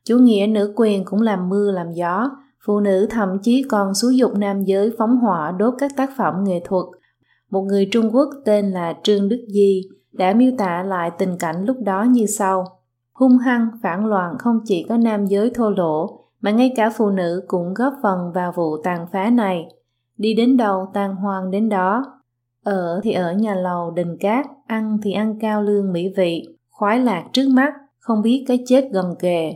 Chủ 0.05 0.17
nghĩa 0.17 0.47
nữ 0.47 0.73
quyền 0.75 1.05
cũng 1.05 1.21
làm 1.21 1.49
mưa 1.49 1.71
làm 1.71 1.91
gió, 1.91 2.29
phụ 2.65 2.79
nữ 2.79 3.07
thậm 3.09 3.29
chí 3.43 3.63
còn 3.69 3.93
xúi 3.93 4.17
dục 4.17 4.35
nam 4.35 4.63
giới 4.63 4.91
phóng 4.97 5.17
hỏa 5.17 5.51
đốt 5.51 5.73
các 5.77 5.91
tác 5.97 6.09
phẩm 6.17 6.33
nghệ 6.43 6.61
thuật. 6.65 6.85
Một 7.49 7.61
người 7.61 7.89
Trung 7.91 8.15
Quốc 8.15 8.29
tên 8.45 8.71
là 8.71 8.93
Trương 9.03 9.29
Đức 9.29 9.45
Di 9.53 9.81
đã 10.11 10.33
miêu 10.33 10.51
tả 10.57 10.83
lại 10.83 11.11
tình 11.17 11.37
cảnh 11.39 11.65
lúc 11.65 11.77
đó 11.85 12.03
như 12.03 12.25
sau– 12.25 12.65
hung 13.13 13.37
hăng, 13.37 13.67
phản 13.83 14.05
loạn 14.05 14.37
không 14.37 14.59
chỉ 14.65 14.85
có 14.89 14.97
nam 14.97 15.25
giới 15.25 15.49
thô 15.49 15.69
lỗ, 15.69 16.19
mà 16.41 16.51
ngay 16.51 16.73
cả 16.75 16.89
phụ 16.89 17.09
nữ 17.09 17.43
cũng 17.47 17.73
góp 17.73 17.93
phần 18.03 18.31
vào 18.33 18.51
vụ 18.51 18.77
tàn 18.83 19.07
phá 19.11 19.29
này. 19.29 19.67
Đi 20.17 20.33
đến 20.33 20.57
đâu 20.57 20.91
tàn 20.93 21.15
hoang 21.15 21.51
đến 21.51 21.69
đó. 21.69 22.05
Ở 22.63 22.99
thì 23.03 23.11
ở 23.11 23.33
nhà 23.33 23.55
lầu 23.55 23.91
đình 23.91 24.17
cát, 24.19 24.45
ăn 24.67 24.97
thì 25.03 25.11
ăn 25.11 25.39
cao 25.39 25.61
lương 25.61 25.93
mỹ 25.93 26.13
vị, 26.17 26.57
khoái 26.69 26.99
lạc 26.99 27.23
trước 27.33 27.49
mắt, 27.49 27.73
không 27.99 28.21
biết 28.21 28.45
cái 28.47 28.63
chết 28.65 28.89
gần 28.91 29.15
kề. 29.19 29.53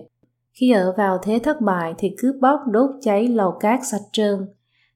Khi 0.53 0.71
ở 0.71 0.93
vào 0.97 1.17
thế 1.21 1.39
thất 1.43 1.61
bại 1.61 1.93
thì 1.97 2.15
cướp 2.17 2.35
bóc 2.41 2.59
đốt 2.67 2.89
cháy 3.01 3.27
lầu 3.27 3.51
cát 3.51 3.79
sạch 3.83 4.01
trơn. 4.11 4.47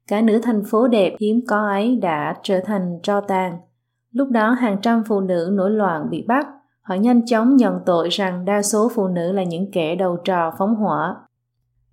Cả 0.08 0.21
nửa 0.21 0.39
thành 0.39 0.63
phố 0.63 0.88
đẹp 0.88 1.15
hiếm 1.19 1.39
có 1.47 1.67
ấy 1.67 1.95
đã 2.02 2.36
trở 2.43 2.60
thành 2.65 3.00
tro 3.04 3.21
tàn. 3.21 3.58
Lúc 4.12 4.30
đó 4.30 4.52
hàng 4.52 4.78
trăm 4.82 5.04
phụ 5.08 5.19
nữ 5.19 5.50
nổi 5.52 5.71
loạn 5.71 6.10
bị 6.10 6.26
bắt, 6.28 6.47
Họ 6.91 6.97
nhanh 6.97 7.25
chóng 7.25 7.58
nhận 7.58 7.80
tội 7.86 8.10
rằng 8.10 8.45
đa 8.45 8.62
số 8.62 8.91
phụ 8.95 9.08
nữ 9.08 9.32
là 9.32 9.43
những 9.43 9.71
kẻ 9.71 9.95
đầu 9.95 10.17
trò 10.25 10.51
phóng 10.58 10.75
hỏa. 10.75 11.15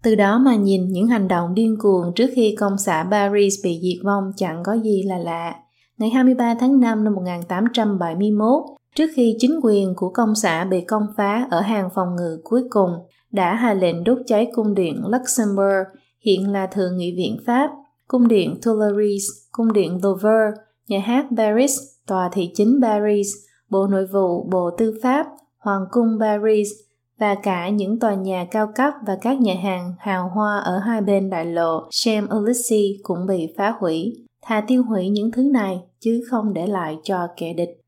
Từ 0.03 0.15
đó 0.15 0.39
mà 0.39 0.55
nhìn 0.55 0.89
những 0.89 1.07
hành 1.07 1.29
động 1.29 1.55
điên 1.55 1.77
cuồng 1.79 2.13
trước 2.15 2.31
khi 2.35 2.57
công 2.59 2.79
xã 2.79 3.07
Paris 3.11 3.55
bị 3.65 3.81
diệt 3.83 4.05
vong 4.05 4.33
chẳng 4.37 4.63
có 4.65 4.73
gì 4.73 5.03
là 5.03 5.19
lạ. 5.19 5.55
Ngày 5.99 6.11
23 6.11 6.55
tháng 6.61 6.81
5 6.81 7.05
năm 7.05 7.15
1871, 7.15 8.63
trước 8.95 9.11
khi 9.15 9.37
chính 9.39 9.61
quyền 9.63 9.95
của 9.97 10.11
công 10.11 10.35
xã 10.35 10.65
bị 10.65 10.81
công 10.81 11.07
phá 11.17 11.47
ở 11.51 11.61
hàng 11.61 11.89
phòng 11.95 12.17
ngự 12.17 12.41
cuối 12.45 12.63
cùng, 12.71 12.91
đã 13.31 13.55
hạ 13.55 13.75
lệnh 13.75 14.05
đốt 14.05 14.19
cháy 14.27 14.51
cung 14.55 14.75
điện 14.75 15.03
Luxembourg, 15.07 15.87
hiện 16.21 16.53
là 16.53 16.67
Thượng 16.67 16.97
nghị 16.97 17.15
viện 17.17 17.39
Pháp, 17.47 17.71
cung 18.09 18.29
điện 18.29 18.59
Tuileries, 18.65 19.25
cung 19.53 19.73
điện 19.73 20.01
Louvre, 20.03 20.61
nhà 20.89 20.99
hát 20.99 21.27
Paris, 21.37 21.79
tòa 22.07 22.29
thị 22.33 22.51
chính 22.55 22.81
Paris, 22.83 23.29
Bộ 23.71 23.87
Nội 23.87 24.07
vụ, 24.07 24.45
Bộ 24.51 24.71
Tư 24.79 24.99
pháp, 25.03 25.27
Hoàng 25.59 25.85
cung 25.91 26.19
Paris 26.21 26.69
và 27.19 27.35
cả 27.35 27.69
những 27.69 27.99
tòa 27.99 28.15
nhà 28.15 28.47
cao 28.51 28.67
cấp 28.75 28.95
và 29.07 29.19
các 29.23 29.41
nhà 29.41 29.55
hàng 29.63 29.95
hào 29.99 30.29
hoa 30.29 30.59
ở 30.59 30.79
hai 30.79 31.01
bên 31.01 31.31
đại 31.31 31.45
lộ 31.45 31.89
Champs-Élysées 31.91 32.97
cũng 33.03 33.27
bị 33.27 33.55
phá 33.57 33.75
hủy. 33.81 34.27
Thà 34.43 34.61
tiêu 34.61 34.83
hủy 34.89 35.09
những 35.09 35.31
thứ 35.33 35.43
này 35.43 35.81
chứ 36.01 36.25
không 36.31 36.55
để 36.55 36.67
lại 36.67 36.97
cho 37.03 37.29
kẻ 37.37 37.53
địch. 37.53 37.81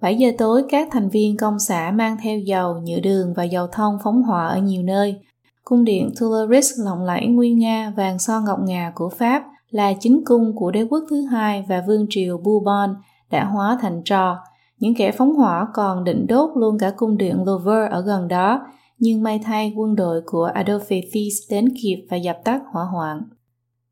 7 0.00 0.16
giờ 0.16 0.30
tối, 0.38 0.64
các 0.68 0.88
thành 0.90 1.08
viên 1.08 1.36
công 1.36 1.58
xã 1.58 1.90
mang 1.94 2.16
theo 2.22 2.38
dầu, 2.38 2.80
nhựa 2.84 3.00
đường 3.00 3.34
và 3.36 3.44
dầu 3.44 3.66
thông 3.66 3.98
phóng 4.04 4.22
hỏa 4.22 4.46
ở 4.46 4.58
nhiều 4.58 4.82
nơi. 4.82 5.20
Cung 5.64 5.84
điện 5.84 6.10
Tuileries 6.20 6.80
lộng 6.84 7.04
lẫy 7.04 7.26
nguyên 7.26 7.58
nga 7.58 7.92
vàng 7.96 8.18
son 8.18 8.44
ngọc 8.44 8.58
ngà 8.64 8.92
của 8.94 9.08
Pháp 9.08 9.44
là 9.70 9.92
chính 10.00 10.24
cung 10.24 10.56
của 10.56 10.70
đế 10.70 10.82
quốc 10.90 11.04
thứ 11.10 11.22
hai 11.22 11.64
và 11.68 11.84
vương 11.86 12.06
triều 12.10 12.38
Bourbon 12.38 12.94
đã 13.30 13.44
hóa 13.44 13.78
thành 13.80 14.02
trò, 14.04 14.38
những 14.78 14.94
kẻ 14.94 15.12
phóng 15.12 15.34
hỏa 15.34 15.66
còn 15.74 16.04
định 16.04 16.26
đốt 16.26 16.50
luôn 16.54 16.78
cả 16.78 16.92
cung 16.96 17.18
điện 17.18 17.44
Louvre 17.46 17.88
ở 17.90 18.00
gần 18.00 18.28
đó, 18.28 18.66
nhưng 18.98 19.22
may 19.22 19.40
thay 19.44 19.72
quân 19.76 19.96
đội 19.96 20.22
của 20.26 20.44
Adolphe 20.44 21.00
Thiers 21.12 21.36
đến 21.50 21.68
kịp 21.82 22.06
và 22.10 22.16
dập 22.16 22.38
tắt 22.44 22.60
hỏa 22.72 22.84
hoạn. 22.84 23.22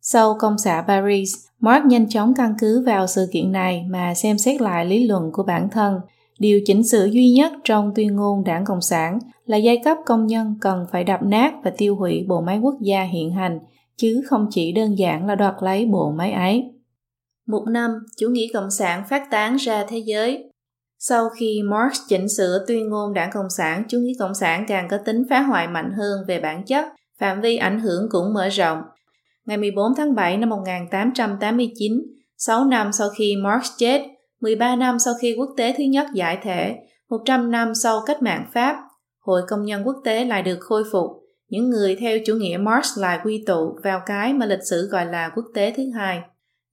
Sau 0.00 0.36
công 0.38 0.58
xã 0.58 0.84
Paris, 0.86 1.34
Marx 1.60 1.84
nhanh 1.86 2.08
chóng 2.08 2.34
căn 2.34 2.54
cứ 2.58 2.84
vào 2.86 3.06
sự 3.06 3.26
kiện 3.32 3.52
này 3.52 3.86
mà 3.90 4.14
xem 4.14 4.38
xét 4.38 4.60
lại 4.60 4.84
lý 4.84 5.06
luận 5.06 5.30
của 5.32 5.42
bản 5.42 5.68
thân. 5.70 6.00
Điều 6.38 6.60
chỉnh 6.64 6.82
sửa 6.82 7.04
duy 7.04 7.30
nhất 7.30 7.52
trong 7.64 7.92
tuyên 7.94 8.16
ngôn 8.16 8.44
đảng 8.44 8.64
Cộng 8.64 8.80
sản 8.80 9.18
là 9.46 9.56
giai 9.56 9.80
cấp 9.84 9.96
công 10.06 10.26
nhân 10.26 10.54
cần 10.60 10.86
phải 10.92 11.04
đập 11.04 11.20
nát 11.22 11.54
và 11.64 11.72
tiêu 11.78 11.96
hủy 11.96 12.24
bộ 12.28 12.40
máy 12.40 12.58
quốc 12.58 12.74
gia 12.80 13.02
hiện 13.02 13.30
hành, 13.30 13.58
chứ 13.96 14.22
không 14.26 14.46
chỉ 14.50 14.72
đơn 14.72 14.98
giản 14.98 15.26
là 15.26 15.34
đoạt 15.34 15.54
lấy 15.60 15.86
bộ 15.86 16.10
máy 16.10 16.32
ấy. 16.32 16.72
Một 17.46 17.64
năm, 17.68 17.90
chủ 18.16 18.28
nghĩa 18.28 18.46
cộng 18.54 18.70
sản 18.70 19.02
phát 19.08 19.30
tán 19.30 19.56
ra 19.56 19.84
thế 19.88 19.98
giới. 19.98 20.50
Sau 21.08 21.28
khi 21.28 21.62
Marx 21.64 21.98
chỉnh 22.08 22.28
sửa 22.28 22.64
tuyên 22.68 22.88
ngôn 22.88 23.14
đảng 23.14 23.30
Cộng 23.32 23.50
sản, 23.50 23.82
chủ 23.88 23.98
nghĩa 23.98 24.12
Cộng 24.18 24.34
sản 24.34 24.64
càng 24.68 24.88
có 24.90 24.98
tính 25.04 25.22
phá 25.30 25.40
hoại 25.40 25.68
mạnh 25.68 25.92
hơn 25.96 26.18
về 26.28 26.40
bản 26.40 26.64
chất, 26.64 26.84
phạm 27.18 27.40
vi 27.40 27.56
ảnh 27.56 27.80
hưởng 27.80 28.08
cũng 28.10 28.34
mở 28.34 28.48
rộng. 28.48 28.82
Ngày 29.46 29.56
14 29.56 29.92
tháng 29.96 30.14
7 30.14 30.36
năm 30.36 30.48
1889, 30.48 31.92
6 32.36 32.64
năm 32.64 32.92
sau 32.92 33.08
khi 33.18 33.36
Marx 33.36 33.66
chết, 33.78 34.02
13 34.40 34.76
năm 34.76 34.98
sau 34.98 35.14
khi 35.20 35.34
quốc 35.38 35.48
tế 35.56 35.74
thứ 35.78 35.84
nhất 35.84 36.06
giải 36.14 36.38
thể, 36.42 36.76
100 37.10 37.50
năm 37.50 37.74
sau 37.74 38.02
cách 38.06 38.22
mạng 38.22 38.46
Pháp, 38.54 38.76
Hội 39.20 39.42
Công 39.48 39.64
nhân 39.64 39.82
Quốc 39.86 39.96
tế 40.04 40.24
lại 40.24 40.42
được 40.42 40.58
khôi 40.60 40.84
phục. 40.92 41.10
Những 41.48 41.70
người 41.70 41.96
theo 41.96 42.18
chủ 42.26 42.34
nghĩa 42.34 42.56
Marx 42.56 42.98
lại 42.98 43.18
quy 43.24 43.44
tụ 43.46 43.78
vào 43.84 44.00
cái 44.06 44.32
mà 44.32 44.46
lịch 44.46 44.66
sử 44.70 44.88
gọi 44.88 45.06
là 45.06 45.30
quốc 45.34 45.44
tế 45.54 45.72
thứ 45.76 45.82
hai 45.94 46.20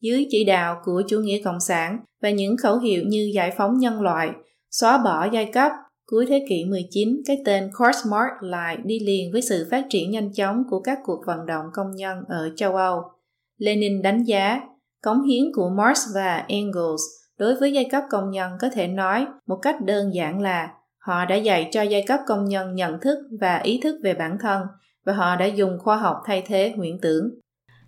dưới 0.01 0.27
chỉ 0.29 0.43
đạo 0.43 0.81
của 0.85 1.03
chủ 1.07 1.19
nghĩa 1.19 1.41
cộng 1.43 1.59
sản 1.59 1.99
và 2.23 2.29
những 2.29 2.57
khẩu 2.57 2.79
hiệu 2.79 3.03
như 3.07 3.31
giải 3.33 3.51
phóng 3.57 3.77
nhân 3.77 4.01
loại, 4.01 4.29
xóa 4.71 4.97
bỏ 4.97 5.27
giai 5.33 5.45
cấp, 5.45 5.71
cuối 6.05 6.25
thế 6.29 6.45
kỷ 6.49 6.65
19, 6.65 7.21
cái 7.25 7.37
tên 7.45 7.71
Kortsmark 7.77 8.31
lại 8.41 8.77
đi 8.83 8.99
liền 8.99 9.31
với 9.31 9.41
sự 9.41 9.67
phát 9.71 9.85
triển 9.89 10.11
nhanh 10.11 10.33
chóng 10.33 10.63
của 10.69 10.79
các 10.79 10.99
cuộc 11.03 11.23
vận 11.27 11.45
động 11.45 11.65
công 11.73 11.95
nhân 11.95 12.17
ở 12.27 12.49
châu 12.55 12.75
Âu. 12.75 13.01
Lenin 13.57 14.01
đánh 14.01 14.23
giá 14.23 14.61
cống 15.01 15.23
hiến 15.23 15.43
của 15.53 15.69
Marx 15.69 15.99
và 16.15 16.45
Engels 16.47 17.01
đối 17.37 17.55
với 17.55 17.73
giai 17.73 17.85
cấp 17.91 18.03
công 18.09 18.31
nhân 18.31 18.51
có 18.59 18.69
thể 18.69 18.87
nói 18.87 19.27
một 19.47 19.59
cách 19.61 19.75
đơn 19.81 20.13
giản 20.13 20.41
là 20.41 20.69
họ 20.97 21.25
đã 21.25 21.35
dạy 21.35 21.69
cho 21.71 21.81
giai 21.81 22.03
cấp 22.07 22.19
công 22.27 22.45
nhân 22.45 22.75
nhận 22.75 22.99
thức 22.99 23.17
và 23.39 23.57
ý 23.57 23.79
thức 23.83 23.99
về 24.03 24.13
bản 24.13 24.37
thân 24.41 24.61
và 25.05 25.13
họ 25.13 25.35
đã 25.35 25.45
dùng 25.45 25.77
khoa 25.79 25.97
học 25.97 26.17
thay 26.25 26.43
thế 26.47 26.73
huyễn 26.77 26.99
tưởng 27.01 27.29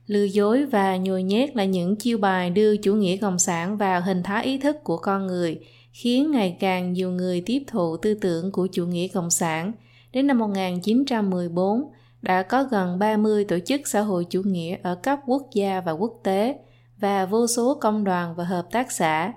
lừa 0.08 0.24
dối 0.24 0.66
và 0.66 0.98
nhồi 0.98 1.24
nhét 1.24 1.56
là 1.56 1.66
những 1.66 1.96
chiêu 1.96 2.18
bài 2.18 2.50
đưa 2.50 2.78
chủ 2.78 2.96
nghĩa 2.96 3.18
cộng 3.18 3.40
sản 3.40 3.78
vào 3.78 4.02
hình 4.02 4.24
thái 4.24 4.46
ý 4.46 4.58
thức 4.58 4.84
của 4.84 4.98
con 4.98 5.28
người 5.28 5.60
khiến 5.92 6.32
ngày 6.32 6.58
càng 6.60 6.94
nhiều 6.94 7.12
người 7.12 7.44
tiếp 7.46 7.64
thụ 7.68 7.98
tư 7.98 8.14
tưởng 8.14 8.52
của 8.52 8.68
chủ 8.72 8.86
nghĩa 8.86 9.08
cộng 9.08 9.30
sản. 9.30 9.72
Đến 10.14 10.28
năm 10.28 10.40
1914, 10.40 11.92
đã 12.22 12.44
có 12.44 12.64
gần 12.64 13.00
30 13.00 13.46
tổ 13.46 13.60
chức 13.60 13.82
xã 13.88 14.02
hội 14.02 14.26
chủ 14.30 14.42
nghĩa 14.46 14.78
ở 14.84 14.96
cấp 14.96 15.20
quốc 15.26 15.48
gia 15.54 15.82
và 15.82 15.92
quốc 15.92 16.20
tế 16.24 16.56
và 16.98 17.26
vô 17.26 17.48
số 17.48 17.78
công 17.82 18.04
đoàn 18.04 18.36
và 18.36 18.44
hợp 18.44 18.68
tác 18.72 18.92
xã. 18.92 19.34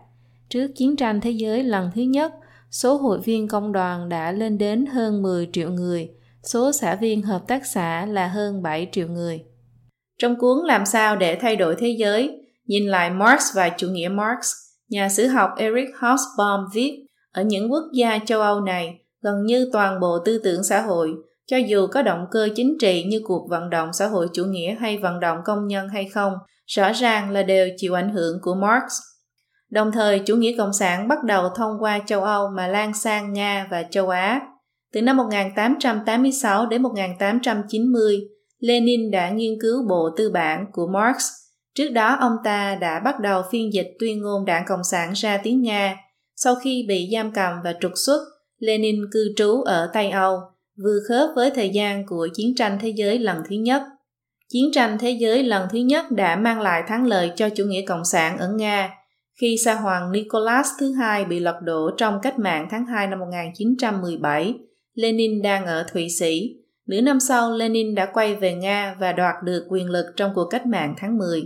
Trước 0.49 0.69
chiến 0.77 0.97
tranh 0.97 1.21
thế 1.21 1.31
giới 1.31 1.63
lần 1.63 1.91
thứ 1.95 2.03
nhất, 2.03 2.33
số 2.71 2.97
hội 2.97 3.21
viên 3.21 3.49
công 3.49 3.73
đoàn 3.73 4.09
đã 4.09 4.33
lên 4.33 4.59
đến 4.59 4.87
hơn 4.87 5.23
10 5.23 5.49
triệu 5.53 5.71
người, 5.71 6.11
số 6.43 6.73
xã 6.73 6.95
viên 6.95 7.23
hợp 7.23 7.47
tác 7.47 7.67
xã 7.67 8.07
là 8.07 8.29
hơn 8.29 8.63
7 8.63 8.89
triệu 8.93 9.09
người. 9.09 9.45
Trong 10.19 10.39
cuốn 10.39 10.59
Làm 10.67 10.87
sao 10.87 11.17
để 11.17 11.37
thay 11.37 11.57
đổi 11.57 11.77
thế 11.79 11.89
giới, 11.99 12.41
nhìn 12.67 12.87
lại 12.87 13.11
Marx 13.11 13.43
và 13.55 13.69
chủ 13.69 13.89
nghĩa 13.89 14.09
Marx, 14.09 14.53
nhà 14.89 15.09
sử 15.09 15.27
học 15.27 15.51
Eric 15.57 15.89
Hobsbawm 16.01 16.67
viết, 16.73 17.05
ở 17.33 17.43
những 17.43 17.73
quốc 17.73 17.85
gia 17.93 18.19
châu 18.27 18.41
Âu 18.41 18.61
này, 18.61 18.99
gần 19.23 19.35
như 19.45 19.71
toàn 19.73 20.01
bộ 20.01 20.19
tư 20.25 20.41
tưởng 20.45 20.65
xã 20.65 20.81
hội, 20.81 21.15
cho 21.47 21.57
dù 21.57 21.87
có 21.87 22.03
động 22.03 22.27
cơ 22.31 22.49
chính 22.55 22.77
trị 22.81 23.05
như 23.05 23.21
cuộc 23.25 23.47
vận 23.51 23.71
động 23.71 23.93
xã 23.93 24.07
hội 24.07 24.29
chủ 24.33 24.45
nghĩa 24.45 24.75
hay 24.81 24.99
vận 24.99 25.21
động 25.21 25.39
công 25.45 25.67
nhân 25.67 25.89
hay 25.89 26.05
không, 26.05 26.33
rõ 26.67 26.93
ràng 26.93 27.31
là 27.31 27.43
đều 27.43 27.69
chịu 27.77 27.95
ảnh 27.95 28.15
hưởng 28.15 28.39
của 28.43 28.55
Marx. 28.55 28.93
Đồng 29.71 29.93
thời, 29.93 30.19
chủ 30.19 30.37
nghĩa 30.37 30.57
cộng 30.59 30.73
sản 30.73 31.09
bắt 31.09 31.25
đầu 31.25 31.49
thông 31.57 31.73
qua 31.81 32.01
châu 32.07 32.23
Âu 32.23 32.49
mà 32.57 32.67
lan 32.67 32.95
sang 32.95 33.33
Nga 33.33 33.67
và 33.71 33.83
châu 33.83 34.09
Á. 34.09 34.41
Từ 34.93 35.03
năm 35.03 35.17
1886 35.17 36.67
đến 36.67 36.83
1890, 36.83 38.21
Lenin 38.59 39.11
đã 39.11 39.31
nghiên 39.31 39.59
cứu 39.61 39.89
bộ 39.89 40.11
tư 40.17 40.31
bản 40.31 40.67
của 40.73 40.87
Marx. 40.87 41.25
Trước 41.75 41.89
đó 41.89 42.17
ông 42.21 42.37
ta 42.45 42.79
đã 42.81 43.01
bắt 43.05 43.21
đầu 43.21 43.43
phiên 43.51 43.73
dịch 43.73 43.97
tuyên 43.99 44.23
ngôn 44.23 44.45
đảng 44.45 44.65
Cộng 44.69 44.85
sản 44.85 45.13
ra 45.13 45.41
tiếng 45.43 45.63
Nga. 45.63 45.97
Sau 46.37 46.55
khi 46.55 46.85
bị 46.89 47.09
giam 47.13 47.33
cầm 47.33 47.53
và 47.65 47.75
trục 47.81 47.93
xuất, 47.95 48.21
Lenin 48.59 48.97
cư 49.13 49.33
trú 49.37 49.63
ở 49.63 49.91
Tây 49.93 50.11
Âu, 50.11 50.39
vừa 50.85 50.99
khớp 51.09 51.31
với 51.37 51.51
thời 51.51 51.71
gian 51.71 52.07
của 52.07 52.29
chiến 52.35 52.55
tranh 52.57 52.79
thế 52.81 52.89
giới 52.89 53.19
lần 53.19 53.43
thứ 53.49 53.57
nhất. 53.57 53.83
Chiến 54.53 54.65
tranh 54.73 54.99
thế 55.01 55.11
giới 55.11 55.43
lần 55.43 55.69
thứ 55.73 55.79
nhất 55.79 56.11
đã 56.11 56.37
mang 56.37 56.61
lại 56.61 56.83
thắng 56.89 57.07
lợi 57.07 57.33
cho 57.37 57.49
chủ 57.49 57.65
nghĩa 57.65 57.83
cộng 57.87 58.05
sản 58.05 58.39
ở 58.39 58.49
Nga 58.49 58.99
khi 59.41 59.57
sa 59.65 59.75
hoàng 59.75 60.13
Nicholas 60.13 60.69
thứ 60.81 60.93
hai 60.93 61.25
bị 61.25 61.41
lật 61.41 61.61
đổ 61.63 61.91
trong 61.97 62.19
cách 62.23 62.39
mạng 62.39 62.69
tháng 62.71 62.87
2 62.87 63.07
năm 63.07 63.19
1917. 63.19 64.55
Lenin 64.95 65.43
đang 65.43 65.67
ở 65.67 65.87
Thụy 65.93 66.09
Sĩ 66.09 66.57
Nửa 66.89 67.01
năm 67.01 67.21
sau, 67.21 67.53
Lenin 67.53 67.95
đã 67.95 68.07
quay 68.13 68.35
về 68.35 68.55
Nga 68.55 68.97
và 69.01 69.13
đoạt 69.13 69.35
được 69.45 69.67
quyền 69.69 69.91
lực 69.91 70.07
trong 70.17 70.31
cuộc 70.35 70.45
cách 70.51 70.67
mạng 70.67 70.95
tháng 70.99 71.19
10. 71.19 71.43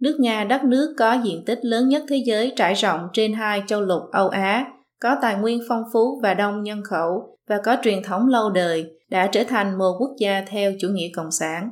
Nước 0.00 0.16
Nga 0.20 0.44
đất 0.44 0.64
nước 0.64 0.94
có 0.98 1.12
diện 1.24 1.44
tích 1.46 1.58
lớn 1.62 1.88
nhất 1.88 2.02
thế 2.08 2.22
giới 2.26 2.52
trải 2.56 2.74
rộng 2.74 3.00
trên 3.12 3.32
hai 3.32 3.62
châu 3.66 3.80
lục 3.80 4.02
Âu 4.12 4.28
Á, 4.28 4.66
có 5.00 5.16
tài 5.22 5.36
nguyên 5.36 5.60
phong 5.68 5.82
phú 5.92 6.20
và 6.22 6.34
đông 6.34 6.62
nhân 6.62 6.82
khẩu 6.84 7.38
và 7.48 7.58
có 7.64 7.76
truyền 7.82 8.02
thống 8.02 8.28
lâu 8.28 8.50
đời, 8.50 8.86
đã 9.10 9.26
trở 9.26 9.44
thành 9.44 9.78
một 9.78 9.92
quốc 9.98 10.10
gia 10.18 10.44
theo 10.48 10.72
chủ 10.80 10.88
nghĩa 10.88 11.08
cộng 11.14 11.30
sản. 11.30 11.70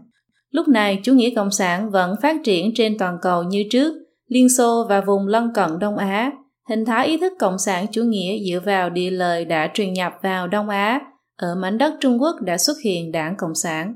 Lúc 0.50 0.68
này, 0.68 1.00
chủ 1.02 1.12
nghĩa 1.12 1.30
cộng 1.36 1.50
sản 1.50 1.90
vẫn 1.90 2.14
phát 2.22 2.36
triển 2.44 2.70
trên 2.74 2.98
toàn 2.98 3.18
cầu 3.22 3.42
như 3.42 3.64
trước, 3.70 3.94
Liên 4.28 4.48
Xô 4.48 4.86
và 4.88 5.00
vùng 5.00 5.26
lân 5.26 5.52
cận 5.54 5.78
Đông 5.78 5.96
Á. 5.96 6.32
Hình 6.68 6.84
thái 6.84 7.06
ý 7.06 7.18
thức 7.18 7.32
cộng 7.38 7.58
sản 7.58 7.86
chủ 7.92 8.02
nghĩa 8.02 8.38
dựa 8.50 8.60
vào 8.60 8.90
địa 8.90 9.10
lời 9.10 9.44
đã 9.44 9.70
truyền 9.74 9.92
nhập 9.92 10.12
vào 10.22 10.48
Đông 10.48 10.68
Á 10.68 11.00
ở 11.36 11.54
mảnh 11.54 11.78
đất 11.78 11.94
Trung 12.00 12.22
Quốc 12.22 12.36
đã 12.42 12.58
xuất 12.58 12.76
hiện 12.84 13.12
đảng 13.12 13.36
Cộng 13.36 13.54
sản. 13.54 13.94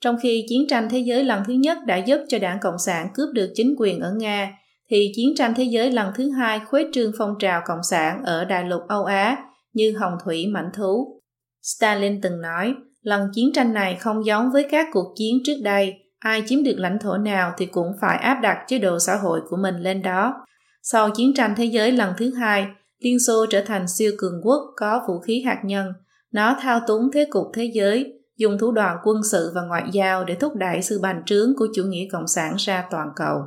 Trong 0.00 0.16
khi 0.22 0.46
chiến 0.48 0.66
tranh 0.68 0.88
thế 0.90 0.98
giới 0.98 1.24
lần 1.24 1.42
thứ 1.46 1.52
nhất 1.52 1.78
đã 1.86 1.96
giúp 1.96 2.18
cho 2.28 2.38
đảng 2.38 2.58
Cộng 2.62 2.78
sản 2.78 3.08
cướp 3.14 3.28
được 3.34 3.52
chính 3.54 3.74
quyền 3.78 4.00
ở 4.00 4.14
Nga, 4.18 4.52
thì 4.90 5.12
chiến 5.16 5.34
tranh 5.36 5.54
thế 5.56 5.64
giới 5.64 5.90
lần 5.90 6.12
thứ 6.16 6.30
hai 6.30 6.60
khuếch 6.68 6.86
trương 6.92 7.12
phong 7.18 7.34
trào 7.38 7.62
Cộng 7.66 7.82
sản 7.90 8.22
ở 8.24 8.44
đại 8.44 8.64
lục 8.64 8.82
Âu 8.88 9.04
Á 9.04 9.38
như 9.72 9.96
hồng 9.98 10.12
thủy 10.24 10.46
mảnh 10.46 10.70
thú. 10.74 11.20
Stalin 11.62 12.20
từng 12.20 12.40
nói, 12.40 12.74
lần 13.02 13.28
chiến 13.34 13.52
tranh 13.54 13.72
này 13.74 13.96
không 14.00 14.26
giống 14.26 14.50
với 14.52 14.66
các 14.70 14.86
cuộc 14.92 15.14
chiến 15.16 15.38
trước 15.44 15.60
đây, 15.62 15.94
ai 16.18 16.42
chiếm 16.46 16.62
được 16.62 16.76
lãnh 16.76 16.98
thổ 16.98 17.16
nào 17.16 17.52
thì 17.58 17.66
cũng 17.66 17.92
phải 18.00 18.18
áp 18.18 18.40
đặt 18.42 18.64
chế 18.68 18.78
độ 18.78 18.98
xã 18.98 19.16
hội 19.16 19.40
của 19.48 19.56
mình 19.56 19.76
lên 19.76 20.02
đó. 20.02 20.34
Sau 20.82 21.10
chiến 21.10 21.34
tranh 21.34 21.54
thế 21.56 21.64
giới 21.64 21.92
lần 21.92 22.12
thứ 22.18 22.34
hai, 22.34 22.66
Liên 22.98 23.18
Xô 23.18 23.46
trở 23.50 23.62
thành 23.66 23.88
siêu 23.88 24.12
cường 24.18 24.40
quốc 24.42 24.60
có 24.76 25.04
vũ 25.08 25.20
khí 25.20 25.42
hạt 25.46 25.60
nhân– 25.64 25.86
nó 26.36 26.56
thao 26.60 26.80
túng 26.86 27.10
thế 27.12 27.26
cục 27.30 27.46
thế 27.54 27.70
giới, 27.74 28.12
dùng 28.36 28.58
thủ 28.58 28.72
đoạn 28.72 28.96
quân 29.04 29.16
sự 29.30 29.52
và 29.54 29.62
ngoại 29.62 29.84
giao 29.92 30.24
để 30.24 30.34
thúc 30.34 30.54
đẩy 30.56 30.82
sự 30.82 31.00
bành 31.02 31.22
trướng 31.26 31.54
của 31.56 31.66
chủ 31.74 31.82
nghĩa 31.84 32.06
cộng 32.12 32.26
sản 32.26 32.54
ra 32.58 32.84
toàn 32.90 33.08
cầu. 33.16 33.38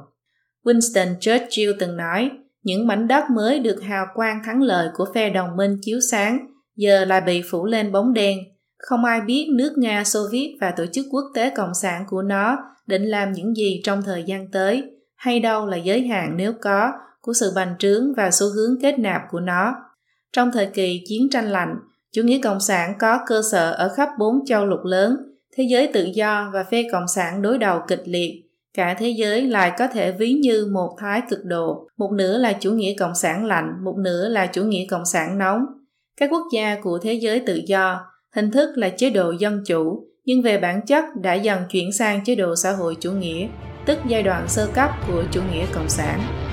Winston 0.63 1.15
Churchill 1.19 1.71
từng 1.79 1.97
nói, 1.97 2.31
những 2.63 2.87
mảnh 2.87 3.07
đất 3.07 3.23
mới 3.29 3.59
được 3.59 3.81
hào 3.81 4.05
quang 4.13 4.41
thắng 4.45 4.61
lợi 4.61 4.89
của 4.95 5.05
phe 5.13 5.29
đồng 5.29 5.57
minh 5.57 5.77
chiếu 5.81 5.99
sáng, 6.11 6.47
giờ 6.75 7.05
lại 7.05 7.21
bị 7.21 7.41
phủ 7.51 7.65
lên 7.65 7.91
bóng 7.91 8.13
đen. 8.13 8.37
Không 8.77 9.05
ai 9.05 9.21
biết 9.21 9.47
nước 9.53 9.73
Nga, 9.77 10.03
Xô 10.03 10.19
Viết 10.31 10.57
và 10.61 10.71
tổ 10.77 10.85
chức 10.91 11.05
quốc 11.11 11.25
tế 11.35 11.49
cộng 11.55 11.73
sản 11.73 12.03
của 12.09 12.21
nó 12.21 12.57
định 12.87 13.03
làm 13.03 13.31
những 13.31 13.55
gì 13.55 13.81
trong 13.83 14.01
thời 14.03 14.23
gian 14.23 14.51
tới, 14.51 14.83
hay 15.15 15.39
đâu 15.39 15.65
là 15.65 15.77
giới 15.77 16.07
hạn 16.07 16.37
nếu 16.37 16.53
có 16.61 16.91
của 17.21 17.33
sự 17.33 17.51
bành 17.55 17.75
trướng 17.79 18.13
và 18.17 18.31
xu 18.31 18.47
hướng 18.47 18.81
kết 18.81 18.99
nạp 18.99 19.21
của 19.31 19.39
nó. 19.39 19.75
Trong 20.33 20.51
thời 20.51 20.65
kỳ 20.65 21.03
chiến 21.07 21.29
tranh 21.31 21.45
lạnh, 21.45 21.75
Chủ 22.15 22.21
nghĩa 22.23 22.39
cộng 22.43 22.59
sản 22.59 22.93
có 22.99 23.19
cơ 23.27 23.41
sở 23.51 23.71
ở 23.71 23.89
khắp 23.95 24.09
bốn 24.19 24.45
châu 24.45 24.65
lục 24.65 24.79
lớn, 24.83 25.17
thế 25.57 25.63
giới 25.69 25.89
tự 25.93 26.07
do 26.13 26.49
và 26.53 26.63
phe 26.63 26.83
cộng 26.91 27.07
sản 27.07 27.41
đối 27.41 27.57
đầu 27.57 27.79
kịch 27.87 28.03
liệt. 28.05 28.43
Cả 28.73 28.95
thế 28.99 29.09
giới 29.09 29.41
lại 29.41 29.71
có 29.77 29.87
thể 29.87 30.11
ví 30.11 30.33
như 30.33 30.69
một 30.73 30.95
thái 30.99 31.21
cực 31.29 31.39
độ, 31.45 31.87
một 31.97 32.11
nửa 32.11 32.37
là 32.37 32.53
chủ 32.53 32.71
nghĩa 32.71 32.93
cộng 32.99 33.15
sản 33.15 33.45
lạnh, 33.45 33.73
một 33.83 33.95
nửa 33.97 34.29
là 34.29 34.45
chủ 34.45 34.63
nghĩa 34.63 34.85
cộng 34.89 35.05
sản 35.05 35.37
nóng. 35.37 35.65
Các 36.17 36.29
quốc 36.31 36.43
gia 36.53 36.77
của 36.83 36.99
thế 37.01 37.13
giới 37.13 37.39
tự 37.39 37.61
do, 37.67 38.01
hình 38.35 38.51
thức 38.51 38.77
là 38.77 38.89
chế 38.89 39.09
độ 39.09 39.31
dân 39.31 39.63
chủ, 39.65 40.07
nhưng 40.25 40.41
về 40.41 40.57
bản 40.57 40.81
chất 40.85 41.03
đã 41.21 41.33
dần 41.33 41.61
chuyển 41.69 41.91
sang 41.91 42.23
chế 42.25 42.35
độ 42.35 42.55
xã 42.55 42.71
hội 42.71 42.97
chủ 42.99 43.11
nghĩa, 43.11 43.47
tức 43.85 43.97
giai 44.07 44.23
đoạn 44.23 44.47
sơ 44.47 44.67
cấp 44.73 44.89
của 45.07 45.23
chủ 45.31 45.41
nghĩa 45.53 45.65
cộng 45.73 45.89
sản. 45.89 46.48